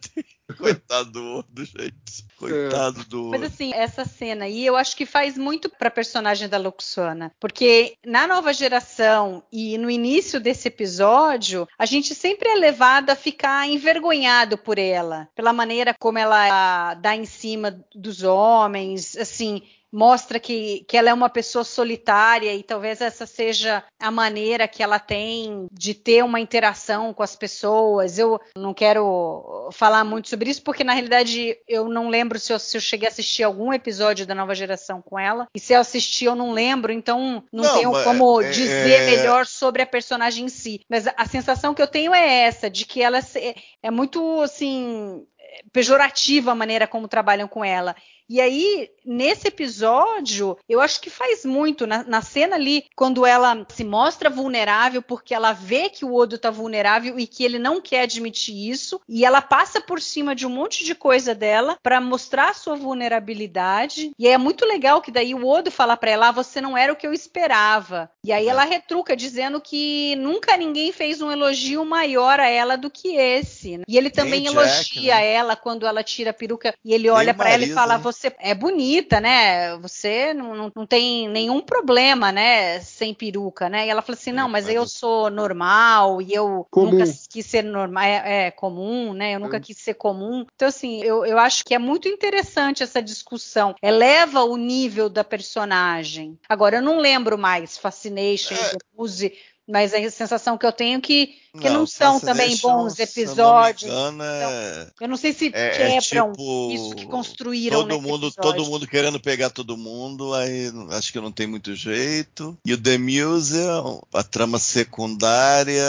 Coitado 0.58 1.12
do 1.12 1.23
outro, 1.23 1.65
gente. 1.65 2.25
Coitado 2.38 3.01
é. 3.01 3.03
do 3.06 3.29
Mas 3.29 3.43
assim, 3.43 3.73
essa 3.73 4.06
cena 4.06 4.45
aí 4.45 4.65
eu 4.65 4.77
acho 4.77 4.95
que 4.95 5.06
faz 5.06 5.38
muito 5.38 5.69
pra 5.69 5.89
personagem 5.89 6.47
da 6.47 6.58
Luxana. 6.58 7.34
Porque 7.39 7.95
na 8.06 8.27
nova 8.27 8.53
geração 8.53 9.43
e 9.51 9.77
no 9.77 9.89
início 9.89 10.39
desse 10.39 10.67
episódio, 10.67 11.67
a 11.77 11.86
gente 11.86 12.13
sempre 12.13 12.47
é 12.47 12.56
levado 12.56 13.10
a 13.10 13.15
ficar 13.15 13.67
envergonhado 13.67 14.58
por 14.58 14.77
ela. 14.77 15.27
Pela 15.36 15.51
maneira 15.51 15.93
como 15.99 16.19
ela 16.19 16.93
dá 16.93 17.15
em 17.15 17.25
cima 17.25 17.84
dos 17.93 18.23
homens, 18.23 19.17
assim 19.17 19.63
mostra 19.93 20.39
que, 20.39 20.84
que 20.88 20.97
ela 20.97 21.10
é 21.10 21.13
uma 21.13 21.29
pessoa 21.29 21.63
solitária 21.63 22.51
e 22.51 22.63
talvez 22.63 22.99
essa 22.99 23.27
seja 23.27 23.84
a 23.99 24.10
maneira 24.10 24.67
que 24.67 24.82
ela 24.82 24.97
tem 24.97 25.67
de 25.71 25.93
ter 25.93 26.23
uma 26.23 26.39
interação 26.39 27.13
com 27.13 27.21
as 27.21 27.36
pessoas. 27.36 28.17
Eu 28.17 28.41
não 28.58 28.73
quero 28.73 29.69
falar 29.71 30.03
muito 30.03 30.29
sobre 30.29 30.49
isso, 30.49 30.63
porque 30.63 30.84
na 30.84 30.93
realidade 30.93 31.56
eu 31.67 31.88
não 31.88 32.10
lembro 32.10 32.39
se 32.39 32.51
eu, 32.51 32.58
se 32.58 32.75
eu 32.75 32.82
cheguei 32.82 33.08
a 33.08 33.12
assistir 33.12 33.43
algum 33.43 33.71
episódio 33.71 34.25
da 34.25 34.34
nova 34.34 34.56
geração 34.56 34.99
com 34.99 35.19
ela. 35.19 35.47
E 35.53 35.60
se 35.60 35.73
eu 35.73 35.82
assisti, 35.82 36.25
eu 36.25 36.34
não 36.34 36.51
lembro, 36.51 36.91
então 36.91 37.43
não, 37.51 37.63
não 37.63 37.73
tenho 37.75 37.91
como 38.03 38.41
é, 38.41 38.49
dizer 38.49 39.01
é... 39.01 39.06
melhor 39.06 39.45
sobre 39.45 39.84
a 39.84 39.88
personagem 39.88 40.45
em 40.45 40.49
si. 40.49 40.82
Mas 40.89 41.06
a 41.08 41.25
sensação 41.27 41.75
que 41.75 41.82
eu 41.82 41.88
tenho 41.88 42.15
é 42.15 42.41
essa, 42.41 42.67
de 42.67 42.84
que 42.84 42.99
ela 42.99 43.19
é, 43.19 43.56
é 43.84 43.91
muito 43.91 44.41
assim 44.41 45.23
pejorativa 45.71 46.51
a 46.51 46.56
maneira 46.56 46.88
como 46.88 47.08
trabalham 47.08 47.47
com 47.47 47.63
ela. 47.63 47.95
E 48.29 48.39
aí, 48.39 48.89
nesse 49.05 49.47
episódio, 49.47 50.57
eu 50.67 50.79
acho 50.79 50.99
que 51.01 51.09
faz 51.09 51.45
muito. 51.45 51.86
Na, 51.86 52.03
na, 52.03 52.21
cena 52.21 52.55
ali, 52.55 52.86
quando 52.95 53.25
ela 53.25 53.65
se 53.69 53.83
mostra 53.83 54.29
vulnerável, 54.29 55.01
porque 55.01 55.33
ela 55.33 55.51
vê 55.51 55.89
que 55.89 56.05
o 56.05 56.13
Odo 56.13 56.38
tá 56.38 56.49
vulnerável 56.49 57.19
e 57.19 57.27
que 57.27 57.43
ele 57.43 57.59
não 57.59 57.81
quer 57.81 58.03
admitir 58.03 58.69
isso, 58.69 59.01
e 59.07 59.25
ela 59.25 59.41
passa 59.41 59.81
por 59.81 60.01
cima 60.01 60.36
de 60.36 60.47
um 60.47 60.49
monte 60.49 60.86
de 60.86 60.95
coisa 60.95 61.36
dela 61.36 61.77
para 61.83 61.99
mostrar 61.99 62.49
a 62.49 62.53
sua 62.53 62.75
vulnerabilidade. 62.75 64.12
E 64.17 64.27
é 64.27 64.38
muito 64.38 64.65
legal 64.65 65.01
que 65.01 65.12
daí 65.12 65.36
o 65.36 65.45
Odo 65.45 65.69
fala 65.69 65.97
para 65.97 66.12
ela: 66.12 66.29
ah, 66.29 66.31
você 66.31 66.62
não 66.62 66.77
era 66.77 66.93
o 66.93 66.95
que 66.95 67.05
eu 67.05 67.13
esperava. 67.13 68.09
E 68.23 68.31
aí 68.31 68.47
ela 68.47 68.63
retruca, 68.63 69.15
dizendo 69.15 69.59
que 69.59 70.15
nunca 70.15 70.55
ninguém 70.55 70.91
fez 70.91 71.21
um 71.21 71.31
elogio 71.31 71.83
maior 71.83 72.39
a 72.39 72.47
ela 72.47 72.77
do 72.77 72.89
que 72.89 73.15
esse. 73.15 73.81
E 73.88 73.97
ele 73.97 74.09
também 74.09 74.45
elogia 74.45 75.15
né? 75.15 75.33
ela 75.33 75.55
quando 75.55 75.86
ela 75.86 76.03
tira 76.03 76.29
a 76.29 76.33
peruca 76.33 76.73
e 76.83 76.93
ele 76.93 77.09
olha 77.09 77.33
para 77.33 77.49
ela 77.49 77.63
e 77.63 77.73
fala: 77.73 77.97
né? 77.97 78.03
Você 78.13 78.34
é 78.39 78.54
bonita, 78.54 79.19
né? 79.19 79.76
Você 79.78 80.34
não, 80.34 80.56
não, 80.56 80.71
não, 80.76 80.86
tem 80.86 81.28
nenhum 81.28 81.62
problema, 81.62 82.32
né? 82.32 82.80
Sem 82.80 83.13
peruca, 83.13 83.67
né? 83.67 83.86
E 83.86 83.89
ela 83.89 84.02
fala 84.02 84.17
assim: 84.17 84.32
não, 84.32 84.47
mas 84.47 84.69
eu 84.69 84.88
sou 84.88 85.30
normal 85.30 86.21
e 86.21 86.34
eu 86.34 86.65
comum. 86.69 86.91
nunca 86.91 87.06
quis 87.30 87.45
ser 87.45 87.63
normal, 87.63 88.04
é, 88.04 88.47
é, 88.47 88.52
comum, 88.52 89.13
né? 89.13 89.36
Eu 89.36 89.39
nunca 89.39 89.58
é. 89.58 89.60
quis 89.60 89.78
ser 89.78 89.95
comum. 89.95 90.45
Então, 90.56 90.67
assim, 90.67 91.02
eu, 91.02 91.26
eu 91.26 91.38
acho 91.38 91.65
que 91.65 91.73
é 91.73 91.80
muito 91.80 92.08
interessante 92.08 92.84
essa 92.84 93.02
discussão. 93.02 93.76
Eleva 93.82 94.43
o 94.43 94.56
nível 94.56 95.10
da 95.10 95.23
personagem. 95.23 96.38
Agora, 96.47 96.78
eu 96.78 96.82
não 96.82 96.99
lembro 96.99 97.38
mais 97.38 97.78
Fascination, 97.78 98.56
é. 98.56 98.78
Muse 98.95 99.34
mas 99.67 99.93
a 99.93 100.12
sensação 100.12 100.58
que 100.58 100.65
eu 100.65 100.71
tenho 100.71 100.97
é 100.97 101.02
que, 101.02 101.28
que 101.60 101.69
não, 101.69 101.80
não 101.80 101.88
são 101.88 102.19
também 102.19 102.56
bons 102.58 102.99
episódios. 102.99 103.91
Não 103.91 104.04
engano, 104.13 104.23
é... 104.23 104.82
então, 104.84 104.93
eu 105.02 105.08
não 105.08 105.17
sei 105.17 105.34
se 105.34 105.52
é, 105.54 105.67
é 105.67 105.99
quebram 105.99 106.30
é 106.30 106.32
tipo, 106.32 106.71
isso 106.73 106.95
que 106.95 107.06
construíram 107.06 107.80
todo 107.80 108.02
mundo, 108.02 108.28
episódio. 108.28 108.41
todo 108.41 108.65
mundo 108.65 108.88
querendo 108.88 109.19
pegar 109.19 109.49
todo 109.49 109.78
mundo, 109.78 110.34
aí 110.34 110.71
acho 110.91 111.12
que 111.12 111.19
não 111.19 111.32
tem 111.32 111.47
muito 111.47 111.76
jeito. 111.76 112.58
E 112.65 112.73
o 112.73 112.82
The 112.82 112.97
Museum, 112.97 114.02
a 114.13 114.23
trama 114.23 114.60
secundária, 114.60 115.84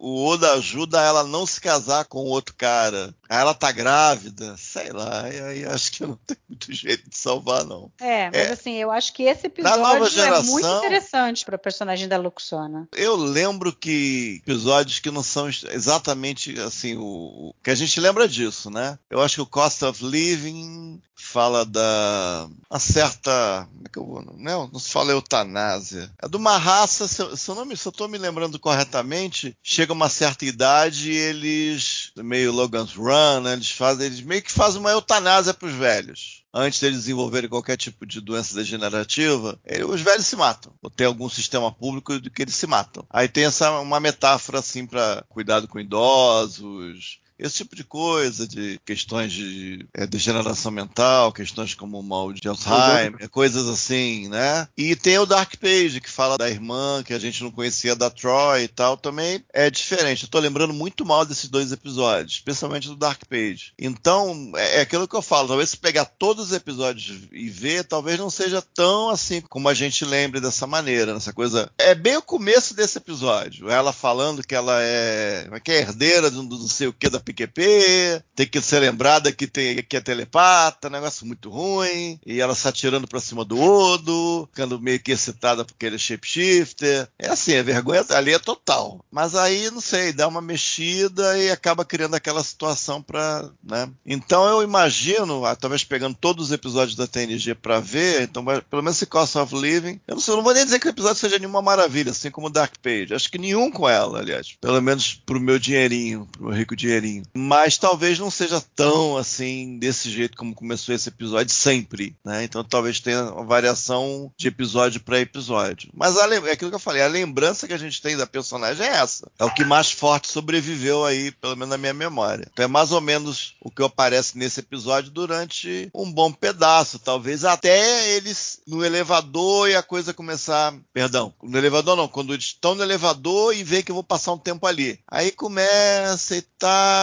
o 0.00 0.26
Oda 0.26 0.52
ajuda 0.54 1.02
ela 1.02 1.20
a 1.20 1.24
não 1.24 1.46
se 1.46 1.60
casar 1.60 2.04
com 2.04 2.24
outro 2.24 2.54
cara. 2.56 3.14
Aí 3.28 3.38
ela 3.38 3.54
tá 3.54 3.70
grávida, 3.70 4.56
sei 4.56 4.90
lá, 4.90 5.28
e 5.28 5.40
aí 5.40 5.64
acho 5.66 5.92
que 5.92 6.02
não 6.02 6.16
tem 6.26 6.36
muito 6.48 6.72
jeito 6.72 7.08
de 7.10 7.16
salvar, 7.16 7.64
não. 7.64 7.90
É, 8.00 8.26
mas 8.26 8.48
é, 8.48 8.52
assim, 8.52 8.74
eu 8.76 8.90
acho 8.90 9.12
que 9.12 9.24
esse 9.24 9.48
episódio 9.48 10.08
geração, 10.10 10.40
é 10.40 10.50
muito 10.50 10.66
interessante 10.66 11.44
para 11.44 11.56
o 11.56 11.58
personagem 11.58 12.08
da 12.08 12.16
Luxona. 12.16 12.88
Eu 12.96 13.17
lembro 13.18 13.72
que 13.72 14.40
episódios 14.42 14.98
que 14.98 15.10
não 15.10 15.22
são 15.22 15.48
exatamente 15.48 16.58
assim, 16.60 16.96
o, 16.96 17.54
que 17.62 17.70
a 17.70 17.74
gente 17.74 18.00
lembra 18.00 18.28
disso, 18.28 18.70
né? 18.70 18.98
Eu 19.10 19.20
acho 19.20 19.36
que 19.36 19.42
o 19.42 19.46
Cost 19.46 19.84
of 19.84 20.04
Living 20.04 21.00
fala 21.14 21.64
da 21.64 22.48
uma 22.70 22.78
certa. 22.78 23.68
Como 23.70 23.82
é 23.84 23.88
que 23.92 23.98
eu 23.98 24.06
vou? 24.06 24.22
Não, 24.36 24.68
não 24.68 24.78
se 24.78 24.90
fala 24.90 25.12
eutanásia. 25.12 26.10
É 26.22 26.28
de 26.28 26.36
uma 26.36 26.56
raça, 26.56 27.08
se 27.08 27.20
eu, 27.20 27.36
se 27.36 27.50
eu 27.50 27.54
não 27.54 27.64
me, 27.64 27.76
se 27.76 27.86
eu 27.86 27.92
tô 27.92 28.06
me 28.08 28.18
lembrando 28.18 28.58
corretamente, 28.58 29.56
chega 29.62 29.92
uma 29.92 30.08
certa 30.08 30.44
idade 30.44 31.10
e 31.10 31.16
eles, 31.16 32.12
meio 32.16 32.52
Logan's 32.52 32.94
Run, 32.94 33.40
né, 33.42 33.52
eles 33.54 33.70
fazem, 33.70 34.06
eles 34.06 34.20
meio 34.20 34.42
que 34.42 34.52
fazem 34.52 34.80
uma 34.80 34.90
eutanásia 34.90 35.52
para 35.52 35.68
os 35.68 35.74
velhos 35.74 36.37
antes 36.52 36.80
deles 36.80 36.98
desenvolverem 36.98 37.48
qualquer 37.48 37.76
tipo 37.76 38.06
de 38.06 38.20
doença 38.20 38.54
degenerativa, 38.54 39.58
os 39.88 40.00
velhos 40.00 40.26
se 40.26 40.36
matam. 40.36 40.72
Ou 40.82 40.90
tem 40.90 41.06
algum 41.06 41.28
sistema 41.28 41.72
público 41.72 42.18
que 42.30 42.42
eles 42.42 42.54
se 42.54 42.66
matam. 42.66 43.04
Aí 43.10 43.28
tem 43.28 43.44
essa 43.44 43.80
uma 43.80 44.00
metáfora 44.00 44.58
assim 44.58 44.86
para 44.86 45.24
cuidado 45.28 45.68
com 45.68 45.80
idosos, 45.80 47.20
esse 47.38 47.56
tipo 47.56 47.76
de 47.76 47.84
coisa, 47.84 48.46
de 48.46 48.80
questões 48.84 49.32
de 49.32 49.86
é, 49.94 50.06
degeneração 50.06 50.72
mental, 50.72 51.32
questões 51.32 51.74
como 51.74 51.98
o 51.98 52.02
mal 52.02 52.32
de 52.32 52.48
Alzheimer, 52.48 53.28
coisas 53.30 53.68
assim, 53.68 54.28
né? 54.28 54.66
E 54.76 54.96
tem 54.96 55.18
o 55.18 55.26
Dark 55.26 55.56
Page, 55.56 56.00
que 56.00 56.10
fala 56.10 56.36
da 56.36 56.50
irmã, 56.50 57.02
que 57.04 57.14
a 57.14 57.18
gente 57.18 57.42
não 57.42 57.50
conhecia 57.50 57.94
da 57.94 58.10
Troy 58.10 58.64
e 58.64 58.68
tal, 58.68 58.96
também 58.96 59.44
é 59.52 59.70
diferente. 59.70 60.24
Eu 60.24 60.28
tô 60.28 60.38
lembrando 60.38 60.74
muito 60.74 61.06
mal 61.06 61.24
desses 61.24 61.48
dois 61.48 61.70
episódios, 61.70 62.34
especialmente 62.34 62.88
do 62.88 62.96
Dark 62.96 63.22
Page. 63.28 63.72
Então, 63.78 64.52
é, 64.56 64.78
é 64.78 64.80
aquilo 64.80 65.06
que 65.06 65.14
eu 65.14 65.22
falo, 65.22 65.48
talvez 65.48 65.70
se 65.70 65.76
pegar 65.76 66.04
todos 66.04 66.46
os 66.46 66.52
episódios 66.52 67.20
e 67.30 67.48
ver, 67.48 67.84
talvez 67.84 68.18
não 68.18 68.30
seja 68.30 68.60
tão 68.60 69.10
assim 69.10 69.40
como 69.42 69.68
a 69.68 69.74
gente 69.74 70.04
lembre 70.04 70.40
dessa 70.40 70.66
maneira, 70.66 71.14
nessa 71.14 71.32
coisa. 71.32 71.70
É 71.78 71.94
bem 71.94 72.16
o 72.16 72.22
começo 72.22 72.74
desse 72.74 72.98
episódio, 72.98 73.70
ela 73.70 73.92
falando 73.92 74.46
que 74.46 74.54
ela 74.54 74.82
é, 74.82 75.48
é 75.52 75.60
que 75.60 75.70
é 75.70 75.78
herdeira 75.78 76.30
do 76.30 76.42
não 76.42 76.68
sei 76.68 76.88
o 76.88 76.92
que 76.92 77.08
da 77.08 77.20
PQP, 77.28 78.22
tem 78.34 78.46
que 78.46 78.60
ser 78.60 78.80
lembrada 78.80 79.32
que, 79.32 79.46
tem, 79.46 79.82
que 79.82 79.96
é 79.96 80.00
telepata, 80.00 80.88
negócio 80.88 81.26
muito 81.26 81.50
ruim, 81.50 82.18
e 82.24 82.40
ela 82.40 82.54
se 82.54 82.66
atirando 82.66 83.06
pra 83.06 83.20
cima 83.20 83.44
do 83.44 83.60
Odo, 83.60 84.48
ficando 84.52 84.80
meio 84.80 85.00
que 85.00 85.12
excitada 85.12 85.64
porque 85.64 85.86
ele 85.86 85.96
é 85.96 85.98
shapeshifter. 85.98 87.08
É 87.18 87.28
assim, 87.28 87.56
a 87.56 87.62
vergonha 87.62 88.04
ali 88.10 88.32
é 88.32 88.38
total. 88.38 89.04
Mas 89.10 89.34
aí, 89.34 89.70
não 89.70 89.80
sei, 89.80 90.12
dá 90.12 90.26
uma 90.26 90.40
mexida 90.40 91.38
e 91.38 91.50
acaba 91.50 91.84
criando 91.84 92.14
aquela 92.14 92.42
situação 92.42 93.02
pra, 93.02 93.50
né? 93.62 93.88
Então 94.06 94.46
eu 94.46 94.62
imagino, 94.62 95.44
ah, 95.44 95.56
talvez 95.56 95.84
pegando 95.84 96.16
todos 96.18 96.46
os 96.46 96.52
episódios 96.52 96.96
da 96.96 97.06
TNG 97.06 97.54
pra 97.54 97.80
ver, 97.80 98.22
então 98.22 98.44
pelo 98.44 98.82
menos 98.82 98.96
esse 98.96 99.06
Cost 99.06 99.36
of 99.36 99.54
Living, 99.54 100.00
eu 100.06 100.14
não 100.14 100.22
sei, 100.22 100.32
eu 100.32 100.36
não 100.36 100.44
vou 100.44 100.54
nem 100.54 100.64
dizer 100.64 100.78
que 100.78 100.86
o 100.86 100.90
episódio 100.90 101.16
seja 101.16 101.38
nenhuma 101.38 101.62
maravilha, 101.62 102.12
assim 102.12 102.30
como 102.30 102.50
Dark 102.50 102.74
Page. 102.82 103.14
Acho 103.14 103.30
que 103.30 103.38
nenhum 103.38 103.70
com 103.70 103.88
ela, 103.88 104.20
aliás. 104.20 104.56
Pelo 104.60 104.80
menos 104.80 105.14
pro 105.26 105.40
meu 105.40 105.58
dinheirinho, 105.58 106.26
pro 106.32 106.44
meu 106.44 106.54
rico 106.54 106.76
dinheirinho 106.76 107.17
mas 107.34 107.76
talvez 107.76 108.18
não 108.18 108.30
seja 108.30 108.60
tão 108.74 109.16
assim 109.16 109.78
desse 109.78 110.10
jeito 110.10 110.36
como 110.36 110.54
começou 110.54 110.94
esse 110.94 111.08
episódio 111.08 111.52
sempre, 111.54 112.16
né? 112.24 112.44
Então 112.44 112.62
talvez 112.64 113.00
tenha 113.00 113.24
uma 113.32 113.44
variação 113.44 114.32
de 114.36 114.48
episódio 114.48 115.00
para 115.00 115.20
episódio. 115.20 115.90
Mas 115.94 116.16
a, 116.16 116.28
é 116.34 116.52
aquilo 116.52 116.70
que 116.70 116.76
eu 116.76 116.80
falei, 116.80 117.02
a 117.02 117.08
lembrança 117.08 117.66
que 117.66 117.74
a 117.74 117.78
gente 117.78 118.00
tem 118.00 118.16
da 118.16 118.26
personagem 118.26 118.86
é 118.86 118.90
essa. 118.90 119.30
É 119.38 119.44
o 119.44 119.54
que 119.54 119.64
mais 119.64 119.90
forte 119.90 120.30
sobreviveu 120.30 121.04
aí, 121.04 121.30
pelo 121.32 121.56
menos 121.56 121.70
na 121.70 121.78
minha 121.78 121.94
memória. 121.94 122.48
Então 122.52 122.64
é 122.64 122.68
mais 122.68 122.92
ou 122.92 123.00
menos 123.00 123.54
o 123.60 123.70
que 123.70 123.82
aparece 123.82 124.36
nesse 124.36 124.60
episódio 124.60 125.10
durante 125.10 125.90
um 125.94 126.10
bom 126.10 126.32
pedaço, 126.32 126.98
talvez 126.98 127.44
até 127.44 128.10
eles 128.16 128.60
no 128.66 128.84
elevador 128.84 129.68
e 129.68 129.74
a 129.74 129.82
coisa 129.82 130.14
começar, 130.14 130.74
perdão, 130.92 131.32
no 131.42 131.58
elevador 131.58 131.96
não, 131.96 132.08
quando 132.08 132.32
eles 132.34 132.46
estão 132.46 132.74
no 132.74 132.82
elevador 132.82 133.54
e 133.54 133.64
vê 133.64 133.82
que 133.82 133.90
eu 133.90 133.94
vou 133.94 134.04
passar 134.04 134.32
um 134.32 134.38
tempo 134.38 134.66
ali. 134.66 134.98
Aí 135.10 135.30
começa 135.32 136.36
e 136.36 136.42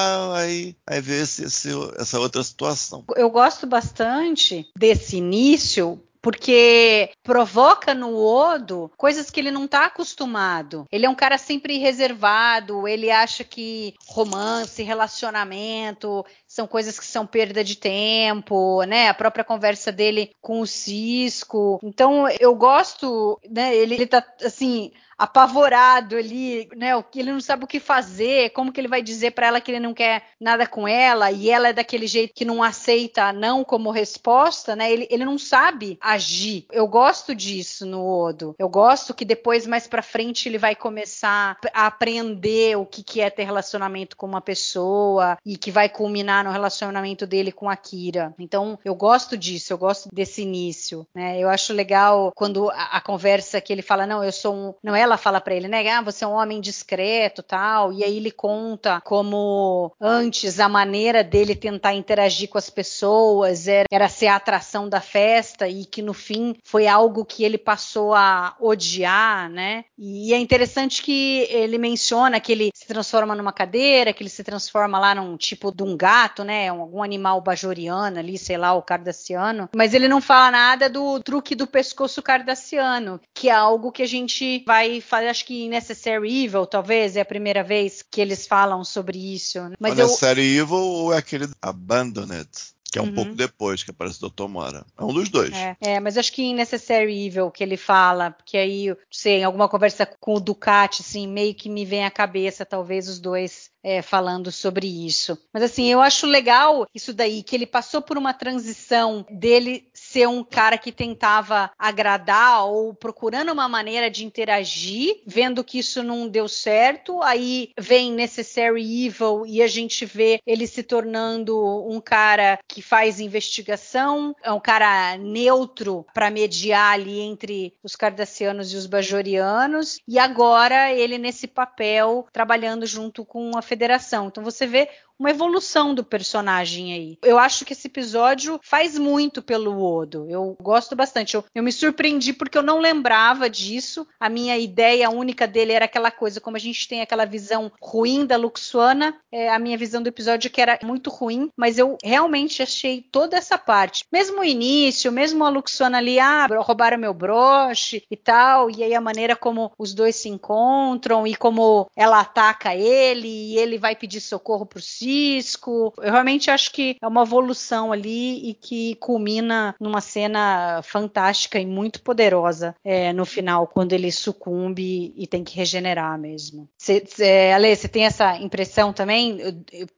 tal, 0.06 0.34
aí, 0.34 0.76
aí 0.86 1.02
ver 1.02 1.24
esse, 1.24 1.44
esse, 1.44 1.70
essa 1.98 2.20
outra 2.20 2.44
situação. 2.44 3.04
Eu 3.16 3.30
gosto 3.30 3.66
bastante 3.66 4.68
desse 4.78 5.18
início 5.18 6.02
porque 6.26 7.12
provoca 7.22 7.94
no 7.94 8.18
Odo 8.18 8.92
coisas 8.98 9.30
que 9.30 9.40
ele 9.40 9.52
não 9.52 9.66
está 9.66 9.86
acostumado. 9.86 10.88
Ele 10.92 11.06
é 11.06 11.10
um 11.10 11.14
cara 11.14 11.38
sempre 11.38 11.78
reservado, 11.78 12.88
ele 12.88 13.12
acha 13.12 13.44
que 13.44 13.94
romance, 14.08 14.82
relacionamento 14.82 16.26
são 16.56 16.66
coisas 16.66 16.98
que 16.98 17.06
são 17.06 17.28
perda 17.28 17.62
de 17.66 17.76
tempo, 17.76 18.82
né? 18.84 19.10
A 19.10 19.14
própria 19.14 19.44
conversa 19.44 19.92
dele 19.92 20.34
com 20.42 20.62
o 20.62 20.66
Cisco. 20.66 21.82
Então 21.84 22.30
eu 22.40 22.56
gosto, 22.56 23.38
né? 23.50 23.76
Ele, 23.76 23.96
ele 23.96 24.08
tá 24.08 24.26
assim 24.42 24.94
apavorado 25.18 26.18
ali, 26.18 26.68
né? 26.76 26.92
Ele 27.16 27.32
não 27.32 27.40
sabe 27.40 27.64
o 27.64 27.68
que 27.68 27.80
fazer, 27.80 28.52
como 28.52 28.72
que 28.72 28.80
ele 28.80 28.88
vai 28.88 29.02
dizer 29.02 29.32
para 29.32 29.48
ela 29.48 29.62
que 29.62 29.72
ele 29.72 29.80
não 29.80 29.94
quer 29.94 30.24
nada 30.40 30.68
com 30.68 30.88
ela 30.88 31.32
e 31.32 31.50
ela 31.50 31.70
é 31.70 31.74
daquele 31.74 32.06
jeito 32.06 32.34
que 32.34 32.46
não 32.46 32.62
aceita 32.62 33.32
não 33.32 33.64
como 33.64 33.92
resposta, 33.92 34.76
né? 34.76 34.92
Ele, 34.92 35.08
ele 35.10 35.26
não 35.26 35.38
sabe 35.38 35.98
agir. 36.02 36.66
Eu 36.72 36.88
gosto 36.88 37.34
disso 37.34 37.86
no 37.86 38.06
Odo. 38.06 38.56
Eu 38.60 38.68
gosto 38.68 39.14
que 39.14 39.26
depois 39.26 39.66
mais 39.66 39.88
para 39.88 40.02
frente 40.02 40.50
ele 40.50 40.58
vai 40.58 40.76
começar 40.76 41.58
a 41.74 41.88
aprender 41.88 42.78
o 42.78 42.86
que 42.86 43.04
que 43.04 43.22
é 43.22 43.30
ter 43.30 43.44
relacionamento 43.44 44.18
com 44.18 44.26
uma 44.26 44.42
pessoa 44.42 45.38
e 45.46 45.58
que 45.58 45.72
vai 45.72 45.88
culminar 45.88 46.45
no 46.46 46.52
relacionamento 46.52 47.26
dele 47.26 47.52
com 47.52 47.70
a 47.70 47.76
Kira. 47.76 48.34
Então 48.40 48.80
eu 48.86 48.96
gosto 48.96 49.36
disso, 49.36 49.74
eu 49.74 49.78
gosto 49.78 50.10
desse 50.14 50.44
início, 50.44 51.06
né? 51.14 51.40
Eu 51.40 51.50
acho 51.50 51.74
legal 51.74 52.32
quando 52.36 52.70
a, 52.70 52.98
a 52.98 53.02
conversa 53.02 53.60
que 53.60 53.74
ele 53.74 53.82
fala 53.82 54.06
não, 54.06 54.24
eu 54.24 54.32
sou 54.32 54.54
um, 54.54 54.74
não 54.84 54.96
é 54.96 55.02
ela 55.02 55.18
fala 55.18 55.42
para 55.42 55.56
ele, 55.56 55.68
né? 55.68 55.88
Ah, 55.90 56.02
você 56.02 56.24
é 56.24 56.28
um 56.28 56.34
homem 56.34 56.62
discreto, 56.62 57.42
tal. 57.42 57.92
E 57.92 58.04
aí 58.04 58.18
ele 58.18 58.32
conta 58.32 59.02
como 59.02 59.92
antes 60.00 60.60
a 60.60 60.70
maneira 60.70 61.24
dele 61.24 61.56
tentar 61.56 61.94
interagir 61.94 62.50
com 62.50 62.58
as 62.58 62.70
pessoas 62.70 63.68
era, 63.68 63.88
era 63.92 64.10
ser 64.10 64.28
a 64.28 64.36
atração 64.36 64.88
da 64.88 65.02
festa 65.02 65.68
e 65.68 65.86
que 65.86 66.02
no 66.02 66.14
fim 66.14 66.56
foi 66.64 66.88
algo 66.88 67.26
que 67.26 67.44
ele 67.44 67.58
passou 67.58 68.14
a 68.14 68.56
odiar, 68.60 69.50
né? 69.50 69.86
E 69.98 70.34
é 70.34 70.38
interessante 70.38 71.02
que 71.02 71.48
ele 71.50 71.78
menciona 71.78 72.40
que 72.40 72.52
ele 72.52 72.70
se 72.74 72.86
transforma 72.86 73.36
numa 73.36 73.52
cadeira, 73.52 74.14
que 74.14 74.22
ele 74.22 74.30
se 74.30 74.44
transforma 74.44 75.00
lá 75.00 75.16
num 75.16 75.36
tipo 75.38 75.72
de 75.72 75.84
um 75.84 75.96
gato, 75.96 76.35
né? 76.44 76.70
Algum 76.70 77.04
animal 77.04 77.42
bajoriano 77.42 78.20
ali, 78.20 78.38
sei 78.38 78.58
lá, 78.58 78.74
o 78.74 78.82
cardassiano. 78.82 79.70
Mas 79.76 79.94
ele 79.94 80.08
não 80.08 80.22
fala 80.22 80.52
nada 80.52 80.90
do 80.90 81.20
truque 81.20 81.56
do 81.56 81.68
pescoço 81.68 82.22
cardassiano, 82.22 83.20
que 83.34 83.50
é 83.50 83.54
algo 83.54 83.92
que 83.92 84.04
a 84.04 84.08
gente 84.08 84.64
vai 84.66 85.02
fala, 85.02 85.30
acho 85.30 85.46
que 85.46 85.68
Necessary 85.68 86.46
Evil, 86.46 86.66
talvez, 86.66 87.16
é 87.16 87.22
a 87.22 87.26
primeira 87.26 87.64
vez 87.64 88.04
que 88.10 88.22
eles 88.22 88.48
falam 88.48 88.84
sobre 88.84 89.36
isso. 89.36 89.60
Mas 89.80 89.94
o 89.98 90.02
eu... 90.02 90.08
Necessary 90.08 90.58
Evil 90.58 90.78
ou 90.78 91.14
é 91.14 91.18
aquele 91.18 91.48
Abandoned? 91.62 92.50
que 92.96 93.00
é 93.00 93.02
um 93.02 93.08
uhum. 93.08 93.14
pouco 93.14 93.36
depois 93.36 93.84
que 93.84 93.92
aparece 93.92 94.24
o 94.24 94.30
Dr. 94.30 94.48
Mora. 94.48 94.86
É 94.98 95.04
um 95.04 95.14
dos 95.14 95.28
dois. 95.28 95.54
É, 95.54 95.76
é, 95.82 96.00
mas 96.00 96.18
acho 96.18 96.32
que 96.32 96.42
em 96.42 96.56
Necessary 96.56 97.26
Evil 97.26 97.52
que 97.52 97.62
ele 97.62 97.76
fala, 97.76 98.32
porque 98.32 98.56
aí, 98.56 98.96
sei, 99.12 99.40
em 99.40 99.44
alguma 99.44 99.68
conversa 99.68 100.06
com 100.06 100.36
o 100.36 100.40
Ducati, 100.40 101.02
assim, 101.02 101.28
meio 101.28 101.54
que 101.54 101.68
me 101.68 101.84
vem 101.84 102.06
à 102.06 102.10
cabeça, 102.10 102.66
talvez, 102.66 103.10
os 103.10 103.20
dois 103.20 103.70
é, 103.86 104.02
falando 104.02 104.52
sobre 104.52 104.88
isso. 104.88 105.38
Mas 105.54 105.62
assim, 105.62 105.86
eu 105.86 106.02
acho 106.02 106.26
legal 106.26 106.88
isso 106.94 107.14
daí, 107.14 107.44
que 107.44 107.56
ele 107.56 107.68
passou 107.68 108.02
por 108.02 108.18
uma 108.18 108.34
transição 108.34 109.24
dele 109.30 109.88
ser 109.94 110.28
um 110.28 110.44
cara 110.44 110.76
que 110.76 110.92
tentava 110.92 111.70
agradar 111.78 112.66
ou 112.66 112.96
procurando 112.96 113.52
uma 113.52 113.70
maneira 113.70 114.10
de 114.10 114.26
interagir, 114.26 115.22
vendo 115.28 115.64
que 115.64 115.78
isso 115.78 116.02
não 116.02 116.28
deu 116.28 116.48
certo, 116.48 117.22
aí 117.22 117.70
vem 117.78 118.12
Necessary 118.12 119.06
Evil 119.06 119.46
e 119.46 119.62
a 119.62 119.68
gente 119.68 120.04
vê 120.04 120.40
ele 120.48 120.66
se 120.66 120.82
tornando 120.82 121.56
um 121.88 122.02
cara 122.02 122.58
que 122.68 122.82
faz 122.82 123.20
investigação, 123.20 124.36
é 124.42 124.52
um 124.52 124.60
cara 124.60 125.16
neutro 125.18 126.08
para 126.12 126.32
mediar 126.32 126.94
ali 126.94 127.20
entre 127.20 127.74
os 127.84 127.96
cardassianos 127.96 128.74
e 128.74 128.78
os 128.78 128.88
bajorianos, 128.88 130.00
e 130.08 130.18
agora 130.18 130.92
ele 130.92 131.20
nesse 131.20 131.46
papel 131.46 132.26
trabalhando 132.34 132.88
junto 132.88 133.24
com 133.24 133.52
a 133.56 133.62
federação. 133.76 134.28
Então 134.28 134.44
você 134.44 134.66
vê 134.66 134.90
uma 135.20 135.30
evolução 135.30 135.94
do 135.94 136.04
personagem 136.04 136.94
aí. 136.94 137.18
Eu 137.24 137.40
acho 137.40 137.66
que 137.66 137.74
esse 137.74 137.88
episódio 137.88 138.60
faz 138.64 138.98
muito 138.98 139.42
pelo 139.42 139.82
Odo. 139.82 140.28
Eu 140.30 140.56
gosto 140.62 140.96
bastante. 140.96 141.36
Eu, 141.36 141.44
eu 141.54 141.64
me 141.64 141.72
surpreendi 141.72 142.34
porque 142.34 142.58
eu 142.58 142.64
não 142.64 142.80
lembrava 142.80 143.50
disso. 143.50 144.08
A 144.20 144.30
minha 144.30 144.58
ideia 144.58 145.10
única 145.10 145.48
dele 145.48 145.72
era 145.72 145.86
aquela 145.86 146.12
coisa, 146.12 146.42
como 146.42 146.58
a 146.58 146.60
gente 146.60 146.88
tem 146.88 147.02
aquela 147.02 147.26
visão 147.26 147.72
ruim 147.82 148.26
da 148.26 148.38
Luxuana, 148.38 149.16
é, 149.32 149.50
a 149.50 149.60
minha 149.60 149.78
visão 149.78 150.02
do 150.02 150.08
episódio 150.08 150.48
é 150.48 150.52
que 150.52 150.62
era 150.62 150.80
muito 150.84 151.10
ruim, 151.10 151.50
mas 151.58 151.78
eu 151.78 151.98
realmente 152.04 152.62
achei 152.62 153.02
toda 153.02 153.38
essa 153.38 153.58
parte. 153.58 154.06
Mesmo 154.12 154.42
o 154.42 154.44
início, 154.44 155.12
mesmo 155.12 155.44
a 155.44 155.50
Luxuana 155.50 155.98
ali, 155.98 156.20
ah, 156.20 156.48
roubaram 156.60 156.98
meu 156.98 157.14
broche 157.14 158.04
e 158.10 158.16
tal, 158.16 158.70
e 158.70 158.84
aí 158.84 158.94
a 158.94 159.02
maneira 159.02 159.36
como 159.36 159.72
os 159.78 159.94
dois 159.94 160.16
se 160.16 160.30
encontram 160.30 161.26
e 161.26 161.36
como 161.36 161.88
ela 161.96 162.20
ataca 162.20 162.76
ele 162.76 163.28
e 163.28 163.58
ele 163.58 163.78
vai 163.78 163.96
pedir 163.96 164.22
socorro 164.22 164.66
pro 164.66 164.82
Cisco. 165.06 165.94
Eu 165.98 166.12
realmente 166.12 166.50
acho 166.50 166.72
que 166.72 166.98
é 167.02 167.08
uma 167.08 167.24
evolução 167.24 167.92
ali 167.92 168.50
e 168.50 168.54
que 168.54 168.96
culmina 168.96 169.76
numa 169.80 170.02
cena 170.02 170.82
fantástica 170.84 171.60
e 171.60 171.66
muito 171.66 172.02
poderosa 172.02 172.76
é, 172.84 173.14
no 173.14 173.26
final, 173.26 173.68
quando 173.68 173.94
ele 173.94 174.12
sucumbe 174.12 175.14
e 175.16 175.28
tem 175.28 175.44
que 175.44 175.56
regenerar 175.56 176.18
mesmo. 176.20 176.68
Cê, 176.78 177.04
cê, 177.06 177.52
Ale, 177.54 177.76
você 177.76 177.88
tem 177.88 178.06
essa 178.06 178.38
impressão 178.38 178.92
também? 178.92 179.38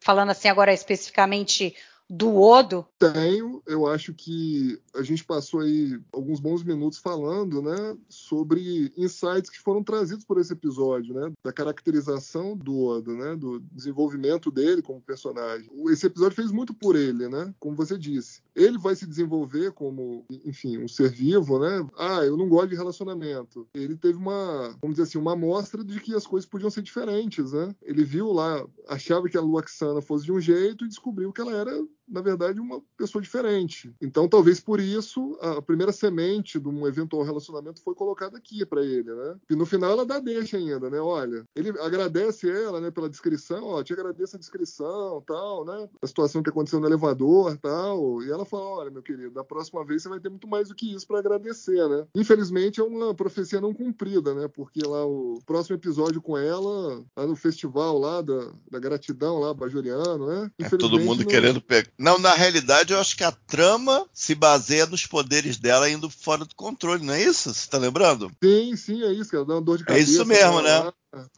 Falando 0.01 0.31
assim 0.31 0.49
agora 0.49 0.73
especificamente 0.73 1.73
do 2.09 2.35
Odo? 2.39 2.85
Tenho. 2.97 3.61
Eu 3.65 3.85
acho 3.85 4.13
que 4.13 4.79
a 4.95 5.01
gente 5.01 5.23
passou 5.23 5.61
aí 5.61 5.99
alguns 6.11 6.39
bons 6.39 6.63
minutos 6.63 6.99
falando, 6.99 7.61
né, 7.61 7.97
sobre 8.09 8.91
insights 8.97 9.49
que 9.49 9.59
foram 9.59 9.83
trazidos 9.83 10.23
por 10.25 10.39
esse 10.39 10.53
episódio, 10.53 11.13
né, 11.13 11.31
da 11.43 11.51
caracterização 11.51 12.55
do 12.55 12.85
Odo, 12.85 13.13
né, 13.13 13.35
do 13.35 13.59
desenvolvimento 13.71 14.49
dele 14.49 14.81
como 14.81 15.01
personagem. 15.01 15.69
Esse 15.89 16.07
episódio 16.07 16.35
fez 16.35 16.51
muito 16.51 16.73
por 16.73 16.95
ele, 16.95 17.27
né, 17.27 17.53
como 17.59 17.75
você 17.75 17.97
disse. 17.97 18.41
Ele 18.55 18.77
vai 18.77 18.95
se 18.95 19.05
desenvolver 19.05 19.71
como, 19.73 20.25
enfim, 20.45 20.77
um 20.77 20.87
ser 20.87 21.09
vivo, 21.11 21.59
né? 21.59 21.87
Ah, 21.95 22.25
eu 22.25 22.35
não 22.35 22.49
gosto 22.49 22.69
de 22.69 22.75
relacionamento. 22.75 23.67
Ele 23.73 23.95
teve 23.95 24.17
uma, 24.17 24.75
vamos 24.81 24.95
dizer 24.95 25.03
assim, 25.03 25.17
uma 25.19 25.33
amostra 25.33 25.83
de 25.83 25.99
que 25.99 26.15
as 26.15 26.25
coisas 26.25 26.49
podiam 26.49 26.69
ser 26.69 26.81
diferentes, 26.81 27.51
né? 27.51 27.75
Ele 27.83 28.03
viu 28.03 28.31
lá, 28.31 28.65
achava 28.87 29.29
que 29.29 29.37
a 29.37 29.41
Luaxana 29.41 30.01
fosse 30.01 30.25
de 30.25 30.31
um 30.31 30.41
jeito 30.41 30.85
e 30.85 30.87
descobriu 30.87 31.31
que 31.31 31.41
ela 31.41 31.51
era 31.51 31.71
na 32.07 32.21
verdade, 32.21 32.59
uma 32.59 32.81
pessoa 32.95 33.21
diferente. 33.21 33.93
Então, 34.01 34.27
talvez 34.27 34.59
por 34.59 34.79
isso, 34.79 35.37
a 35.41 35.61
primeira 35.61 35.91
semente 35.91 36.59
de 36.59 36.67
um 36.67 36.87
eventual 36.87 37.23
relacionamento 37.23 37.81
foi 37.81 37.93
colocada 37.93 38.37
aqui 38.37 38.65
para 38.65 38.83
ele, 38.83 39.13
né? 39.13 39.35
E 39.49 39.55
no 39.55 39.65
final 39.65 39.91
ela 39.91 40.05
dá 40.05 40.19
deixa 40.19 40.57
ainda, 40.57 40.89
né? 40.89 40.99
Olha, 40.99 41.45
ele 41.55 41.69
agradece 41.69 42.49
ela, 42.49 42.79
né, 42.79 42.91
pela 42.91 43.09
descrição, 43.09 43.63
ó, 43.65 43.83
te 43.83 43.93
agradeço 43.93 44.35
a 44.35 44.39
descrição, 44.39 45.21
tal, 45.25 45.65
né? 45.65 45.89
A 46.01 46.07
situação 46.07 46.41
que 46.41 46.49
aconteceu 46.49 46.79
no 46.79 46.87
elevador, 46.87 47.57
tal. 47.57 48.23
E 48.23 48.31
ela 48.31 48.45
fala, 48.45 48.63
olha, 48.63 48.91
meu 48.91 49.03
querido, 49.03 49.31
da 49.31 49.43
próxima 49.43 49.83
vez 49.83 50.01
você 50.01 50.09
vai 50.09 50.19
ter 50.19 50.29
muito 50.29 50.47
mais 50.47 50.69
do 50.69 50.75
que 50.75 50.93
isso 50.93 51.07
para 51.07 51.19
agradecer, 51.19 51.87
né? 51.89 52.05
Infelizmente 52.15 52.79
é 52.79 52.83
uma 52.83 53.13
profecia 53.13 53.59
não 53.59 53.73
cumprida, 53.73 54.33
né? 54.33 54.47
Porque 54.47 54.79
lá 54.85 55.05
o 55.05 55.39
próximo 55.45 55.75
episódio 55.75 56.21
com 56.21 56.37
ela, 56.37 57.03
lá 57.15 57.27
no 57.27 57.35
festival 57.35 57.97
lá 57.99 58.21
da, 58.21 58.51
da 58.71 58.79
gratidão 58.79 59.39
lá, 59.39 59.53
bajoriano, 59.53 60.27
né? 60.27 60.51
É 60.59 60.69
todo 60.69 60.99
mundo 60.99 61.19
não... 61.19 61.27
querendo 61.27 61.61
pegar 61.61 61.96
não, 61.97 62.19
na 62.19 62.33
realidade, 62.33 62.93
eu 62.93 62.99
acho 62.99 63.17
que 63.17 63.23
a 63.23 63.31
trama 63.31 64.07
se 64.13 64.35
baseia 64.35 64.85
nos 64.85 65.07
poderes 65.07 65.57
dela 65.57 65.89
indo 65.89 66.09
fora 66.09 66.45
do 66.45 66.55
controle, 66.55 67.03
não 67.03 67.13
é 67.13 67.23
isso? 67.23 67.51
Você 67.53 67.67
tá 67.67 67.77
lembrando? 67.77 68.31
Sim, 68.43 68.75
sim, 68.75 69.03
é 69.03 69.11
isso, 69.11 69.35
ela 69.35 69.45
dá 69.45 69.55
uma 69.55 69.61
dor 69.61 69.79
de 69.79 69.85
cabeça. 69.85 70.07
É 70.07 70.13
isso 70.13 70.25
mesmo, 70.25 70.61
né? 70.61 70.91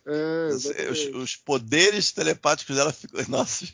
É, 0.05 0.49
os, 0.91 0.99
os, 1.15 1.35
poderes 1.37 2.11
telepáticos 2.11 2.75
dela 2.75 2.91
ficam. 2.91 3.23
Nossa, 3.29 3.65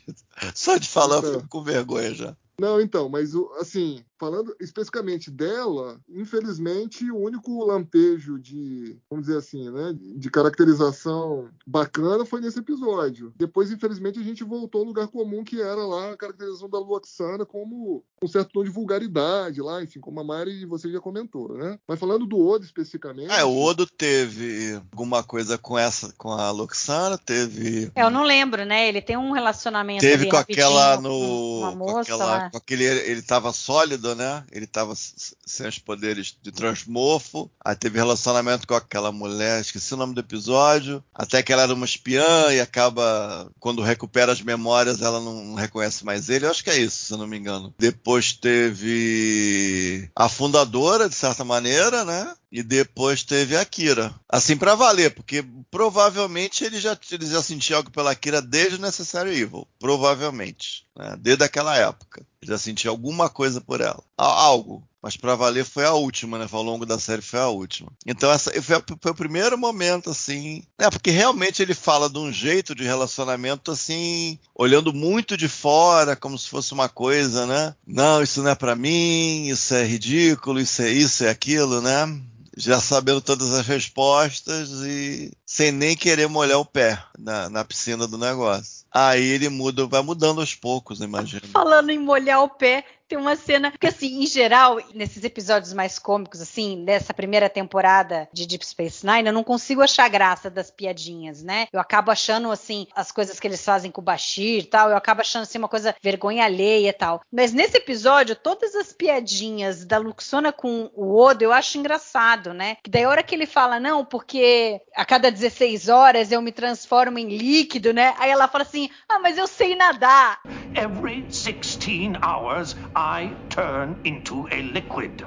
só 0.54 0.76
de 0.76 0.88
falar 0.88 1.18
então, 1.18 1.30
eu 1.32 1.40
fico 1.40 1.48
com 1.48 1.64
vergonha 1.64 2.14
já. 2.14 2.36
Não, 2.60 2.80
então, 2.80 3.08
mas 3.08 3.34
assim, 3.60 4.02
falando 4.18 4.56
especificamente 4.60 5.30
dela, 5.30 6.00
infelizmente 6.08 7.10
o 7.10 7.18
único 7.18 7.64
lampejo 7.64 8.38
de, 8.38 8.98
vamos 9.10 9.26
dizer 9.26 9.38
assim, 9.38 9.70
né, 9.70 9.94
de 9.94 10.30
caracterização 10.30 11.50
bacana 11.66 12.24
foi 12.24 12.40
nesse 12.40 12.58
episódio. 12.58 13.32
Depois, 13.36 13.70
infelizmente, 13.70 14.18
a 14.18 14.22
gente 14.22 14.42
voltou 14.42 14.80
ao 14.80 14.86
lugar 14.86 15.08
comum 15.08 15.44
que 15.44 15.60
era 15.60 15.84
lá 15.84 16.12
a 16.12 16.16
caracterização 16.16 16.68
da 16.68 16.78
Luoxana 16.78 17.44
como 17.44 18.02
um 18.22 18.26
certo 18.26 18.52
tom 18.52 18.64
de 18.64 18.70
vulgaridade 18.70 19.60
lá, 19.60 19.82
enfim, 19.82 20.00
como 20.00 20.18
a 20.20 20.24
Mari 20.24 20.64
você 20.64 20.90
já 20.90 21.00
comentou, 21.00 21.52
né? 21.54 21.78
Mas 21.86 22.00
falando 22.00 22.26
do 22.26 22.38
Odo 22.38 22.64
especificamente. 22.64 23.30
É, 23.30 23.44
o 23.44 23.54
Odo 23.54 23.86
teve 23.86 24.80
alguma 24.92 25.22
coisa 25.22 25.58
com 25.58 25.78
essa, 25.78 26.12
com 26.16 26.32
a 26.32 26.50
Luoxana, 26.50 27.18
teve. 27.18 27.90
É, 27.94 28.02
eu 28.02 28.10
não 28.10 28.22
lembro, 28.22 28.64
né? 28.64 28.88
Ele 28.88 29.02
tem 29.02 29.16
um 29.16 29.32
relacionamento. 29.32 30.00
Teve 30.00 30.28
com 30.28 30.36
aquela 30.36 31.00
no. 31.00 31.10
Com 31.10 31.58
uma 31.60 31.74
moça, 31.74 32.16
com, 32.16 32.22
aquela, 32.22 32.45
aquele. 32.54 32.84
Ele 32.84 33.22
tava 33.22 33.52
sólido 33.52 34.06
né? 34.14 34.44
Ele 34.50 34.66
tava 34.66 34.94
sem 34.96 35.68
os 35.68 35.78
poderes 35.78 36.36
de 36.42 36.52
transmorfo. 36.52 37.50
Aí 37.64 37.74
teve 37.74 37.98
relacionamento 37.98 38.66
com 38.66 38.74
aquela 38.74 39.12
mulher, 39.12 39.60
esqueci 39.60 39.94
o 39.94 39.96
nome 39.96 40.14
do 40.14 40.20
episódio. 40.20 41.02
Até 41.14 41.42
que 41.42 41.52
ela 41.52 41.62
era 41.62 41.74
uma 41.74 41.84
espiã 41.84 42.52
e 42.52 42.60
acaba, 42.60 43.50
quando 43.58 43.82
recupera 43.82 44.32
as 44.32 44.40
memórias, 44.40 45.00
ela 45.02 45.20
não 45.20 45.54
reconhece 45.54 46.04
mais 46.04 46.28
ele. 46.28 46.46
Eu 46.46 46.50
acho 46.50 46.62
que 46.62 46.70
é 46.70 46.78
isso, 46.78 47.06
se 47.06 47.12
eu 47.12 47.18
não 47.18 47.26
me 47.26 47.36
engano. 47.36 47.74
Depois 47.78 48.32
teve 48.32 50.10
a 50.14 50.28
fundadora, 50.28 51.08
de 51.08 51.14
certa 51.14 51.44
maneira, 51.44 52.04
né? 52.04 52.34
E 52.50 52.62
depois 52.62 53.22
teve 53.22 53.56
a 53.56 53.64
Kira. 53.64 54.14
Assim 54.28 54.56
para 54.56 54.74
valer, 54.74 55.14
porque 55.14 55.44
provavelmente 55.70 56.64
ele 56.64 56.78
já, 56.78 56.96
ele 57.10 57.26
já 57.26 57.42
sentia 57.42 57.76
algo 57.76 57.90
pela 57.90 58.14
Kira 58.14 58.40
desde 58.40 58.76
o 58.76 58.80
Necessário 58.80 59.32
Evil. 59.32 59.66
Provavelmente. 59.78 60.86
Né? 60.96 61.16
Desde 61.18 61.44
aquela 61.44 61.76
época. 61.76 62.24
Ele 62.40 62.52
já 62.52 62.58
sentia 62.58 62.90
alguma 62.90 63.28
coisa 63.28 63.60
por 63.60 63.80
ela. 63.80 64.02
Algo. 64.16 64.82
Mas 65.02 65.16
para 65.16 65.36
valer 65.36 65.64
foi 65.64 65.84
a 65.84 65.92
última, 65.92 66.36
né? 66.36 66.48
Ao 66.50 66.62
longo 66.62 66.84
da 66.84 66.98
série 66.98 67.22
foi 67.22 67.38
a 67.38 67.46
última. 67.46 67.92
Então 68.04 68.28
essa 68.28 68.50
foi, 68.60 68.82
foi, 69.00 69.12
o 69.12 69.14
primeiro 69.14 69.56
momento, 69.56 70.10
assim. 70.10 70.64
É, 70.76 70.90
porque 70.90 71.12
realmente 71.12 71.62
ele 71.62 71.74
fala 71.74 72.10
de 72.10 72.18
um 72.18 72.32
jeito 72.32 72.74
de 72.74 72.82
relacionamento, 72.82 73.70
assim, 73.70 74.36
olhando 74.52 74.92
muito 74.92 75.36
de 75.36 75.48
fora, 75.48 76.16
como 76.16 76.36
se 76.36 76.48
fosse 76.48 76.72
uma 76.72 76.88
coisa, 76.88 77.46
né? 77.46 77.74
Não, 77.86 78.20
isso 78.20 78.42
não 78.42 78.50
é 78.50 78.54
para 78.56 78.74
mim, 78.74 79.46
isso 79.46 79.74
é 79.74 79.84
ridículo, 79.84 80.58
isso 80.58 80.82
é 80.82 80.90
isso, 80.90 81.24
é 81.24 81.30
aquilo, 81.30 81.80
né? 81.80 82.20
já 82.56 82.80
sabendo 82.80 83.20
todas 83.20 83.52
as 83.52 83.66
respostas 83.66 84.70
e 84.82 85.30
sem 85.46 85.70
nem 85.70 85.96
querer 85.96 86.28
molhar 86.28 86.58
o 86.58 86.64
pé 86.64 87.00
na, 87.16 87.48
na 87.48 87.64
piscina 87.64 88.06
do 88.06 88.18
negócio. 88.18 88.84
Aí 88.92 89.22
ele 89.22 89.48
muda, 89.48 89.86
vai 89.86 90.02
mudando 90.02 90.40
aos 90.40 90.54
poucos, 90.54 91.00
imagino. 91.00 91.46
Falando 91.48 91.90
em 91.90 91.98
molhar 91.98 92.42
o 92.42 92.48
pé, 92.48 92.84
tem 93.08 93.18
uma 93.18 93.36
cena. 93.36 93.70
Porque, 93.70 93.86
assim, 93.86 94.22
em 94.22 94.26
geral, 94.26 94.78
nesses 94.94 95.22
episódios 95.24 95.72
mais 95.72 95.98
cômicos, 95.98 96.40
assim, 96.40 96.84
dessa 96.84 97.14
primeira 97.14 97.48
temporada 97.48 98.28
de 98.32 98.46
Deep 98.46 98.66
Space 98.66 99.06
Nine, 99.06 99.28
eu 99.28 99.32
não 99.32 99.44
consigo 99.44 99.82
achar 99.82 100.08
graça 100.08 100.50
das 100.50 100.70
piadinhas, 100.70 101.42
né? 101.42 101.68
Eu 101.72 101.80
acabo 101.80 102.10
achando, 102.10 102.50
assim, 102.50 102.86
as 102.94 103.12
coisas 103.12 103.38
que 103.38 103.46
eles 103.46 103.64
fazem 103.64 103.90
com 103.90 104.00
o 104.00 104.04
Bashir 104.04 104.60
e 104.60 104.66
tal, 104.66 104.90
eu 104.90 104.96
acabo 104.96 105.20
achando, 105.20 105.42
assim, 105.42 105.58
uma 105.58 105.68
coisa 105.68 105.94
vergonha 106.02 106.44
alheia 106.44 106.88
e 106.88 106.92
tal. 106.92 107.20
Mas 107.30 107.52
nesse 107.52 107.76
episódio, 107.76 108.34
todas 108.34 108.74
as 108.74 108.92
piadinhas 108.92 109.84
da 109.84 109.98
Luxona 109.98 110.52
com 110.52 110.90
o 110.94 111.16
Odo, 111.16 111.44
eu 111.44 111.52
acho 111.52 111.78
engraçado, 111.78 112.52
né? 112.52 112.76
Que 112.82 112.90
daí 112.90 113.04
a 113.04 113.08
hora 113.08 113.22
que 113.22 113.34
ele 113.34 113.46
fala, 113.46 113.78
não, 113.78 114.04
porque 114.04 114.80
a 114.94 115.04
cada 115.04 115.30
16 115.36 115.88
horas 115.88 116.32
eu 116.32 116.40
me 116.42 116.52
transformo 116.52 117.18
em 117.18 117.28
líquido, 117.28 117.92
né? 117.92 118.14
Aí 118.18 118.30
ela 118.30 118.48
fala 118.48 118.62
assim, 118.62 118.90
ah, 119.08 119.18
mas 119.18 119.38
eu 119.38 119.46
sei 119.46 119.76
nadar. 119.76 120.40
Every 120.74 121.22
16 121.22 122.16
hours 122.22 122.76
I 122.96 123.34
turn 123.48 123.96
into 124.04 124.46
a 124.50 124.56
liquid. 124.56 125.22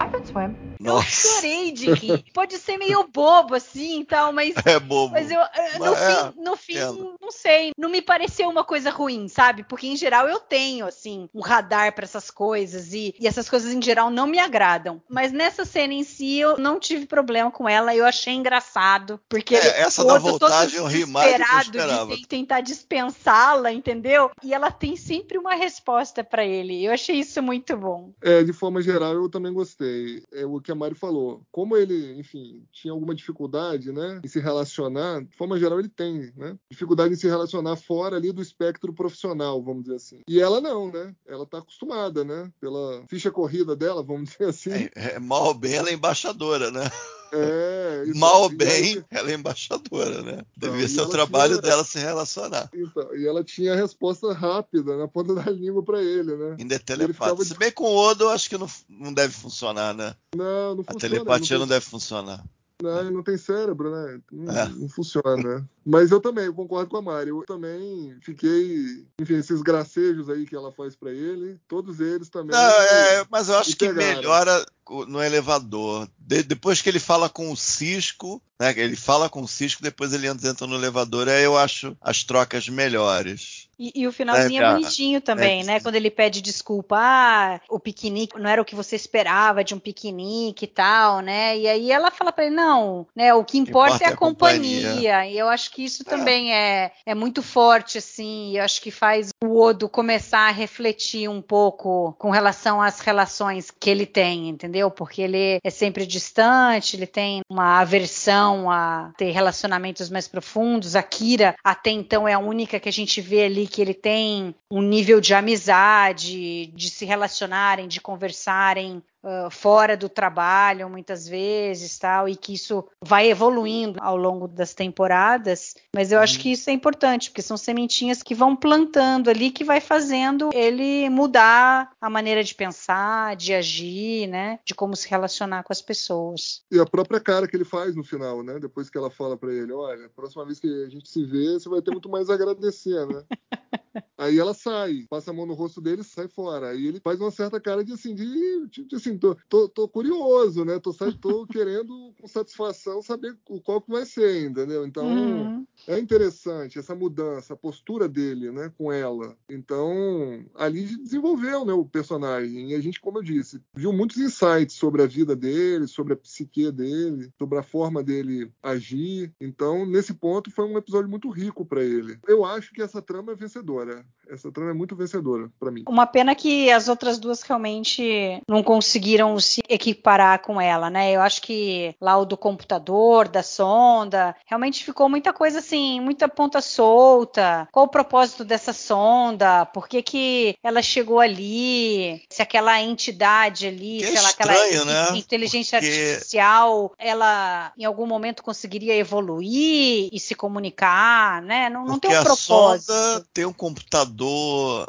I 0.00 0.06
can 0.08 0.24
swim. 0.24 0.71
Eu 0.84 1.02
chorei 1.02 1.72
de 1.72 1.92
rir. 1.92 2.24
Pode 2.32 2.58
ser 2.58 2.76
meio 2.76 3.06
bobo 3.08 3.54
assim 3.54 4.00
e 4.00 4.04
tal, 4.04 4.32
mas. 4.32 4.54
É 4.64 4.78
bobo. 4.78 5.12
Mas 5.12 5.30
eu, 5.30 5.38
no 5.78 5.80
mas 5.80 5.98
fim, 5.98 6.04
é, 6.04 6.32
no 6.36 6.56
fim 6.56 6.74
não 7.20 7.30
sei. 7.30 7.72
Não 7.76 7.88
me 7.88 8.02
pareceu 8.02 8.48
uma 8.48 8.64
coisa 8.64 8.90
ruim, 8.90 9.28
sabe? 9.28 9.64
Porque 9.64 9.86
em 9.86 9.96
geral 9.96 10.28
eu 10.28 10.38
tenho, 10.38 10.86
assim, 10.86 11.28
um 11.34 11.40
radar 11.40 11.94
para 11.94 12.04
essas 12.04 12.30
coisas 12.30 12.92
e, 12.92 13.14
e, 13.18 13.26
essas 13.26 13.48
coisas 13.48 13.72
em 13.72 13.82
geral 13.82 14.10
não 14.10 14.26
me 14.26 14.38
agradam. 14.38 15.02
Mas 15.08 15.32
nessa 15.32 15.64
cena 15.64 15.92
em 15.92 16.04
si 16.04 16.38
eu 16.38 16.58
não 16.58 16.78
tive 16.78 17.06
problema 17.06 17.50
com 17.50 17.68
ela. 17.68 17.94
Eu 17.94 18.04
achei 18.04 18.34
engraçado. 18.34 19.20
Porque 19.28 19.54
é, 19.54 19.82
essa 19.82 20.04
da 20.04 20.18
voltagem 20.18 20.78
eu 20.78 20.86
ri 20.86 21.06
mais 21.06 21.68
do 21.68 21.72
que 21.72 21.78
eu 21.78 22.16
de 22.16 22.26
tentar 22.26 22.60
dispensá-la, 22.60 23.72
entendeu? 23.72 24.30
E 24.42 24.52
ela 24.54 24.70
tem 24.70 24.96
sempre 24.96 25.38
uma 25.38 25.54
resposta 25.54 26.24
para 26.24 26.44
ele. 26.44 26.84
Eu 26.84 26.92
achei 26.92 27.16
isso 27.16 27.42
muito 27.42 27.76
bom. 27.76 28.12
É, 28.20 28.42
de 28.42 28.52
forma 28.52 28.82
geral 28.82 29.14
eu 29.14 29.28
também 29.28 29.52
gostei. 29.52 30.22
É 30.32 30.44
o 30.44 30.60
que 30.60 30.71
a 30.72 30.74
Mari 30.74 30.94
falou. 30.94 31.42
Como 31.50 31.76
ele, 31.76 32.18
enfim, 32.18 32.64
tinha 32.72 32.92
alguma 32.92 33.14
dificuldade, 33.14 33.92
né, 33.92 34.20
em 34.24 34.28
se 34.28 34.40
relacionar, 34.40 35.22
de 35.22 35.36
forma 35.36 35.58
geral 35.58 35.78
ele 35.78 35.88
tem, 35.88 36.32
né, 36.36 36.56
dificuldade 36.70 37.14
em 37.14 37.16
se 37.16 37.28
relacionar 37.28 37.76
fora 37.76 38.16
ali 38.16 38.32
do 38.32 38.42
espectro 38.42 38.92
profissional, 38.92 39.62
vamos 39.62 39.84
dizer 39.84 39.96
assim. 39.96 40.20
E 40.28 40.40
ela 40.40 40.60
não, 40.60 40.90
né? 40.90 41.14
Ela 41.26 41.46
tá 41.46 41.58
acostumada, 41.58 42.24
né, 42.24 42.50
pela 42.60 43.04
ficha 43.08 43.30
corrida 43.30 43.76
dela, 43.76 44.02
vamos 44.02 44.30
dizer 44.30 44.48
assim. 44.48 44.88
É, 44.94 45.14
é 45.14 45.18
mal 45.18 45.54
bem 45.54 45.74
ela 45.74 45.90
é 45.90 45.94
embaixadora, 45.94 46.70
né? 46.70 46.90
É, 47.34 48.04
Mal 48.14 48.42
ou 48.42 48.52
e 48.52 48.54
bem, 48.56 48.68
aí- 48.68 49.04
ela 49.10 49.30
é 49.30 49.34
embaixadora, 49.34 50.22
né? 50.22 50.42
Então, 50.56 50.70
Devia 50.70 50.88
ser 50.88 51.00
o 51.00 51.08
trabalho 51.08 51.54
tinha- 51.54 51.62
dela 51.62 51.84
se 51.84 51.98
relacionar. 51.98 52.68
Então, 52.74 53.16
e 53.16 53.26
ela 53.26 53.42
tinha 53.42 53.72
a 53.72 53.76
resposta 53.76 54.32
rápida 54.32 54.96
na 54.96 55.08
ponta 55.08 55.34
da 55.34 55.50
língua 55.50 55.82
pra 55.82 56.02
ele, 56.02 56.36
né? 56.36 56.56
Ainda 56.58 56.74
é 56.74 56.76
Ele 56.76 56.84
telepata. 56.84 57.14
ficava 57.30 57.44
Se 57.44 57.54
bem 57.56 57.72
com 57.72 57.84
o 57.84 57.96
Odo, 57.96 58.24
eu 58.24 58.30
acho 58.30 58.48
que 58.50 58.58
não, 58.58 58.68
não 58.88 59.12
deve 59.14 59.32
funcionar, 59.32 59.94
né? 59.94 60.14
Não, 60.36 60.74
não 60.74 60.82
A 60.86 60.92
funciona. 60.92 61.00
telepatia 61.00 61.56
não 61.56 61.66
não, 61.66 61.68
deve 61.68 61.84
funcionar. 61.86 62.44
Não, 62.82 63.00
ele 63.00 63.10
não 63.10 63.22
tem 63.22 63.38
cérebro, 63.38 63.90
né? 63.90 64.20
Não, 64.30 64.52
É. 64.52 64.68
não 64.68 64.88
funciona, 64.88 65.36
né? 65.36 65.64
Mas 65.84 66.10
eu 66.10 66.20
também, 66.20 66.44
eu 66.46 66.54
concordo 66.54 66.88
com 66.90 66.96
a 66.96 67.02
Mari. 67.02 67.30
Eu 67.30 67.42
também 67.46 68.16
fiquei. 68.20 69.04
Enfim, 69.20 69.34
esses 69.34 69.62
gracejos 69.62 70.28
aí 70.28 70.44
que 70.46 70.54
ela 70.54 70.72
faz 70.72 70.94
pra 70.94 71.10
ele, 71.10 71.58
todos 71.66 71.98
eles 72.00 72.28
também. 72.28 72.50
Não, 72.56 72.60
é, 72.60 73.24
mas 73.30 73.48
eu 73.48 73.58
acho 73.58 73.76
que 73.76 73.92
melhora 73.92 74.64
no 75.08 75.22
elevador. 75.22 76.08
De- 76.18 76.42
depois 76.42 76.80
que 76.80 76.88
ele 76.88 77.00
fala 77.00 77.28
com 77.28 77.50
o 77.50 77.56
Cisco, 77.56 78.40
né? 78.60 78.72
Ele 78.76 78.94
fala 78.96 79.28
com 79.28 79.42
o 79.42 79.48
Cisco, 79.48 79.82
depois 79.82 80.12
ele 80.12 80.28
entra 80.28 80.66
no 80.66 80.74
elevador, 80.76 81.28
aí 81.28 81.42
eu 81.44 81.56
acho 81.56 81.96
as 82.00 82.22
trocas 82.22 82.68
melhores. 82.68 83.68
E, 83.82 84.02
e 84.02 84.06
o 84.06 84.12
finalzinho 84.12 84.62
é, 84.62 84.66
É, 84.66 84.72
bonitinho 84.72 85.20
também, 85.20 85.62
é, 85.62 85.64
né? 85.64 85.80
Quando 85.80 85.96
ele 85.96 86.08
pede 86.08 86.40
desculpa, 86.40 86.96
ah, 86.96 87.60
o 87.68 87.80
piquenique 87.80 88.38
não 88.38 88.48
era 88.48 88.62
o 88.62 88.64
que 88.64 88.76
você 88.76 88.94
esperava 88.94 89.64
de 89.64 89.74
um 89.74 89.78
piquenique 89.80 90.66
e 90.66 90.68
tal, 90.68 91.18
né? 91.18 91.58
E 91.58 91.66
aí 91.66 91.90
ela 91.90 92.12
fala 92.12 92.30
pra 92.30 92.44
ele, 92.44 92.54
não, 92.54 93.08
né? 93.14 93.34
O 93.34 93.44
que 93.44 93.58
importa, 93.58 94.04
é 94.04 94.06
a 94.06 94.16
companhia. 94.16 95.26
E 95.26 95.36
eu 95.36 95.48
acho 95.48 95.72
que 95.72 95.84
isso 95.84 96.04
também 96.04 96.54
é, 96.54 96.92
é 97.04 97.12
muito 97.12 97.42
forte, 97.42 97.98
assim. 97.98 98.52
E 98.52 98.58
eu 98.58 98.64
acho 98.64 98.80
que 98.80 98.92
faz 98.92 99.30
o 99.42 99.60
Odo 99.60 99.88
começar 99.88 100.48
a 100.48 100.52
refletir 100.52 101.28
um 101.28 101.42
pouco 101.42 102.14
com 102.18 102.30
relação 102.30 102.80
às 102.80 103.00
relações 103.00 103.70
que 103.70 103.90
ele 103.90 104.06
tem, 104.06 104.48
entendeu? 104.48 104.92
Porque 104.92 105.22
ele 105.22 105.58
é 105.62 105.70
sempre 105.70 106.06
distante, 106.06 106.96
ele 106.96 107.06
tem 107.06 107.40
uma 107.50 107.80
aversão 107.80 108.70
a 108.70 109.12
ter 109.16 109.32
relacionamentos 109.32 110.08
mais 110.08 110.28
profundos. 110.28 110.94
A 110.94 111.02
Kira, 111.02 111.56
até 111.64 111.90
então, 111.90 112.28
é 112.28 112.34
a 112.34 112.38
única 112.38 112.78
que 112.78 112.88
a 112.88 112.92
gente 112.92 113.20
vê 113.20 113.44
ali 113.44 113.66
que 113.72 113.80
ele 113.80 113.94
tem 113.94 114.54
um 114.70 114.82
nível 114.82 115.20
de 115.20 115.34
amizade, 115.34 116.66
de 116.66 116.90
se 116.90 117.04
relacionarem, 117.04 117.88
de 117.88 118.00
conversarem 118.00 119.02
uh, 119.22 119.50
fora 119.50 119.96
do 119.96 120.08
trabalho, 120.08 120.88
muitas 120.88 121.26
vezes, 121.26 121.98
tal, 121.98 122.28
e 122.28 122.36
que 122.36 122.54
isso 122.54 122.84
vai 123.00 123.30
evoluindo 123.30 123.98
ao 124.02 124.16
longo 124.16 124.48
das 124.48 124.74
temporadas. 124.74 125.74
Mas 125.94 126.12
eu 126.12 126.18
acho 126.18 126.38
que 126.38 126.52
isso 126.52 126.68
é 126.70 126.72
importante, 126.72 127.30
porque 127.30 127.42
são 127.42 127.56
sementinhas 127.56 128.22
que 128.22 128.34
vão 128.34 128.56
plantando 128.56 129.30
ali, 129.30 129.50
que 129.50 129.64
vai 129.64 129.80
fazendo 129.80 130.50
ele 130.54 131.08
mudar 131.08 131.90
a 132.00 132.10
maneira 132.10 132.42
de 132.42 132.54
pensar, 132.54 133.36
de 133.36 133.54
agir, 133.54 134.26
né, 134.26 134.58
de 134.64 134.74
como 134.74 134.96
se 134.96 135.08
relacionar 135.08 135.62
com 135.62 135.72
as 135.72 135.82
pessoas. 135.82 136.62
E 136.70 136.78
a 136.78 136.86
própria 136.86 137.20
cara 137.20 137.46
que 137.46 137.56
ele 137.56 137.64
faz 137.64 137.94
no 137.94 138.04
final, 138.04 138.42
né? 138.42 138.58
Depois 138.58 138.88
que 138.88 138.98
ela 138.98 139.10
fala 139.10 139.36
pra 139.36 139.52
ele, 139.52 139.72
olha, 139.72 140.08
próxima 140.14 140.44
vez 140.44 140.58
que 140.58 140.66
a 140.84 140.88
gente 140.88 141.08
se 141.08 141.24
vê, 141.24 141.52
você 141.52 141.68
vai 141.68 141.82
ter 141.82 141.90
muito 141.90 142.08
mais 142.08 142.28
a 142.30 142.34
agradecer, 142.34 143.06
né? 143.06 143.24
Aí 144.16 144.38
ela 144.38 144.54
sai, 144.54 145.04
passa 145.10 145.30
a 145.30 145.34
mão 145.34 145.44
no 145.44 145.54
rosto 145.54 145.80
dele 145.80 146.02
e 146.02 146.04
sai 146.04 146.28
fora. 146.28 146.70
Aí 146.70 146.86
ele 146.86 147.00
faz 147.00 147.20
uma 147.20 147.30
certa 147.30 147.60
cara 147.60 147.84
de 147.84 147.92
assim, 147.92 148.14
de, 148.14 148.68
de 148.68 148.96
assim, 148.96 149.11
tô, 149.18 149.36
tô, 149.48 149.68
tô 149.68 149.88
curioso, 149.88 150.64
né? 150.64 150.78
Tô, 150.78 150.92
tô 151.20 151.46
querendo 151.48 152.12
com 152.20 152.26
satisfação 152.28 153.02
saber 153.02 153.36
o 153.48 153.60
qual 153.60 153.80
que 153.80 153.90
vai 153.90 154.04
ser, 154.06 154.44
entendeu? 154.44 154.86
Então 154.86 155.02
Uhum. 155.12 155.66
é 155.86 155.98
interessante 155.98 156.78
essa 156.78 156.94
mudança, 156.94 157.54
a 157.54 157.56
postura 157.56 158.08
dele, 158.08 158.50
né, 158.50 158.72
com 158.76 158.92
ela. 158.92 159.36
Então 159.48 160.44
ali 160.54 160.84
desenvolveu, 160.96 161.64
né, 161.64 161.72
o 161.72 161.84
personagem. 161.84 162.70
E 162.70 162.74
a 162.74 162.80
gente, 162.80 163.00
como 163.00 163.18
eu 163.18 163.22
disse, 163.22 163.60
viu 163.74 163.92
muitos 163.92 164.16
insights 164.18 164.76
sobre 164.76 165.02
a 165.02 165.06
vida 165.06 165.34
dele, 165.34 165.86
sobre 165.86 166.12
a 166.14 166.16
psique 166.16 166.70
dele, 166.70 167.30
sobre 167.38 167.58
a 167.58 167.62
forma 167.62 168.02
dele 168.02 168.50
agir. 168.62 169.32
Então 169.40 169.84
nesse 169.86 170.14
ponto 170.14 170.50
foi 170.50 170.64
um 170.66 170.78
episódio 170.78 171.08
muito 171.10 171.28
rico 171.30 171.64
para 171.64 171.82
ele. 171.82 172.18
Eu 172.26 172.44
acho 172.44 172.72
que 172.72 172.82
essa 172.82 173.02
trama 173.02 173.32
é 173.32 173.36
vencedora. 173.36 174.04
Essa 174.32 174.50
trama 174.50 174.70
é 174.70 174.74
muito 174.74 174.96
vencedora 174.96 175.50
para 175.60 175.70
mim. 175.70 175.84
Uma 175.86 176.06
pena 176.06 176.34
que 176.34 176.70
as 176.70 176.88
outras 176.88 177.18
duas 177.18 177.42
realmente 177.42 178.40
não 178.48 178.62
conseguiram 178.62 179.38
se 179.38 179.60
equiparar 179.68 180.40
com 180.40 180.60
ela, 180.60 180.88
né? 180.88 181.12
Eu 181.12 181.20
acho 181.20 181.42
que 181.42 181.94
lá 182.00 182.16
o 182.16 182.24
do 182.24 182.36
computador, 182.36 183.28
da 183.28 183.42
sonda, 183.42 184.34
realmente 184.46 184.84
ficou 184.84 185.08
muita 185.08 185.32
coisa 185.32 185.58
assim, 185.58 186.00
muita 186.00 186.28
ponta 186.28 186.60
solta. 186.60 187.68
Qual 187.70 187.84
o 187.84 187.88
propósito 187.90 188.44
dessa 188.44 188.72
sonda? 188.72 189.66
Por 189.66 189.86
que, 189.88 190.02
que 190.02 190.54
ela 190.62 190.80
chegou 190.82 191.20
ali? 191.20 192.22
Se 192.30 192.40
aquela 192.42 192.80
entidade 192.80 193.66
ali, 193.66 193.98
Que 193.98 194.06
sei 194.06 194.20
lá, 194.22 194.28
aquela 194.30 194.52
estranho, 194.54 194.84
né? 194.86 195.18
inteligência 195.18 195.78
Porque- 195.78 195.92
artificial, 196.12 196.92
ela 196.98 197.72
em 197.78 197.84
algum 197.84 198.06
momento 198.06 198.42
conseguiria 198.42 198.94
evoluir 198.96 200.08
e 200.12 200.18
se 200.18 200.34
comunicar, 200.34 201.42
né? 201.42 201.68
Não, 201.68 201.84
não 201.84 201.98
tem 201.98 202.10
um 202.10 202.18
a 202.18 202.22
propósito. 202.22 202.92
sonda 202.92 203.26
tem 203.34 203.44
um 203.44 203.52
computador, 203.52 204.21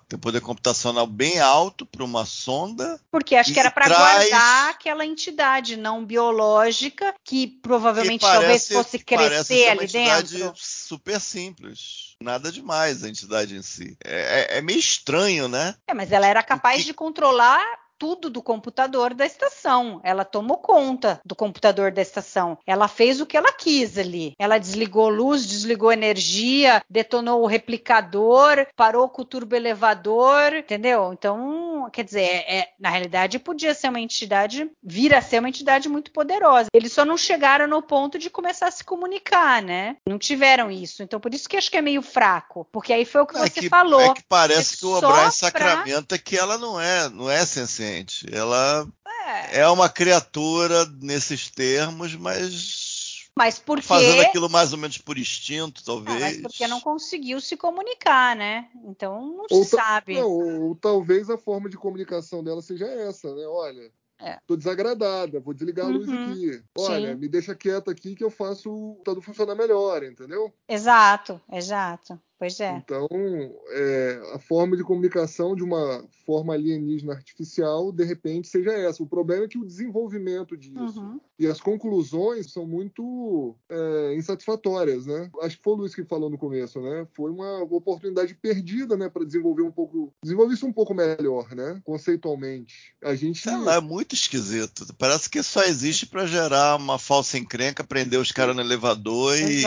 tem 0.07 0.17
poder 0.19 0.41
computacional 0.41 1.05
bem 1.07 1.39
alto 1.39 1.85
para 1.85 2.03
uma 2.03 2.25
sonda. 2.25 2.99
Porque 3.11 3.35
acho 3.35 3.53
que 3.53 3.59
era 3.59 3.71
para 3.71 3.85
traz- 3.85 4.29
guardar 4.29 4.69
aquela 4.69 5.05
entidade 5.05 5.75
não 5.77 6.05
biológica 6.05 7.13
que 7.23 7.47
provavelmente 7.47 8.21
que 8.21 8.25
talvez 8.25 8.67
parece- 8.67 8.73
fosse 8.73 8.99
parece 9.03 9.45
crescer 9.53 9.69
ali 9.69 9.77
uma 9.79 9.83
entidade 9.83 10.37
dentro. 10.37 10.53
super 10.57 11.19
simples. 11.19 12.15
Nada 12.21 12.51
demais 12.51 13.03
a 13.03 13.09
entidade 13.09 13.55
em 13.55 13.61
si. 13.61 13.97
É, 14.03 14.55
é- 14.55 14.57
é 14.57 14.61
meio 14.61 14.79
estranho, 14.79 15.47
né? 15.47 15.75
É, 15.87 15.93
mas 15.93 16.11
ela 16.11 16.25
era 16.27 16.41
capaz 16.41 16.77
que- 16.81 16.85
de 16.85 16.93
controlar 16.93 17.61
tudo 18.03 18.29
do 18.29 18.43
computador 18.43 19.13
da 19.13 19.25
estação. 19.25 20.01
Ela 20.03 20.25
tomou 20.25 20.57
conta 20.57 21.21
do 21.23 21.33
computador 21.33 21.89
da 21.89 22.01
estação. 22.01 22.57
Ela 22.67 22.89
fez 22.89 23.21
o 23.21 23.25
que 23.25 23.37
ela 23.37 23.53
quis 23.53 23.97
ali. 23.97 24.33
Ela 24.37 24.57
desligou 24.57 25.07
luz, 25.07 25.45
desligou 25.47 25.89
energia, 25.89 26.83
detonou 26.89 27.41
o 27.41 27.45
replicador, 27.47 28.67
parou 28.75 29.07
com 29.07 29.21
o 29.21 29.25
turbo 29.25 29.55
elevador, 29.55 30.53
entendeu? 30.53 31.13
Então, 31.13 31.89
quer 31.93 32.03
dizer, 32.03 32.23
é- 32.23 32.57
é- 32.59 32.67
na 32.77 32.89
realidade 32.89 33.39
podia 33.39 33.73
ser 33.73 33.87
uma 33.87 34.01
entidade, 34.01 34.69
vir 34.83 35.15
a 35.15 35.21
ser 35.21 35.39
uma 35.39 35.47
entidade 35.47 35.87
muito 35.87 36.11
poderosa. 36.11 36.67
Eles 36.73 36.91
só 36.91 37.05
não 37.05 37.15
chegaram 37.17 37.67
no 37.67 37.81
ponto 37.81 38.19
de 38.19 38.29
começar 38.29 38.67
a 38.67 38.71
se 38.71 38.83
comunicar, 38.83 39.61
né? 39.61 39.95
Não 40.05 40.19
tiveram 40.19 40.69
isso. 40.69 41.01
Então, 41.03 41.21
por 41.21 41.33
isso 41.33 41.47
que 41.47 41.55
acho 41.55 41.71
que 41.71 41.77
é 41.77 41.81
meio 41.81 42.01
fraco. 42.01 42.67
Porque 42.69 42.91
aí 42.91 43.05
foi 43.05 43.21
o 43.21 43.25
que 43.25 43.37
É 43.37 43.39
você 43.39 43.61
que, 43.61 43.69
falou. 43.69 44.01
é 44.01 44.13
que 44.13 44.23
parece 44.27 44.75
É 44.75 44.77
que 44.79 44.85
o 44.85 44.89
O'Brien 44.97 45.13
pra- 45.13 45.31
sacramenta 45.31 46.17
que 46.17 46.37
ela 46.37 46.57
não 46.57 46.79
é, 46.81 47.07
não 47.09 47.29
é 47.29 47.45
senciente. 47.93 48.25
Ela 48.33 48.87
É. 49.25 49.61
é 49.61 49.67
uma 49.67 49.89
criatura 49.89 50.85
nesses 51.01 51.49
termos, 51.49 52.15
mas 52.15 53.29
Mas 53.35 53.59
por 53.59 53.77
quê? 53.77 53.83
fazendo 53.87 54.21
aquilo 54.21 54.49
mais 54.49 54.71
ou 54.73 54.79
menos 54.79 54.97
por 54.97 55.17
instinto, 55.17 55.83
talvez. 55.83 56.19
mas 56.19 56.41
porque 56.41 56.67
não 56.67 56.79
conseguiu 56.79 57.39
se 57.39 57.55
comunicar, 57.57 58.35
né? 58.35 58.69
Então 58.85 59.21
não 59.35 59.45
Ou 59.49 59.63
se 59.63 59.71
sabe. 59.71 60.15
Não, 60.15 60.29
ou, 60.29 60.75
talvez 60.75 61.29
a 61.29 61.37
forma 61.37 61.69
de 61.69 61.77
comunicação 61.77 62.43
dela 62.43 62.61
seja 62.61 62.85
essa, 62.85 63.33
né? 63.35 63.45
Olha, 63.47 63.91
É. 64.19 64.37
tô 64.47 64.55
desagradada, 64.55 65.39
vou 65.39 65.53
desligar 65.53 65.87
a 65.87 65.89
luz 65.89 66.07
Uhum. 66.09 66.19
aqui. 66.19 66.63
Olha, 66.77 67.13
Sim. 67.13 67.19
me 67.19 67.27
deixa 67.27 67.55
quieto 67.55 67.89
aqui 67.89 68.15
que 68.15 68.23
eu 68.23 68.29
faço 68.29 68.71
o 68.71 69.01
tudo 69.03 69.21
funcionar 69.21 69.55
melhor, 69.55 70.03
entendeu? 70.03 70.53
Exato, 70.67 71.41
exato. 71.51 72.19
Pois 72.43 72.59
é. 72.59 72.75
Então, 72.75 73.07
é, 73.71 74.21
a 74.33 74.39
forma 74.39 74.75
de 74.75 74.83
comunicação 74.83 75.55
de 75.55 75.63
uma 75.63 76.05
forma 76.25 76.53
alienígena 76.53 77.13
artificial, 77.13 77.89
de 77.89 78.03
repente, 78.03 78.49
seja 78.49 78.73
essa. 78.73 79.01
O 79.01 79.07
problema 79.07 79.45
é 79.45 79.47
que 79.47 79.57
o 79.57 79.65
desenvolvimento 79.65 80.57
disso 80.57 80.99
Uhum. 80.99 81.21
e 81.39 81.47
as 81.47 81.61
conclusões 81.61 82.51
são 82.51 82.67
muito 82.67 83.55
é, 83.69 84.15
insatisfatórias, 84.15 85.05
né? 85.05 85.29
Acho 85.41 85.55
que 85.55 85.63
foi 85.63 85.73
o 85.73 85.75
Luiz 85.77 85.95
que 85.95 86.03
falou 86.03 86.29
no 86.29 86.37
começo, 86.37 86.81
né? 86.81 87.07
Foi 87.13 87.31
uma 87.31 87.63
oportunidade 87.63 88.33
perdida, 88.35 88.97
né, 88.97 89.07
para 89.07 89.23
desenvolver 89.23 89.63
um 89.63 89.71
pouco, 89.71 90.13
desenvolver 90.21 90.53
isso 90.53 90.67
um 90.67 90.73
pouco 90.73 90.93
melhor, 90.93 91.55
né? 91.55 91.79
Conceitualmente. 91.85 92.93
A 93.01 93.15
gente 93.15 93.39
Sei 93.39 93.55
lá, 93.55 93.75
é 93.75 93.79
muito 93.79 94.15
esquisito. 94.15 94.85
Parece 94.97 95.29
que 95.29 95.41
só 95.41 95.63
existe 95.63 96.05
pra 96.05 96.25
gerar 96.25 96.75
uma 96.75 96.99
falsa 96.99 97.37
encrenca, 97.37 97.85
prender 97.85 98.19
os 98.19 98.33
caras 98.33 98.53
no 98.53 98.61
elevador 98.61 99.37
e, 99.37 99.63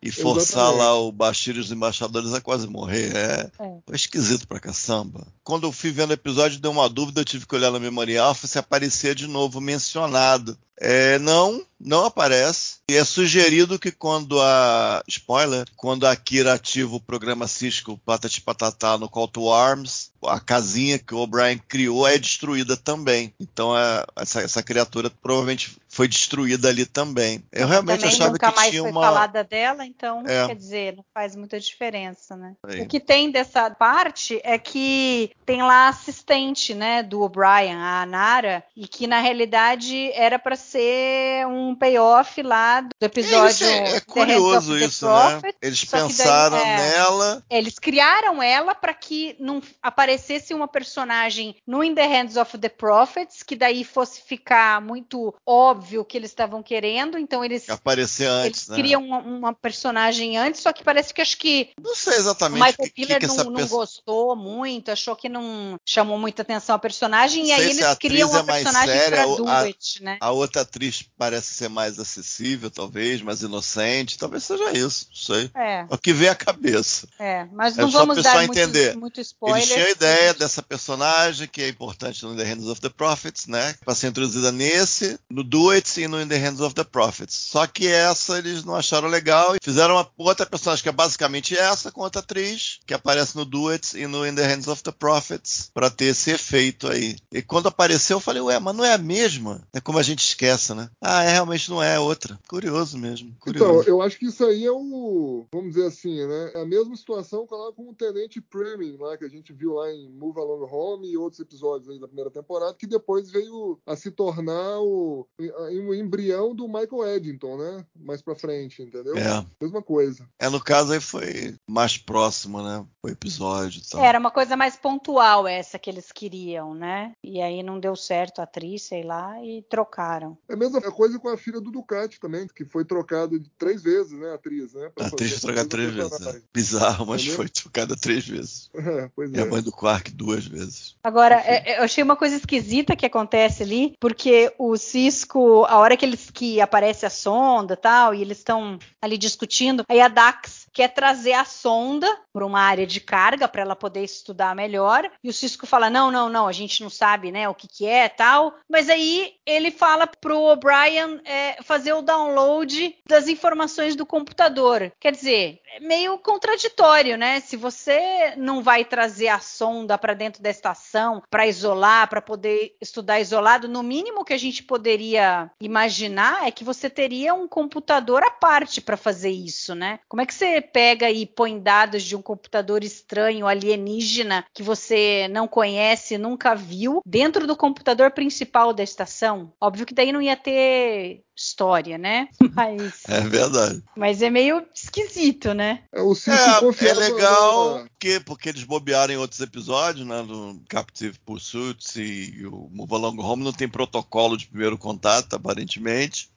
e 0.00 0.12
forçar 0.12 0.70
exatamente. 0.70 0.78
lá 0.78 1.00
o 1.00 1.10
Bashir 1.10 1.56
e 1.56 1.62
os 2.04 2.10
embaixadores 2.14 2.34
a 2.34 2.40
quase 2.40 2.66
morrer. 2.66 3.14
É, 3.14 3.50
É. 3.58 3.78
foi 3.86 3.96
esquisito 3.96 4.46
pra 4.46 4.60
caçamba. 4.60 5.26
Quando 5.42 5.66
eu 5.66 5.72
fui 5.72 5.90
vendo 5.90 6.10
o 6.10 6.14
episódio, 6.14 6.60
deu 6.60 6.70
uma 6.70 6.88
dúvida, 6.88 7.20
eu 7.20 7.24
tive 7.24 7.46
que 7.46 7.54
olhar 7.54 7.70
na 7.70 7.78
memória 7.80 8.22
alfa 8.22 8.46
se 8.46 8.58
aparecia 8.58 9.14
de 9.14 9.26
novo 9.26 9.60
mencionado. 9.60 10.56
É, 10.80 11.20
não, 11.20 11.64
não 11.78 12.04
aparece. 12.04 12.78
E 12.90 12.94
é 12.94 13.04
sugerido 13.04 13.78
que 13.78 13.92
quando 13.92 14.40
a. 14.40 15.02
Spoiler, 15.06 15.66
quando 15.76 16.04
a 16.04 16.16
Kira 16.16 16.54
ativa 16.54 16.96
o 16.96 17.00
programa 17.00 17.46
Cisco 17.46 17.96
Patati 18.04 18.40
Patatá 18.40 18.98
no 18.98 19.08
Call 19.08 19.28
to 19.28 19.52
Arms, 19.52 20.10
a 20.24 20.40
casinha 20.40 20.98
que 20.98 21.14
o 21.14 21.18
O'Brien 21.18 21.58
criou 21.68 22.08
é 22.08 22.18
destruída 22.18 22.76
também. 22.76 23.32
Então 23.38 23.76
é, 23.78 24.04
essa, 24.16 24.40
essa 24.40 24.62
criatura 24.64 25.08
provavelmente 25.10 25.76
foi 25.94 26.08
destruída 26.08 26.68
ali 26.68 26.84
também. 26.84 27.44
Eu 27.52 27.68
realmente 27.68 28.00
Também 28.00 28.14
achava 28.14 28.30
nunca 28.32 28.50
que 28.50 28.56
mais 28.56 28.70
tinha 28.70 28.82
foi 28.82 28.90
uma. 28.90 29.00
falada 29.00 29.44
dela, 29.44 29.86
então 29.86 30.24
É. 30.26 30.48
quer 30.48 30.56
dizer, 30.56 30.96
não 30.96 31.04
faz 31.14 31.36
muita 31.36 31.60
diferença, 31.60 32.36
né? 32.36 32.54
Aí. 32.66 32.80
O 32.80 32.88
que 32.88 32.98
tem 32.98 33.30
dessa 33.30 33.70
parte 33.70 34.40
é 34.42 34.58
que 34.58 35.30
tem 35.46 35.62
lá 35.62 35.86
a 35.86 35.88
assistente, 35.88 36.74
né, 36.74 37.02
do 37.02 37.20
O'Brien, 37.22 37.76
a 37.76 38.04
Nara, 38.06 38.64
e 38.76 38.88
que 38.88 39.06
na 39.06 39.20
realidade 39.20 40.10
era 40.14 40.36
para 40.36 40.56
ser 40.56 41.46
um 41.46 41.76
payoff 41.76 42.42
lá 42.42 42.80
do 42.80 42.90
episódio. 43.00 43.64
É, 43.64 43.96
é 43.96 44.00
curioso 44.00 44.76
isso, 44.76 45.06
né? 45.06 45.30
Prophet, 45.30 45.56
Eles 45.62 45.78
só 45.78 45.86
que 45.86 45.92
daí, 45.92 46.08
pensaram 46.08 46.56
é, 46.56 46.76
nela. 46.76 47.44
Eles 47.48 47.78
criaram 47.78 48.42
ela 48.42 48.74
para 48.74 48.92
que 48.92 49.36
não 49.38 49.62
aparecesse 49.80 50.52
uma 50.52 50.66
personagem 50.66 51.54
no 51.64 51.84
In 51.84 51.94
the 51.94 52.06
Hands 52.06 52.36
of 52.36 52.58
the 52.58 52.68
Prophets, 52.68 53.44
que 53.44 53.54
daí 53.54 53.84
fosse 53.84 54.20
ficar 54.22 54.80
muito 54.80 55.32
óbvio 55.46 55.83
o 55.98 56.04
que 56.04 56.16
eles 56.16 56.30
estavam 56.30 56.62
querendo, 56.62 57.18
então 57.18 57.44
eles 57.44 57.68
Aparecer 57.68 58.26
antes, 58.26 58.68
eles 58.68 58.68
né? 58.68 58.76
criam 58.76 59.02
uma, 59.04 59.18
uma 59.18 59.54
personagem 59.54 60.36
antes, 60.38 60.60
só 60.60 60.72
que 60.72 60.82
parece 60.82 61.12
que 61.12 61.20
acho 61.20 61.36
que 61.36 61.70
Não 61.80 61.94
sei 61.94 62.14
exatamente 62.16 62.60
Michael 62.60 62.74
o 62.78 62.82
que, 62.84 62.90
que, 62.90 62.94
Piller 63.06 63.20
que 63.20 63.26
não, 63.26 63.34
essa 63.34 63.44
não 63.44 63.54
pessoa. 63.54 63.80
gostou 63.80 64.36
muito, 64.36 64.90
achou 64.90 65.14
que 65.16 65.28
não 65.28 65.78
chamou 65.84 66.18
muita 66.18 66.42
atenção 66.42 66.74
a 66.74 66.78
personagem, 66.78 67.46
e 67.48 67.52
aí 67.52 67.70
eles 67.70 67.94
criam 67.98 68.30
uma 68.30 68.40
é 68.40 68.42
personagem 68.44 68.98
séria 68.98 69.24
pra 69.36 69.60
it, 69.62 70.02
né? 70.02 70.16
A 70.20 70.30
outra 70.30 70.62
atriz 70.62 71.04
parece 71.18 71.54
ser 71.54 71.68
mais 71.68 71.98
acessível, 71.98 72.70
talvez, 72.70 73.20
mais 73.22 73.42
inocente. 73.42 74.16
Talvez 74.18 74.44
seja 74.44 74.72
isso, 74.72 75.06
não 75.10 75.16
sei. 75.16 75.50
É, 75.54 75.80
É 75.80 75.86
o 75.90 75.98
que 75.98 76.12
vem 76.12 76.28
à 76.28 76.34
cabeça. 76.34 77.08
é, 77.18 77.44
mas 77.52 77.76
É 77.76 77.82
não 77.82 77.88
a 77.88 77.92
vamos 77.92 78.16
pessoa 78.16 78.34
dar 78.34 78.40
muito, 78.46 78.58
entender. 78.58 78.96
muito 78.96 79.20
spoiler. 79.20 79.58
Eles 79.62 79.72
tinham 79.72 79.86
a 79.86 79.90
ideia 79.90 80.34
dessa 80.34 80.62
personagem 80.62 81.48
que 81.48 81.62
é 81.62 81.68
importante 81.68 82.22
no 82.24 82.36
The 82.36 82.44
Hands 82.44 82.66
of 82.66 82.80
the 82.80 82.88
Prophets, 82.88 83.46
né? 83.46 83.74
Para 83.84 83.94
ser 83.94 84.08
introduzida 84.08 84.50
nesse, 84.52 85.18
no 85.30 85.42
Do 85.42 85.73
It 85.74 86.00
e 86.00 86.08
no 86.08 86.20
In 86.20 86.28
the 86.28 86.38
Hands 86.38 86.60
of 86.60 86.74
the 86.74 86.84
Prophets. 86.84 87.34
Só 87.34 87.66
que 87.66 87.86
essa 87.86 88.38
eles 88.38 88.64
não 88.64 88.74
acharam 88.74 89.08
legal 89.08 89.54
e 89.54 89.58
fizeram 89.62 89.94
uma 89.94 90.10
outra 90.16 90.46
personagem 90.46 90.82
que 90.82 90.88
é 90.88 90.92
basicamente 90.92 91.56
essa 91.56 91.90
com 91.90 92.00
outra 92.00 92.20
atriz 92.20 92.80
que 92.86 92.94
aparece 92.94 93.36
no 93.36 93.68
It 93.68 93.98
e 93.98 94.06
no 94.06 94.26
In 94.26 94.34
the 94.34 94.46
Hands 94.46 94.68
of 94.68 94.82
the 94.82 94.92
Prophets 94.92 95.70
para 95.72 95.90
ter 95.90 96.06
esse 96.06 96.30
efeito 96.30 96.88
aí. 96.88 97.16
E 97.32 97.42
quando 97.42 97.68
apareceu 97.68 98.16
eu 98.16 98.20
falei, 98.20 98.40
ué, 98.40 98.58
mas 98.58 98.74
não 98.74 98.84
é 98.84 98.94
a 98.94 98.98
mesma? 98.98 99.66
É 99.72 99.80
como 99.80 99.98
a 99.98 100.02
gente 100.02 100.24
esquece, 100.24 100.72
né? 100.74 100.88
Ah, 101.00 101.24
é, 101.24 101.32
realmente 101.32 101.68
não 101.70 101.82
é, 101.82 101.96
é 101.96 101.98
outra. 101.98 102.38
Curioso 102.48 102.96
mesmo. 102.96 103.34
Então, 103.46 103.66
Curioso. 103.68 103.88
eu 103.88 104.00
acho 104.00 104.18
que 104.18 104.26
isso 104.26 104.44
aí 104.44 104.64
é 104.64 104.72
o, 104.72 105.44
vamos 105.52 105.74
dizer 105.74 105.86
assim, 105.86 106.26
né? 106.26 106.52
É 106.54 106.62
a 106.62 106.66
mesma 106.66 106.96
situação 106.96 107.46
com 107.46 107.90
o 107.90 107.94
Tenente 107.94 108.40
Premin, 108.40 108.96
lá 108.98 109.16
que 109.16 109.24
a 109.24 109.28
gente 109.28 109.52
viu 109.52 109.74
lá 109.74 109.92
em 109.92 110.08
Move 110.08 110.38
Along 110.38 110.68
Home 110.70 111.10
e 111.10 111.16
outros 111.16 111.40
episódios 111.40 111.98
da 112.00 112.06
primeira 112.06 112.30
temporada, 112.30 112.74
que 112.74 112.86
depois 112.86 113.30
veio 113.30 113.78
a 113.86 113.96
se 113.96 114.10
tornar 114.10 114.80
o, 114.80 115.26
o 115.70 115.94
embrião 115.94 116.54
do 116.54 116.66
Michael 116.66 117.16
Eddington, 117.16 117.56
né? 117.56 117.84
Mais 117.96 118.22
pra 118.22 118.34
frente, 118.34 118.82
entendeu? 118.82 119.16
É. 119.16 119.44
Mesma 119.60 119.82
coisa. 119.82 120.26
É, 120.38 120.48
no 120.48 120.60
caso 120.62 120.92
aí 120.92 121.00
foi 121.00 121.54
mais 121.68 121.96
próximo, 121.98 122.62
né? 122.62 122.84
O 123.02 123.08
episódio 123.08 123.80
e 123.84 123.88
tal. 123.90 124.02
Era 124.02 124.18
uma 124.18 124.30
coisa 124.30 124.56
mais 124.56 124.76
pontual 124.76 125.46
essa 125.46 125.78
que 125.78 125.90
eles 125.90 126.10
queriam, 126.10 126.74
né? 126.74 127.12
E 127.22 127.40
aí 127.40 127.62
não 127.62 127.78
deu 127.78 127.94
certo 127.94 128.38
a 128.40 128.44
atriz, 128.44 128.82
sei 128.82 129.02
lá, 129.02 129.42
e 129.44 129.62
trocaram. 129.68 130.36
É 130.48 130.54
a 130.54 130.56
mesma 130.56 130.80
coisa 130.80 131.18
com 131.18 131.28
a 131.28 131.36
filha 131.36 131.60
do 131.60 131.70
Ducati 131.70 132.18
também, 132.18 132.46
que 132.54 132.64
foi 132.64 132.84
trocada 132.84 133.38
três 133.58 133.82
vezes, 133.82 134.12
né? 134.18 134.30
A 134.30 134.34
atriz, 134.34 134.72
né? 134.72 134.90
pra 134.94 135.04
A 135.04 135.08
atriz 135.08 135.32
foi 135.32 135.40
trocada 135.40 135.66
a 135.66 135.68
três 135.68 135.92
vezes. 135.92 136.20
né? 136.20 136.42
Bizarro, 136.52 137.06
mas 137.06 137.20
Entendeu? 137.20 137.36
foi 137.36 137.48
trocada 137.48 137.96
três 137.96 138.26
vezes. 138.26 138.70
É, 138.94 139.10
pois 139.16 139.30
E 139.32 139.38
a 139.38 139.42
é. 139.42 139.44
mãe 139.46 139.62
do 139.62 139.72
Quark 139.72 140.10
duas 140.12 140.46
vezes. 140.46 140.94
Agora, 141.02 141.36
é- 141.36 141.72
é- 141.72 141.78
eu 141.78 141.84
achei 141.84 142.04
uma 142.04 142.16
coisa 142.16 142.36
esquisita 142.36 142.94
que 142.94 143.06
acontece 143.06 143.62
ali, 143.62 143.94
porque 143.98 144.52
o 144.58 144.76
Cisco, 144.76 145.38
a 145.62 145.76
hora 145.78 145.96
que 145.96 146.04
eles 146.04 146.30
que 146.30 146.60
aparece 146.60 147.06
a 147.06 147.10
sonda 147.10 147.76
tal, 147.76 148.14
e 148.14 148.20
eles 148.22 148.38
estão 148.38 148.78
ali 149.00 149.16
discutindo, 149.16 149.84
aí 149.88 150.00
a 150.00 150.08
Dax 150.08 150.63
quer 150.74 150.88
trazer 150.88 151.32
a 151.32 151.44
sonda 151.44 152.06
para 152.32 152.44
uma 152.44 152.60
área 152.60 152.86
de 152.86 153.00
carga 153.00 153.46
para 153.46 153.62
ela 153.62 153.76
poder 153.76 154.02
estudar 154.02 154.54
melhor, 154.56 155.08
e 155.22 155.30
o 155.30 155.32
Cisco 155.32 155.66
fala: 155.66 155.88
"Não, 155.88 156.10
não, 156.10 156.28
não, 156.28 156.48
a 156.48 156.52
gente 156.52 156.82
não 156.82 156.90
sabe, 156.90 157.30
né, 157.30 157.48
o 157.48 157.54
que 157.54 157.68
que 157.68 157.86
é, 157.86 158.08
tal". 158.08 158.54
Mas 158.68 158.90
aí 158.90 159.34
ele 159.46 159.70
fala 159.70 160.06
pro 160.06 160.40
O'Brien 160.40 161.20
é, 161.24 161.62
fazer 161.62 161.92
o 161.92 162.02
download 162.02 162.96
das 163.06 163.28
informações 163.28 163.94
do 163.94 164.04
computador. 164.04 164.92
Quer 164.98 165.12
dizer, 165.12 165.60
é 165.76 165.80
meio 165.80 166.18
contraditório, 166.18 167.16
né? 167.16 167.40
Se 167.40 167.56
você 167.56 168.34
não 168.36 168.62
vai 168.62 168.84
trazer 168.84 169.28
a 169.28 169.38
sonda 169.38 169.96
para 169.96 170.14
dentro 170.14 170.42
da 170.42 170.50
estação 170.50 171.22
para 171.30 171.46
isolar, 171.46 172.08
para 172.08 172.22
poder 172.22 172.76
estudar 172.80 173.20
isolado, 173.20 173.68
no 173.68 173.82
mínimo 173.82 174.24
que 174.24 174.32
a 174.32 174.38
gente 174.38 174.62
poderia 174.62 175.50
imaginar 175.60 176.46
é 176.46 176.50
que 176.50 176.64
você 176.64 176.90
teria 176.90 177.34
um 177.34 177.46
computador 177.46 178.22
à 178.22 178.30
parte 178.30 178.80
para 178.80 178.96
fazer 178.96 179.30
isso, 179.30 179.74
né? 179.74 180.00
Como 180.08 180.22
é 180.22 180.26
que 180.26 180.34
você 180.34 180.63
pega 180.64 181.10
e 181.10 181.26
põe 181.26 181.58
dados 181.58 182.02
de 182.02 182.16
um 182.16 182.22
computador 182.22 182.82
estranho, 182.82 183.46
alienígena, 183.46 184.44
que 184.52 184.62
você 184.62 185.28
não 185.30 185.46
conhece, 185.46 186.18
nunca 186.18 186.54
viu, 186.54 187.00
dentro 187.04 187.46
do 187.46 187.56
computador 187.56 188.10
principal 188.10 188.72
da 188.72 188.82
estação? 188.82 189.52
Óbvio 189.60 189.86
que 189.86 189.94
daí 189.94 190.12
não 190.12 190.22
ia 190.22 190.36
ter 190.36 191.24
história, 191.36 191.98
né? 191.98 192.28
Mas, 192.54 193.02
É 193.08 193.20
verdade. 193.20 193.82
mas 193.96 194.22
é 194.22 194.30
meio 194.30 194.64
esquisito, 194.74 195.52
né? 195.54 195.82
É, 195.92 196.00
o 196.00 196.14
Cisco 196.14 196.74
É, 196.84 196.88
é 196.88 196.94
legal 196.94 197.78
na- 197.80 197.88
que, 197.98 198.20
porque 198.20 198.48
eles 198.50 198.62
bobearam 198.64 199.12
em 199.12 199.16
outros 199.16 199.40
episódios, 199.40 200.06
né? 200.06 200.22
No 200.22 200.60
Captive 200.68 201.18
Pursuits 201.24 201.96
e 201.96 202.46
o 202.46 202.68
Move 202.70 202.94
Along 202.94 203.20
Home 203.20 203.44
não 203.44 203.52
tem 203.52 203.68
protocolo 203.68 204.36
de 204.36 204.46
primeiro 204.46 204.78
contato, 204.78 205.34
aparentemente. 205.34 206.30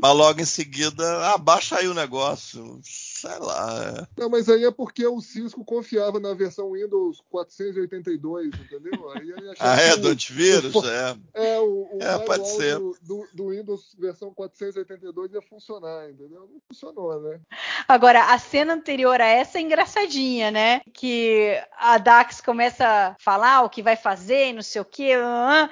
Mas 0.00 0.14
logo 0.16 0.40
em 0.40 0.44
seguida, 0.44 1.02
ah, 1.26 1.36
baixa 1.36 1.76
aí 1.76 1.88
o 1.88 1.94
negócio. 1.94 2.78
Sei 2.84 3.36
lá. 3.40 4.06
é. 4.16 4.20
Não, 4.20 4.30
mas 4.30 4.48
aí 4.48 4.64
é 4.64 4.70
porque 4.70 5.04
o 5.04 5.20
Cisco 5.20 5.64
confiava 5.64 6.20
na 6.20 6.32
versão 6.34 6.70
Windows 6.72 7.20
482, 7.28 8.46
entendeu? 8.54 9.10
Aí 9.10 9.28
ele 9.28 9.50
achava 9.50 9.72
Ah, 9.72 9.80
é? 9.80 9.90
que 9.94 9.98
Do 10.00 10.08
o- 10.08 10.10
antivírus? 10.12 10.74
o- 10.74 10.86
É. 10.88 11.16
É, 11.34 11.58
o, 11.60 11.88
o 11.94 11.98
É, 12.00 12.18
pode 12.20 12.48
ser. 12.48 12.78
Do, 12.78 12.96
do, 13.02 13.28
do 13.34 13.48
Windows 13.50 13.94
versão 13.98 14.29
482 14.34 15.32
ia 15.32 15.42
funcionar, 15.42 16.10
entendeu? 16.10 16.48
Não 16.52 16.60
funcionou, 16.68 17.20
né? 17.20 17.40
Agora, 17.88 18.32
a 18.32 18.38
cena 18.38 18.74
anterior 18.74 19.20
a 19.20 19.26
essa 19.26 19.58
é 19.58 19.60
engraçadinha, 19.60 20.50
né? 20.50 20.80
Que 20.92 21.60
a 21.78 21.98
Dax 21.98 22.40
começa 22.40 22.86
a 22.86 23.16
falar 23.18 23.62
o 23.62 23.70
que 23.70 23.82
vai 23.82 23.96
fazer 23.96 24.52
não 24.52 24.62
sei 24.62 24.80
o 24.80 24.84
quê. 24.84 25.12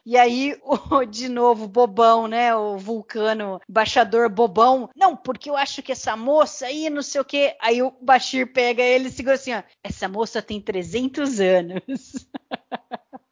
e 0.05 0.17
aí, 0.17 0.59
o, 0.63 1.05
de 1.07 1.29
novo, 1.29 1.69
bobão, 1.69 2.27
né? 2.27 2.55
O 2.55 2.77
vulcano, 2.77 3.61
baixador 3.69 4.29
bobão. 4.29 4.89
Não, 4.97 5.17
porque 5.17 5.51
eu 5.51 5.57
acho 5.57 5.83
que 5.83 5.93
essa 5.93 6.17
moça 6.17 6.67
aí, 6.67 6.91
não 6.91 7.03
sei 7.03 7.21
o 7.21 7.25
quê. 7.25 7.57
Aí 7.61 7.83
o 7.83 7.93
Bashir 8.01 8.53
pega 8.53 8.83
ele 8.83 9.09
e 9.09 9.13
segura 9.13 9.35
assim, 9.35 9.55
ó. 9.55 9.63
Essa 9.83 10.09
moça 10.09 10.43
tem 10.43 10.61
300 10.61 11.41
anos. 11.41 12.29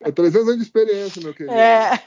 É 0.01 0.12
300 0.12 0.49
anos 0.49 0.57
de 0.59 0.62
experiência, 0.62 1.22
meu 1.22 1.34
querido. 1.34 1.53
É. 1.53 2.01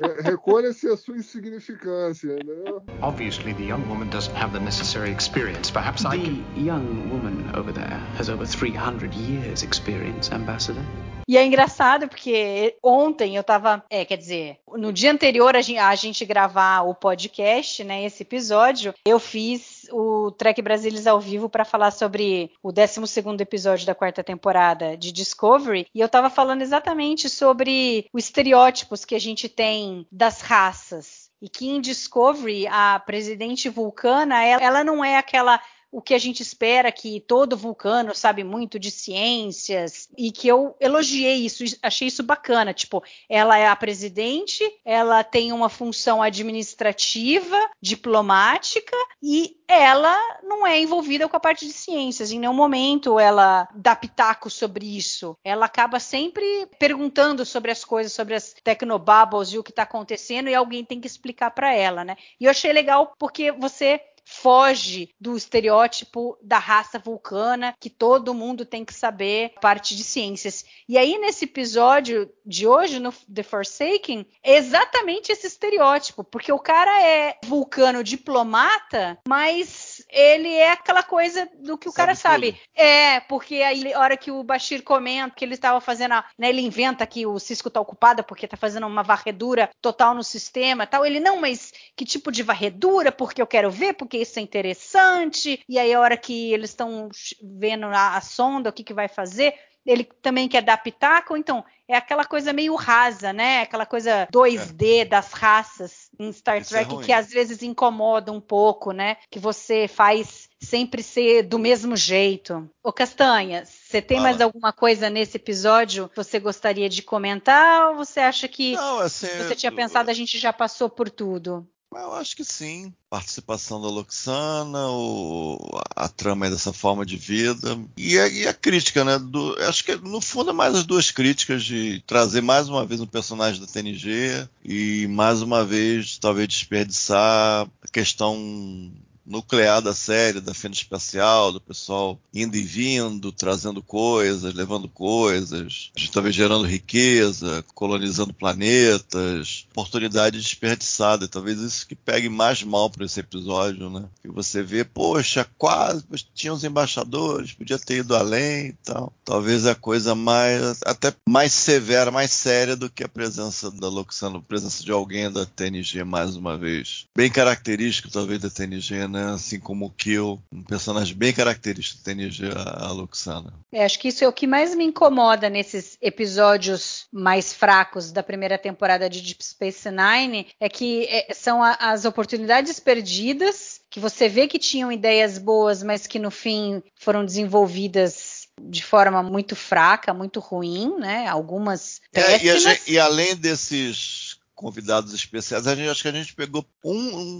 É, 0.00 0.22
Recolha-se 0.22 0.88
a 0.88 0.96
sua 0.96 1.16
insignificância, 1.16 2.32
entendeu? 2.32 2.82
Obviously, 3.02 3.52
the 3.54 3.64
young 3.64 3.82
woman 3.88 4.06
doesn't 4.06 4.36
have 4.36 4.52
the 4.52 4.64
necessary 4.64 5.10
experience. 5.10 5.70
Perhaps 5.70 6.04
I 6.04 6.18
can. 6.18 6.44
The 6.54 6.60
young 6.60 7.08
woman 7.10 7.50
over 7.58 7.72
there 7.72 8.00
has 8.18 8.28
over 8.28 8.46
300 8.46 9.12
years' 9.14 9.62
experience, 9.62 10.32
Ambassador. 10.32 10.82
E 11.26 11.38
é 11.38 11.44
engraçado 11.44 12.06
porque 12.06 12.76
ontem 12.82 13.36
eu 13.36 13.42
tava, 13.42 13.82
é, 13.88 14.04
quer 14.04 14.16
dizer, 14.16 14.58
no 14.76 14.92
dia 14.92 15.10
anterior 15.10 15.56
a 15.56 15.62
gente, 15.62 15.78
a 15.78 15.94
gente 15.94 16.24
gravar 16.24 16.82
o 16.82 16.94
podcast, 16.94 17.82
né, 17.82 18.04
esse 18.04 18.22
episódio, 18.22 18.94
eu 19.06 19.18
fiz 19.18 19.86
o 19.90 20.30
Trek 20.32 20.60
Brasilis 20.60 21.06
ao 21.06 21.18
vivo 21.18 21.48
para 21.48 21.64
falar 21.64 21.90
sobre 21.92 22.50
o 22.62 22.70
12º 22.70 23.40
episódio 23.40 23.86
da 23.86 23.94
quarta 23.94 24.22
temporada 24.22 24.96
de 24.96 25.12
Discovery, 25.12 25.86
e 25.94 26.00
eu 26.00 26.08
tava 26.08 26.28
falando 26.28 26.53
exatamente 26.62 27.28
sobre 27.28 28.08
os 28.12 28.24
estereótipos 28.24 29.04
que 29.04 29.14
a 29.14 29.18
gente 29.18 29.48
tem 29.48 30.06
das 30.10 30.40
raças. 30.40 31.30
E 31.40 31.48
que 31.48 31.68
em 31.68 31.80
Discovery, 31.80 32.66
a 32.66 33.02
presidente 33.04 33.68
vulcana, 33.68 34.42
ela, 34.42 34.62
ela 34.62 34.84
não 34.84 35.04
é 35.04 35.18
aquela 35.18 35.60
o 35.94 36.02
que 36.02 36.12
a 36.12 36.18
gente 36.18 36.42
espera 36.42 36.90
que 36.90 37.20
todo 37.20 37.56
vulcano 37.56 38.12
sabe 38.16 38.42
muito 38.42 38.80
de 38.80 38.90
ciências 38.90 40.08
e 40.18 40.32
que 40.32 40.48
eu 40.48 40.76
elogiei 40.80 41.46
isso, 41.46 41.62
achei 41.80 42.08
isso 42.08 42.24
bacana. 42.24 42.74
Tipo, 42.74 43.00
ela 43.28 43.56
é 43.56 43.68
a 43.68 43.76
presidente, 43.76 44.68
ela 44.84 45.22
tem 45.22 45.52
uma 45.52 45.68
função 45.68 46.20
administrativa, 46.20 47.56
diplomática 47.80 48.96
e 49.22 49.56
ela 49.68 50.18
não 50.42 50.66
é 50.66 50.80
envolvida 50.80 51.28
com 51.28 51.36
a 51.36 51.40
parte 51.40 51.64
de 51.64 51.72
ciências. 51.72 52.32
Em 52.32 52.40
nenhum 52.40 52.52
momento 52.52 53.20
ela 53.20 53.68
dá 53.72 53.94
pitaco 53.94 54.50
sobre 54.50 54.96
isso. 54.96 55.36
Ela 55.44 55.66
acaba 55.66 56.00
sempre 56.00 56.66
perguntando 56.76 57.46
sobre 57.46 57.70
as 57.70 57.84
coisas, 57.84 58.12
sobre 58.12 58.34
as 58.34 58.52
tecnobubbles 58.64 59.52
e 59.52 59.58
o 59.58 59.62
que 59.62 59.70
está 59.70 59.84
acontecendo 59.84 60.48
e 60.48 60.54
alguém 60.56 60.84
tem 60.84 61.00
que 61.00 61.06
explicar 61.06 61.52
para 61.52 61.72
ela, 61.72 62.02
né? 62.02 62.16
E 62.40 62.46
eu 62.46 62.50
achei 62.50 62.72
legal 62.72 63.14
porque 63.16 63.52
você 63.52 64.00
foge 64.24 65.10
do 65.20 65.36
estereótipo 65.36 66.38
da 66.42 66.58
raça 66.58 66.98
vulcana 66.98 67.74
que 67.78 67.90
todo 67.90 68.34
mundo 68.34 68.64
tem 68.64 68.84
que 68.84 68.94
saber 68.94 69.54
parte 69.60 69.96
de 69.96 70.04
ciências. 70.04 70.64
E 70.88 70.96
aí 70.96 71.18
nesse 71.18 71.44
episódio 71.44 72.30
de 72.44 72.66
hoje, 72.66 72.98
no 72.98 73.12
The 73.32 73.42
Forsaken, 73.42 74.26
é 74.42 74.56
exatamente 74.56 75.32
esse 75.32 75.46
estereótipo, 75.46 76.24
porque 76.24 76.52
o 76.52 76.58
cara 76.58 77.02
é 77.02 77.38
vulcano 77.44 78.02
diplomata, 78.02 79.18
mas 79.26 80.04
ele 80.10 80.52
é 80.52 80.72
aquela 80.72 81.02
coisa 81.02 81.48
do 81.58 81.76
que 81.76 81.88
o 81.88 81.92
Sabe 81.92 82.06
cara 82.06 82.14
sabe. 82.14 82.52
tudo. 82.52 82.64
É, 82.74 83.20
porque 83.20 83.56
aí, 83.56 83.92
a 83.92 84.00
hora 84.00 84.16
que 84.16 84.30
o 84.30 84.42
Bashir 84.42 84.82
comenta 84.82 85.34
que 85.34 85.44
ele 85.44 85.54
estava 85.54 85.80
fazendo, 85.80 86.12
a, 86.12 86.24
né, 86.38 86.48
ele 86.48 86.60
inventa 86.60 87.06
que 87.06 87.26
o 87.26 87.38
Cisco 87.38 87.70
tá 87.70 87.80
ocupado 87.80 88.22
porque 88.24 88.48
tá 88.48 88.56
fazendo 88.56 88.86
uma 88.86 89.02
varredura 89.02 89.70
total 89.80 90.14
no 90.14 90.22
sistema, 90.22 90.86
tal. 90.86 91.04
Ele 91.04 91.20
não, 91.20 91.40
mas 91.40 91.72
que 91.96 92.04
tipo 92.04 92.30
de 92.30 92.42
varredura? 92.42 93.12
Porque 93.12 93.40
eu 93.40 93.46
quero 93.46 93.70
ver, 93.70 93.94
porque 93.94 94.13
isso 94.18 94.38
é 94.38 94.42
interessante. 94.42 95.62
E 95.68 95.78
aí 95.78 95.92
a 95.92 96.00
hora 96.00 96.16
que 96.16 96.52
eles 96.52 96.70
estão 96.70 97.08
vendo 97.42 97.86
a, 97.86 98.16
a 98.16 98.20
sonda, 98.20 98.70
o 98.70 98.72
que 98.72 98.84
que 98.84 98.94
vai 98.94 99.08
fazer? 99.08 99.54
Ele 99.86 100.04
também 100.22 100.48
quer 100.48 100.62
dar 100.62 100.78
pitaco, 100.78 101.36
então 101.36 101.62
é 101.86 101.94
aquela 101.94 102.24
coisa 102.24 102.54
meio 102.54 102.74
rasa, 102.74 103.34
né? 103.34 103.60
Aquela 103.60 103.84
coisa 103.84 104.26
2D 104.32 105.04
das 105.06 105.32
raças 105.32 106.08
em 106.18 106.32
Star 106.32 106.56
Isso 106.58 106.74
é 106.74 106.78
Trek 106.78 106.94
ruim. 106.94 107.04
que 107.04 107.12
às 107.12 107.28
vezes 107.28 107.62
incomoda 107.62 108.32
um 108.32 108.40
pouco, 108.40 108.92
né? 108.92 109.18
Que 109.30 109.38
você 109.38 109.86
faz 109.86 110.48
sempre 110.58 111.02
ser 111.02 111.42
do 111.42 111.58
mesmo 111.58 111.94
jeito. 111.96 112.66
Ô 112.82 112.90
Castanha, 112.90 113.64
você 113.66 114.00
tem 114.00 114.16
Fala. 114.16 114.30
mais 114.30 114.40
alguma 114.40 114.72
coisa 114.72 115.10
nesse 115.10 115.36
episódio 115.36 116.08
que 116.08 116.16
você 116.16 116.40
gostaria 116.40 116.88
de 116.88 117.02
comentar 117.02 117.90
ou 117.90 117.96
você 117.96 118.20
acha 118.20 118.48
que 118.48 118.72
Não, 118.76 119.00
assim. 119.00 119.26
você 119.26 119.54
tinha 119.54 119.70
pensado 119.70 120.10
a 120.10 120.14
gente 120.14 120.38
já 120.38 120.50
passou 120.52 120.88
por 120.88 121.10
tudo? 121.10 121.68
Eu 122.00 122.14
acho 122.14 122.34
que 122.36 122.44
sim. 122.44 122.92
Participação 123.08 123.80
da 123.80 123.88
Loxana, 123.88 124.88
o- 124.90 125.58
a 125.94 126.08
trama 126.08 126.46
é 126.46 126.50
dessa 126.50 126.72
forma 126.72 127.04
de 127.06 127.16
vida. 127.16 127.78
E 127.96 128.18
a, 128.18 128.28
e 128.28 128.46
a 128.46 128.52
crítica, 128.54 129.04
né? 129.04 129.18
do- 129.18 129.56
acho 129.62 129.84
que 129.84 129.94
no 129.96 130.20
fundo 130.20 130.50
é 130.50 130.52
mais 130.52 130.74
as 130.74 130.84
duas 130.84 131.10
críticas 131.10 131.64
de 131.64 132.02
trazer 132.06 132.40
mais 132.40 132.68
uma 132.68 132.84
vez 132.84 133.00
um 133.00 133.06
personagem 133.06 133.60
da 133.60 133.66
TNG 133.66 134.48
e 134.64 135.06
mais 135.08 135.42
uma 135.42 135.64
vez 135.64 136.18
talvez 136.18 136.48
desperdiçar 136.48 137.66
a 137.82 137.88
questão 137.92 138.90
nuclear 139.26 139.80
da 139.80 139.94
série, 139.94 140.40
da 140.40 140.54
fenda 140.54 140.74
espacial, 140.74 141.52
do 141.52 141.60
pessoal 141.60 142.18
indo 142.32 142.56
e 142.56 142.62
vindo, 142.62 143.32
trazendo 143.32 143.82
coisas, 143.82 144.54
levando 144.54 144.88
coisas, 144.88 145.90
de 145.94 146.10
talvez 146.10 146.34
gerando 146.34 146.66
riqueza, 146.66 147.64
colonizando 147.74 148.34
planetas, 148.34 149.66
oportunidade 149.70 150.38
desperdiçada. 150.38 151.28
Talvez 151.28 151.58
isso 151.60 151.86
que 151.86 151.94
pegue 151.94 152.28
mais 152.28 152.62
mal 152.62 152.90
para 152.90 153.04
esse 153.04 153.20
episódio, 153.20 153.88
né? 153.90 154.04
Que 154.22 154.28
você 154.28 154.62
vê, 154.62 154.84
poxa, 154.84 155.46
quase 155.56 156.04
tinha 156.34 156.52
os 156.52 156.64
embaixadores, 156.64 157.52
podia 157.52 157.78
ter 157.78 157.98
ido 157.98 158.14
além 158.14 158.68
e 158.68 158.72
tal. 158.84 159.12
Talvez 159.24 159.66
a 159.66 159.74
coisa 159.74 160.14
mais, 160.14 160.80
até 160.84 161.12
mais 161.28 161.52
severa, 161.52 162.10
mais 162.10 162.30
séria 162.30 162.76
do 162.76 162.90
que 162.90 163.04
a 163.04 163.08
presença 163.08 163.70
da 163.70 163.88
Loxana, 163.88 164.38
a 164.38 164.42
presença 164.42 164.82
de 164.84 164.92
alguém 164.92 165.30
da 165.30 165.46
TNG 165.46 166.04
mais 166.04 166.36
uma 166.36 166.56
vez. 166.56 167.06
Bem 167.16 167.30
característico, 167.30 168.10
talvez, 168.10 168.40
da 168.40 168.50
TNG, 168.50 169.08
né? 169.08 169.13
Assim 169.22 169.58
como 169.60 169.86
o 169.86 169.90
Kill, 169.90 170.40
um 170.52 170.62
personagem 170.62 171.16
bem 171.16 171.32
característico 171.32 171.98
da 171.98 172.04
TNG, 172.04 172.44
a, 172.56 172.86
a 172.88 172.92
Loxana. 172.92 173.52
É, 173.72 173.84
acho 173.84 173.98
que 173.98 174.08
isso 174.08 174.24
é 174.24 174.28
o 174.28 174.32
que 174.32 174.46
mais 174.46 174.74
me 174.74 174.84
incomoda 174.84 175.48
nesses 175.50 175.96
episódios 176.00 177.06
mais 177.12 177.52
fracos 177.52 178.10
da 178.12 178.22
primeira 178.22 178.58
temporada 178.58 179.08
de 179.10 179.20
Deep 179.20 179.44
Space 179.44 179.88
Nine, 179.90 180.46
é 180.60 180.68
que 180.68 181.04
é, 181.08 181.32
são 181.34 181.62
a- 181.62 181.76
as 181.80 182.04
oportunidades 182.04 182.78
perdidas, 182.80 183.80
que 183.90 184.00
você 184.00 184.28
vê 184.28 184.46
que 184.48 184.58
tinham 184.58 184.90
ideias 184.90 185.38
boas, 185.38 185.82
mas 185.82 186.06
que 186.06 186.18
no 186.18 186.30
fim 186.30 186.82
foram 186.96 187.24
desenvolvidas 187.24 188.44
de 188.60 188.84
forma 188.84 189.20
muito 189.22 189.56
fraca, 189.56 190.14
muito 190.14 190.38
ruim, 190.38 190.96
né? 190.98 191.26
Algumas 191.26 192.00
É, 192.12 192.36
e, 192.36 192.58
gente- 192.60 192.82
e 192.92 192.98
além 192.98 193.34
desses 193.34 194.33
convidados 194.54 195.12
especiais, 195.12 195.66
a 195.66 195.74
gente 195.74 195.88
acho 195.88 196.02
que 196.02 196.08
a 196.08 196.12
gente 196.12 196.34
pegou 196.34 196.64
um, 196.84 196.92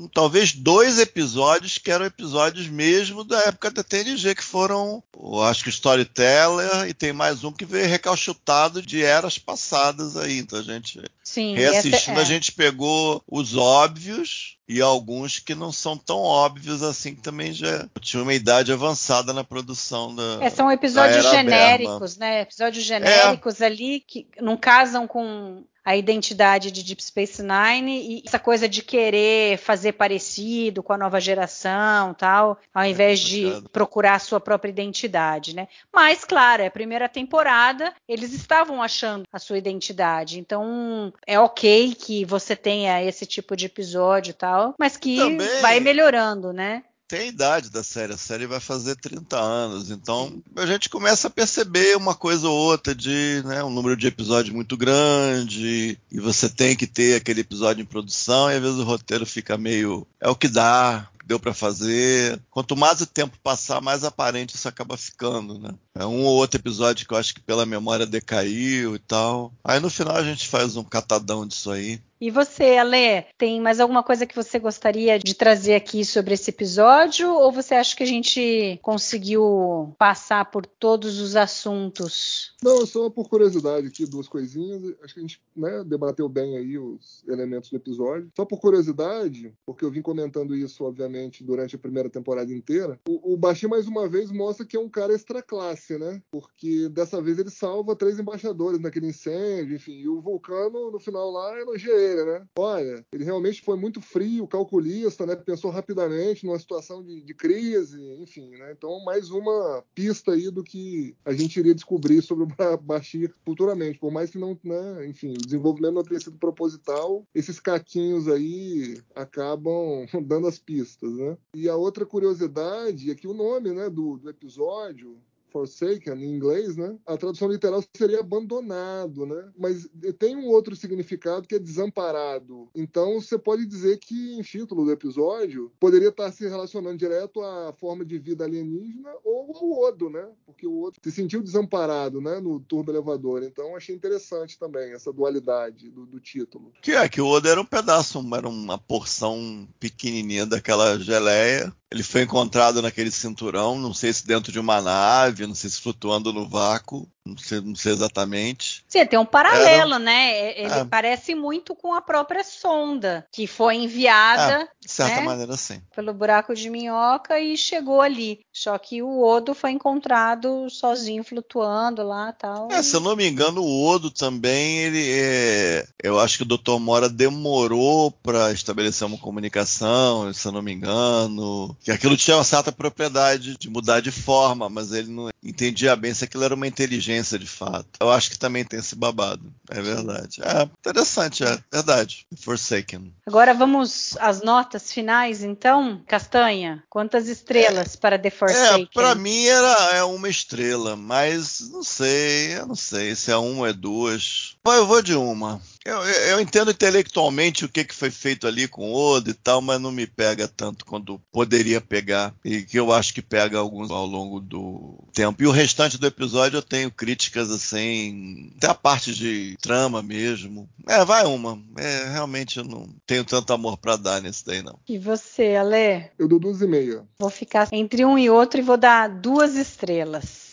um- 0.05 0.09
talvez 0.12 0.53
dois 0.53 0.99
episódios 0.99 1.79
que 1.79 1.91
eram 1.91 2.05
episódios 2.05 2.67
mesmo 2.67 3.25
da 3.25 3.39
época 3.45 3.71
da 3.71 3.83
TNG, 3.85 4.35
que 4.35 4.43
foram, 4.43 5.03
eu 5.17 5.43
acho 5.43 5.62
que 5.65 5.71
Storyteller, 5.71 6.89
e 6.89 6.95
tem 6.95 7.12
mais 7.12 7.45
um 7.45 7.53
que 7.53 7.65
veio 7.65 7.87
recalchutado 7.87 8.83
de 8.83 9.03
eras 9.03 9.39
passadas 9.39 10.17
aí. 10.17 10.39
Então 10.39 10.59
a 10.59 10.62
gente, 10.62 11.01
Sim, 11.23 11.55
reassistindo, 11.55 12.19
é. 12.19 12.23
a 12.23 12.27
gente 12.27 12.53
pegou 12.53 13.23
os 13.31 13.57
óbvios 13.57 14.57
e 14.69 14.81
alguns 14.81 15.39
que 15.39 15.55
não 15.55 15.71
são 15.71 15.97
tão 15.97 16.19
óbvios 16.19 16.83
assim, 16.83 17.15
que 17.15 17.21
também 17.21 17.53
já 17.53 17.87
tinham 18.01 18.23
uma 18.23 18.35
idade 18.35 18.73
avançada 18.73 19.33
na 19.33 19.45
produção 19.45 20.15
da. 20.15 20.39
É, 20.41 20.51
são 20.51 20.71
episódios 20.71 21.31
genéricos, 21.31 22.17
né? 22.17 22.41
Episódios 22.41 22.85
genéricos 22.85 23.61
ali 23.61 24.01
que 24.01 24.27
não 24.41 24.57
casam 24.57 25.07
com 25.07 25.65
a 25.85 25.95
identidade 25.97 26.70
de 26.70 26.82
Deep 26.82 27.03
Space 27.03 27.43
Nine 27.43 28.01
e 28.18 28.22
essa 28.26 28.39
coisa 28.39 28.68
de 28.68 28.82
querer 28.82 29.59
fazer 29.59 29.93
parecido 29.93 30.82
com 30.82 30.93
a 30.93 30.99
nova 30.99 31.20
geração, 31.20 32.14
tal, 32.14 32.59
ao 32.72 32.85
invés 32.85 33.20
de 33.20 33.43
complicado. 33.43 33.68
procurar 33.70 34.14
a 34.14 34.18
sua 34.18 34.41
própria 34.41 34.70
identidade, 34.70 35.55
né? 35.55 35.68
Mas 35.93 36.24
claro, 36.24 36.62
é 36.62 36.66
a 36.66 36.70
primeira 36.70 37.09
temporada, 37.09 37.93
eles 38.09 38.32
estavam 38.32 38.82
achando 38.82 39.24
a 39.32 39.39
sua 39.39 39.59
identidade, 39.59 40.39
então 40.39 41.12
é 41.26 41.39
ok 41.39 41.95
que 41.95 42.24
você 42.24 42.57
tenha 42.57 43.03
esse 43.03 43.26
tipo 43.26 43.57
de 43.57 43.66
episódio, 43.66 44.30
e 44.30 44.35
tal, 44.35 44.74
mas 44.78 44.97
que 44.97 45.16
Também- 45.16 45.61
vai 45.61 45.80
melhorando, 45.80 46.53
né? 46.53 46.82
Tem 47.15 47.21
a 47.21 47.27
idade 47.27 47.71
da 47.71 47.85
série. 47.85 48.12
A 48.12 48.19
série 48.19 48.45
vai 48.45 48.59
fazer 48.59 48.97
30 48.97 49.39
anos. 49.39 49.91
Então 49.91 50.43
a 50.57 50.67
gente 50.67 50.89
começa 50.89 51.29
a 51.29 51.31
perceber 51.31 51.97
uma 51.97 52.15
coisa 52.15 52.49
ou 52.49 52.57
outra 52.57 52.93
de 52.93 53.41
né, 53.45 53.62
um 53.62 53.71
número 53.71 53.97
de 53.97 54.09
episódios 54.09 54.53
muito 54.53 54.77
grande. 54.77 55.97
E 56.11 56.19
você 56.21 56.49
tem 56.49 56.75
que 56.75 56.89
ter 56.89 57.15
aquele 57.15 57.43
episódio 57.43 57.83
em 57.83 57.87
produção. 57.87 58.51
E 58.51 58.57
às 58.57 58.61
vezes 58.62 58.79
o 58.79 58.85
roteiro 58.85 59.25
fica 59.25 59.57
meio. 59.57 60.05
É 60.21 60.29
o 60.29 60.35
que 60.35 60.49
dá. 60.49 61.09
Deu 61.25 61.39
pra 61.39 61.55
fazer. 61.55 62.39
Quanto 62.51 62.77
mais 62.77 63.01
o 63.01 63.07
tempo 63.07 63.39
passar, 63.43 63.81
mais 63.81 64.05
aparente 64.05 64.57
isso 64.57 64.69
acaba 64.69 64.95
ficando, 64.95 65.59
né? 65.59 65.71
É 65.95 66.05
um 66.05 66.23
ou 66.25 66.37
outro 66.37 66.61
episódio 66.61 67.07
que 67.07 67.15
eu 67.15 67.17
acho 67.17 67.33
que 67.33 67.41
pela 67.41 67.65
memória 67.65 68.05
decaiu 68.05 68.95
e 68.95 68.99
tal. 68.99 69.51
Aí 69.65 69.81
no 69.81 69.89
final 69.89 70.17
a 70.17 70.23
gente 70.23 70.47
faz 70.47 70.77
um 70.77 70.85
catadão 70.85 71.47
disso 71.47 71.71
aí. 71.71 71.99
E 72.21 72.31
você, 72.31 72.77
Ale, 72.77 73.27
tem 73.37 73.61
mais 73.61 73.81
alguma 73.81 74.03
coisa 74.03 74.27
que 74.27 74.35
você 74.35 74.59
gostaria 74.59 75.19
de 75.19 75.35
trazer 75.35 75.75
aqui 75.75 76.05
sobre 76.05 76.35
esse 76.35 76.51
episódio? 76.51 77.31
Ou 77.31 77.53
você 77.53 77.75
acha 77.75 77.97
que 77.97 78.03
a 78.03 78.07
gente 78.07 78.79
conseguiu 78.83 79.95
passar 79.99 80.51
por 80.51 80.65
todos 80.65 81.21
os 81.21 81.37
assuntos? 81.37 82.55
Não, 82.62 82.87
só 82.87 83.11
por 83.11 83.29
curiosidade 83.29 83.89
aqui, 83.89 84.07
duas 84.07 84.29
coisinhas. 84.29 84.83
Acho 85.03 85.15
que 85.15 85.21
a 85.21 85.23
gente 85.23 85.43
né, 85.57 85.85
debateu 85.85 86.29
bem 86.29 86.57
aí 86.57 86.79
os 86.79 87.25
elementos 87.29 87.71
do 87.71 87.77
episódio. 87.77 88.31
Só 88.37 88.45
por 88.45 88.61
curiosidade, 88.61 89.53
porque 89.67 89.85
eu 89.85 89.91
vim 89.91 90.03
comentando 90.03 90.55
isso, 90.55 90.85
obviamente, 90.85 91.45
durante 91.45 91.77
a 91.77 91.79
primeira 91.79 92.09
temporada 92.09 92.53
inteira, 92.53 92.99
o, 93.09 93.35
o 93.35 93.37
Bashir, 93.37 93.69
mais 93.69 93.87
uma 93.87 94.09
vez, 94.09 94.31
mostra 94.31 94.65
que 94.65 94.77
é 94.77 94.81
um 94.81 94.89
cara 94.89 95.12
extra 95.12 95.43
classe, 95.43 95.99
né? 95.99 96.23
Porque 96.31 96.89
dessa 96.89 97.21
vez 97.21 97.39
ele 97.39 97.51
salva 97.51 97.97
três 97.97 98.19
embaixadores 98.19 98.81
naquele 98.81 99.09
incêndio, 99.09 99.77
enfim, 99.77 100.01
e 100.01 100.09
o 100.09 100.21
Vulcano, 100.21 100.91
no 100.91 101.01
final 101.01 101.31
lá, 101.31 101.59
elogia 101.59 101.93
ele, 101.93 102.04
né? 102.25 102.47
Olha, 102.59 103.05
ele 103.13 103.25
realmente 103.25 103.63
foi 103.63 103.77
muito 103.77 104.01
frio, 104.01 104.47
calculista, 104.47 105.25
né? 105.27 105.35
Pensou 105.37 105.71
rapidamente 105.71 106.45
numa 106.45 106.59
situação 106.59 107.03
de, 107.03 107.23
de 107.23 107.35
crise, 107.35 108.01
enfim, 108.21 108.51
né? 108.51 108.73
Então, 108.73 109.03
mais 109.05 109.31
uma 109.31 109.83
pista 109.95 110.33
aí 110.33 110.51
do 110.51 110.63
que 110.63 111.17
a 111.25 111.33
gente 111.33 111.59
iria 111.59 111.75
descobrir 111.75 112.23
sobre 112.23 112.45
o 112.45 112.47
Ba- 112.47 112.77
Bashir 112.77 113.33
futuramente. 113.45 113.99
Por 113.99 114.13
mais 114.13 114.31
que 114.31 114.39
não, 114.39 114.59
né? 114.65 115.07
Enfim, 115.07 115.33
o 115.33 115.45
desenvolvimento 115.45 115.95
não 115.95 116.03
tenha 116.03 116.21
sido 116.21 116.39
proposital, 116.39 117.27
esses 117.35 117.59
caquinhos 117.61 118.29
aí 118.29 119.01
acabam 119.15 120.07
dando 120.27 120.47
as 120.47 120.59
pistas, 120.59 121.13
né? 121.13 121.37
E 121.55 121.69
a 121.69 121.77
outra 121.77 122.05
curiosidade 122.05 123.11
é 123.11 123.15
que 123.15 123.27
o 123.29 123.35
nome, 123.35 123.73
né, 123.73 123.89
do, 123.89 124.19
do 124.19 124.29
episódio 124.29 125.17
Forsaken 125.55 126.15
em 126.15 126.35
inglês, 126.35 126.77
né? 126.77 126.97
A 127.07 127.17
tradução 127.17 127.47
literal 127.49 127.81
seria 127.97 128.19
abandonado, 128.19 129.25
né? 129.25 129.53
Mas 129.57 129.89
tem 130.19 130.35
um 130.35 130.49
outro 130.49 130.75
significado 130.75 131.47
que 131.47 131.55
é 131.55 131.61
desamparado. 131.61 132.69
Então 132.75 133.21
você 133.21 133.39
pode 133.39 133.65
dizer 133.65 133.99
que 133.99 134.35
em 134.35 134.43
título 134.43 134.85
do 134.85 134.91
episódio 134.91 135.71
poderia 135.79 136.09
estar 136.09 136.33
se 136.33 136.49
relacionando 136.49 136.99
direto 136.99 137.41
à 137.41 137.73
forma 137.73 138.05
de 138.05 138.19
vida 138.19 138.45
alienígena 138.45 139.11
ou 139.23 139.55
ao 139.55 139.85
Odo, 139.85 140.11
né? 140.11 140.27
Porque 140.45 140.67
o 140.67 140.83
Odo 140.83 140.97
se 141.01 141.13
sentiu 141.13 141.41
desamparado, 141.41 142.21
né? 142.21 142.41
No 142.41 142.59
turbo 142.59 142.91
elevador. 142.91 143.45
Então 143.45 143.77
achei 143.77 143.95
interessante 143.95 144.59
também 144.59 144.93
essa 144.93 145.13
dualidade 145.13 145.89
do, 145.89 146.05
do 146.05 146.19
título. 146.19 146.73
Que 146.83 146.93
é 146.93 147.09
que 147.09 147.21
o 147.21 147.29
Odo 147.29 147.49
era 147.49 147.61
um 147.61 147.67
pedaço, 147.67 148.19
era 148.35 148.49
uma 148.49 148.77
porção 148.77 149.69
pequenininha 149.79 150.47
daquela 150.47 150.99
geleia. 150.99 151.73
Ele 151.95 152.03
foi 152.03 152.22
encontrado 152.22 152.82
naquele 152.82 153.09
cinturão, 153.09 153.78
não 153.78 153.95
sei 153.95 154.12
se 154.12 154.26
dentro 154.26 154.51
de 154.51 154.59
uma 154.59 154.82
nave, 154.82 155.47
não 155.47 155.55
sei 155.55 155.70
se 155.70 155.80
flutuando 155.80 156.32
no 156.32 156.49
vácuo, 156.49 157.09
não 157.27 157.39
sei, 157.39 157.61
não 157.62 157.75
sei 157.75 157.93
exatamente. 157.93 158.85
Sim, 158.87 159.07
tem 159.07 159.18
um 159.18 159.25
paralelo, 159.25 159.99
né? 159.99 160.59
Ele 160.59 160.72
É. 160.72 160.85
parece 160.85 161.35
muito 161.35 161.75
com 161.75 161.95
a 161.95 162.03
própria 162.03 162.45
sonda 162.45 163.27
que 163.33 163.47
foi 163.47 163.77
enviada 163.77 164.68
De 164.79 164.91
certa 164.91 165.16
né? 165.16 165.22
maneira, 165.22 165.57
sim. 165.57 165.81
pelo 165.97 166.12
buraco 166.12 166.55
de 166.55 166.68
minhoca 166.68 167.41
e 167.41 167.57
chegou 167.57 168.03
ali. 168.03 168.41
Só 168.53 168.77
que 168.77 169.01
o 169.03 169.22
Odo 169.25 169.55
foi 169.55 169.70
encontrado 169.70 170.68
sozinho, 170.68 171.25
flutuando 171.25 172.03
lá 172.03 172.31
tal. 172.33 172.68
É, 172.70 172.83
se 172.83 172.95
eu 172.95 173.01
não 173.01 173.16
me 173.16 173.27
engano, 173.27 173.62
o 173.62 173.87
Odo 173.87 174.11
também, 174.11 174.79
ele 174.81 175.11
é... 175.11 175.87
Eu 176.03 176.20
acho 176.20 176.37
que 176.37 176.43
o 176.43 176.59
Dr. 176.59 176.79
Mora 176.79 177.09
demorou 177.09 178.11
para 178.11 178.53
estabelecer 178.53 179.07
uma 179.07 179.16
comunicação, 179.16 180.31
se 180.35 180.47
eu 180.47 180.53
não 180.53 180.61
me 180.61 180.72
engano. 180.72 181.75
Que 181.83 181.91
aquilo 181.91 182.16
tinha 182.18 182.37
uma 182.37 182.45
certa 182.45 182.70
propriedade 182.70 183.57
de 183.57 183.70
mudar 183.70 184.01
de 184.01 184.11
forma, 184.11 184.68
mas 184.68 184.93
ele 184.93 185.11
não 185.11 185.31
entendia 185.43 185.97
bem 185.97 186.12
se 186.12 186.25
aquilo 186.25 186.45
era 186.45 186.55
uma 186.55 186.66
inteligência 186.66 187.14
de 187.23 187.47
fato. 187.47 187.89
Eu 188.01 188.11
acho 188.11 188.31
que 188.31 188.39
também 188.39 188.65
tem 188.65 188.79
esse 188.79 188.95
babado. 188.95 189.53
É 189.71 189.81
verdade. 189.81 190.41
É 190.43 190.62
interessante, 190.62 191.45
é 191.45 191.59
verdade. 191.73 192.27
Forsaken. 192.37 193.12
Agora 193.27 193.55
vamos 193.55 194.17
às 194.19 194.43
notas 194.43 194.93
finais, 194.93 195.43
então. 195.43 196.03
Castanha, 196.07 196.83
quantas 196.89 197.29
estrelas 197.29 197.97
para 197.97 198.19
The 198.19 198.31
Forsaken? 198.31 198.83
É, 198.83 198.87
pra 198.93 199.15
mim 199.15 199.45
era 199.45 199.97
é 199.97 200.05
uma 200.05 200.29
estrela, 200.29 200.97
mas 200.97 201.61
não 201.71 201.83
sei, 201.83 202.59
eu 202.59 202.67
não 202.67 202.75
sei 202.75 203.15
se 203.15 203.31
é 203.31 203.37
uma 203.37 203.61
ou 203.61 203.67
é 203.67 203.73
duas. 203.73 204.54
Mas 204.67 204.77
eu 204.79 204.87
vou 204.87 205.03
de 205.03 205.15
uma. 205.15 205.61
Eu, 205.85 206.03
eu- 206.03 206.41
entendo 206.41 206.71
intelectualmente 206.71 207.67
o 207.67 207.69
que, 207.69 207.85
que 207.85 207.95
foi 207.95 208.11
feito 208.11 208.47
ali 208.47 208.67
com 208.67 208.91
o 208.91 208.95
Odo 208.95 209.29
e 209.29 209.35
tal, 209.35 209.61
mas 209.61 209.79
não 209.79 209.93
me 209.93 210.07
pega 210.07 210.49
tanto 210.49 210.87
quanto 210.87 211.21
poderia 211.31 211.79
pegar. 211.83 212.35
E 212.43 212.62
que 212.62 212.79
eu 212.79 212.91
acho 212.91 213.12
que 213.12 213.21
pega 213.21 213.59
alguns 213.59 213.91
ao 213.91 214.07
longo 214.07 214.41
do 214.41 215.05
tempo. 215.12 215.43
E 215.43 215.47
o 215.47 215.51
restante 215.51 215.99
do 215.99 216.07
episódio 216.07 216.57
eu 216.57 216.62
tenho 216.62 216.91
críticas 216.91 217.51
assim, 217.51 218.51
até 218.57 218.69
a 218.69 218.75
parte 218.75 219.15
de 219.15 219.55
trama 219.61 220.03
mesmo. 220.03 220.67
É, 220.89 221.05
vai 221.05 221.27
uma. 221.27 221.61
É, 221.77 222.09
realmente 222.11 222.59
eu 222.59 222.65
não 222.65 222.89
tenho 223.07 223.25
tanto 223.25 223.53
amor 223.53 223.77
pra 223.77 223.97
dar 223.97 224.23
nesse 224.23 224.47
daí, 224.47 224.62
não. 224.62 224.79
E 224.89 224.99
você, 224.99 225.57
Ale? 225.57 226.11
Eu 226.19 226.27
dou 226.27 226.39
duas 226.39 226.62
e 226.62 226.67
meia. 226.67 227.05
Vou 227.19 227.29
ficar 227.29 227.69
entre 227.71 228.03
um 228.07 228.19
e 228.19 228.31
outro 228.31 228.59
e 228.59 228.62
vou 228.62 228.79
dar 228.79 229.09
duas 229.11 229.55
estrelas. 229.57 230.43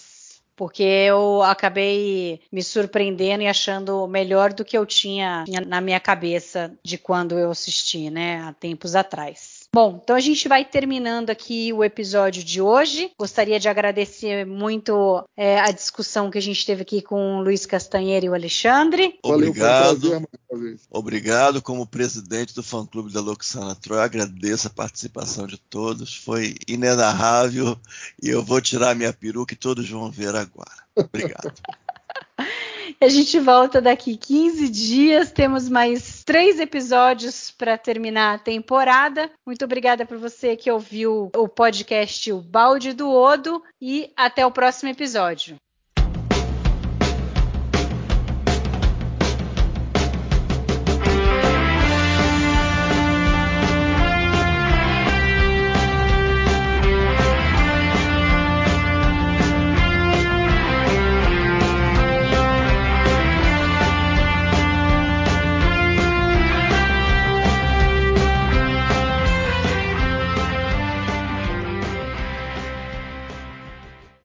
Porque 0.62 0.84
eu 0.84 1.42
acabei 1.42 2.40
me 2.52 2.62
surpreendendo 2.62 3.42
e 3.42 3.48
achando 3.48 4.06
melhor 4.06 4.54
do 4.54 4.64
que 4.64 4.78
eu 4.78 4.86
tinha, 4.86 5.44
na 5.66 5.82
minha 5.82 6.00
cabeça 6.00 6.72
de 6.84 7.00
quando 7.00 7.36
eu 7.36 7.50
assisti, 7.50 8.12
né? 8.12 8.44
Há 8.44 8.54
tempos 8.54 8.94
atrás. 8.94 9.61
Bom, 9.74 10.02
então 10.04 10.18
a 10.18 10.20
gente 10.20 10.50
vai 10.50 10.66
terminando 10.66 11.30
aqui 11.30 11.72
o 11.72 11.82
episódio 11.82 12.44
de 12.44 12.62
hoje. 12.62 13.10
Gostaria 13.18 13.58
de 13.58 13.70
agradecer 13.70 14.46
muito 14.46 15.24
é, 15.38 15.62
a 15.62 15.72
discussão 15.72 16.30
que 16.30 16.38
a 16.38 16.42
gente 16.42 16.66
teve 16.66 16.82
aqui 16.82 17.02
com 17.02 17.38
o 17.38 17.42
Luiz 17.42 17.66
Castanheira 17.66 18.26
e 18.26 18.30
o 18.30 18.34
Alexandre. 18.34 19.18
Obrigado. 19.24 20.28
Obrigado, 20.90 21.62
como 21.62 21.88
presidente 21.88 22.54
do 22.54 22.62
fã-clube 22.62 23.14
da 23.14 23.22
Luxana 23.22 23.74
Troy, 23.74 24.00
agradeço 24.00 24.68
a 24.68 24.72
participação 24.72 25.48
de 25.48 25.58
todos, 25.58 26.14
foi 26.14 26.56
inenarrável 26.68 27.78
e 28.22 28.28
eu 28.28 28.44
vou 28.44 28.60
tirar 28.60 28.94
minha 28.94 29.14
peruca 29.14 29.54
e 29.54 29.58
todos 29.58 29.90
vão 29.90 30.12
ver 30.12 30.36
agora. 30.36 30.84
Obrigado. 30.98 31.54
A 33.00 33.08
gente 33.08 33.40
volta 33.40 33.82
daqui 33.82 34.18
15 34.18 34.70
dias. 34.70 35.32
Temos 35.32 35.70
mais 35.70 36.24
três 36.24 36.60
episódios 36.60 37.52
para 37.52 37.78
terminar 37.78 38.36
a 38.36 38.40
temporada. 38.40 39.30
Muito 39.46 39.64
obrigada 39.66 40.06
por 40.06 40.18
você 40.18 40.56
que 40.56 40.72
ouviu 40.72 41.30
o 41.36 41.48
podcast 41.48 42.32
O 42.32 42.42
Balde 42.42 42.94
do 42.94 43.10
Odo 43.10 43.64
e 43.82 44.12
até 44.16 44.46
o 44.46 44.52
próximo 44.52 44.90
episódio. 44.90 45.56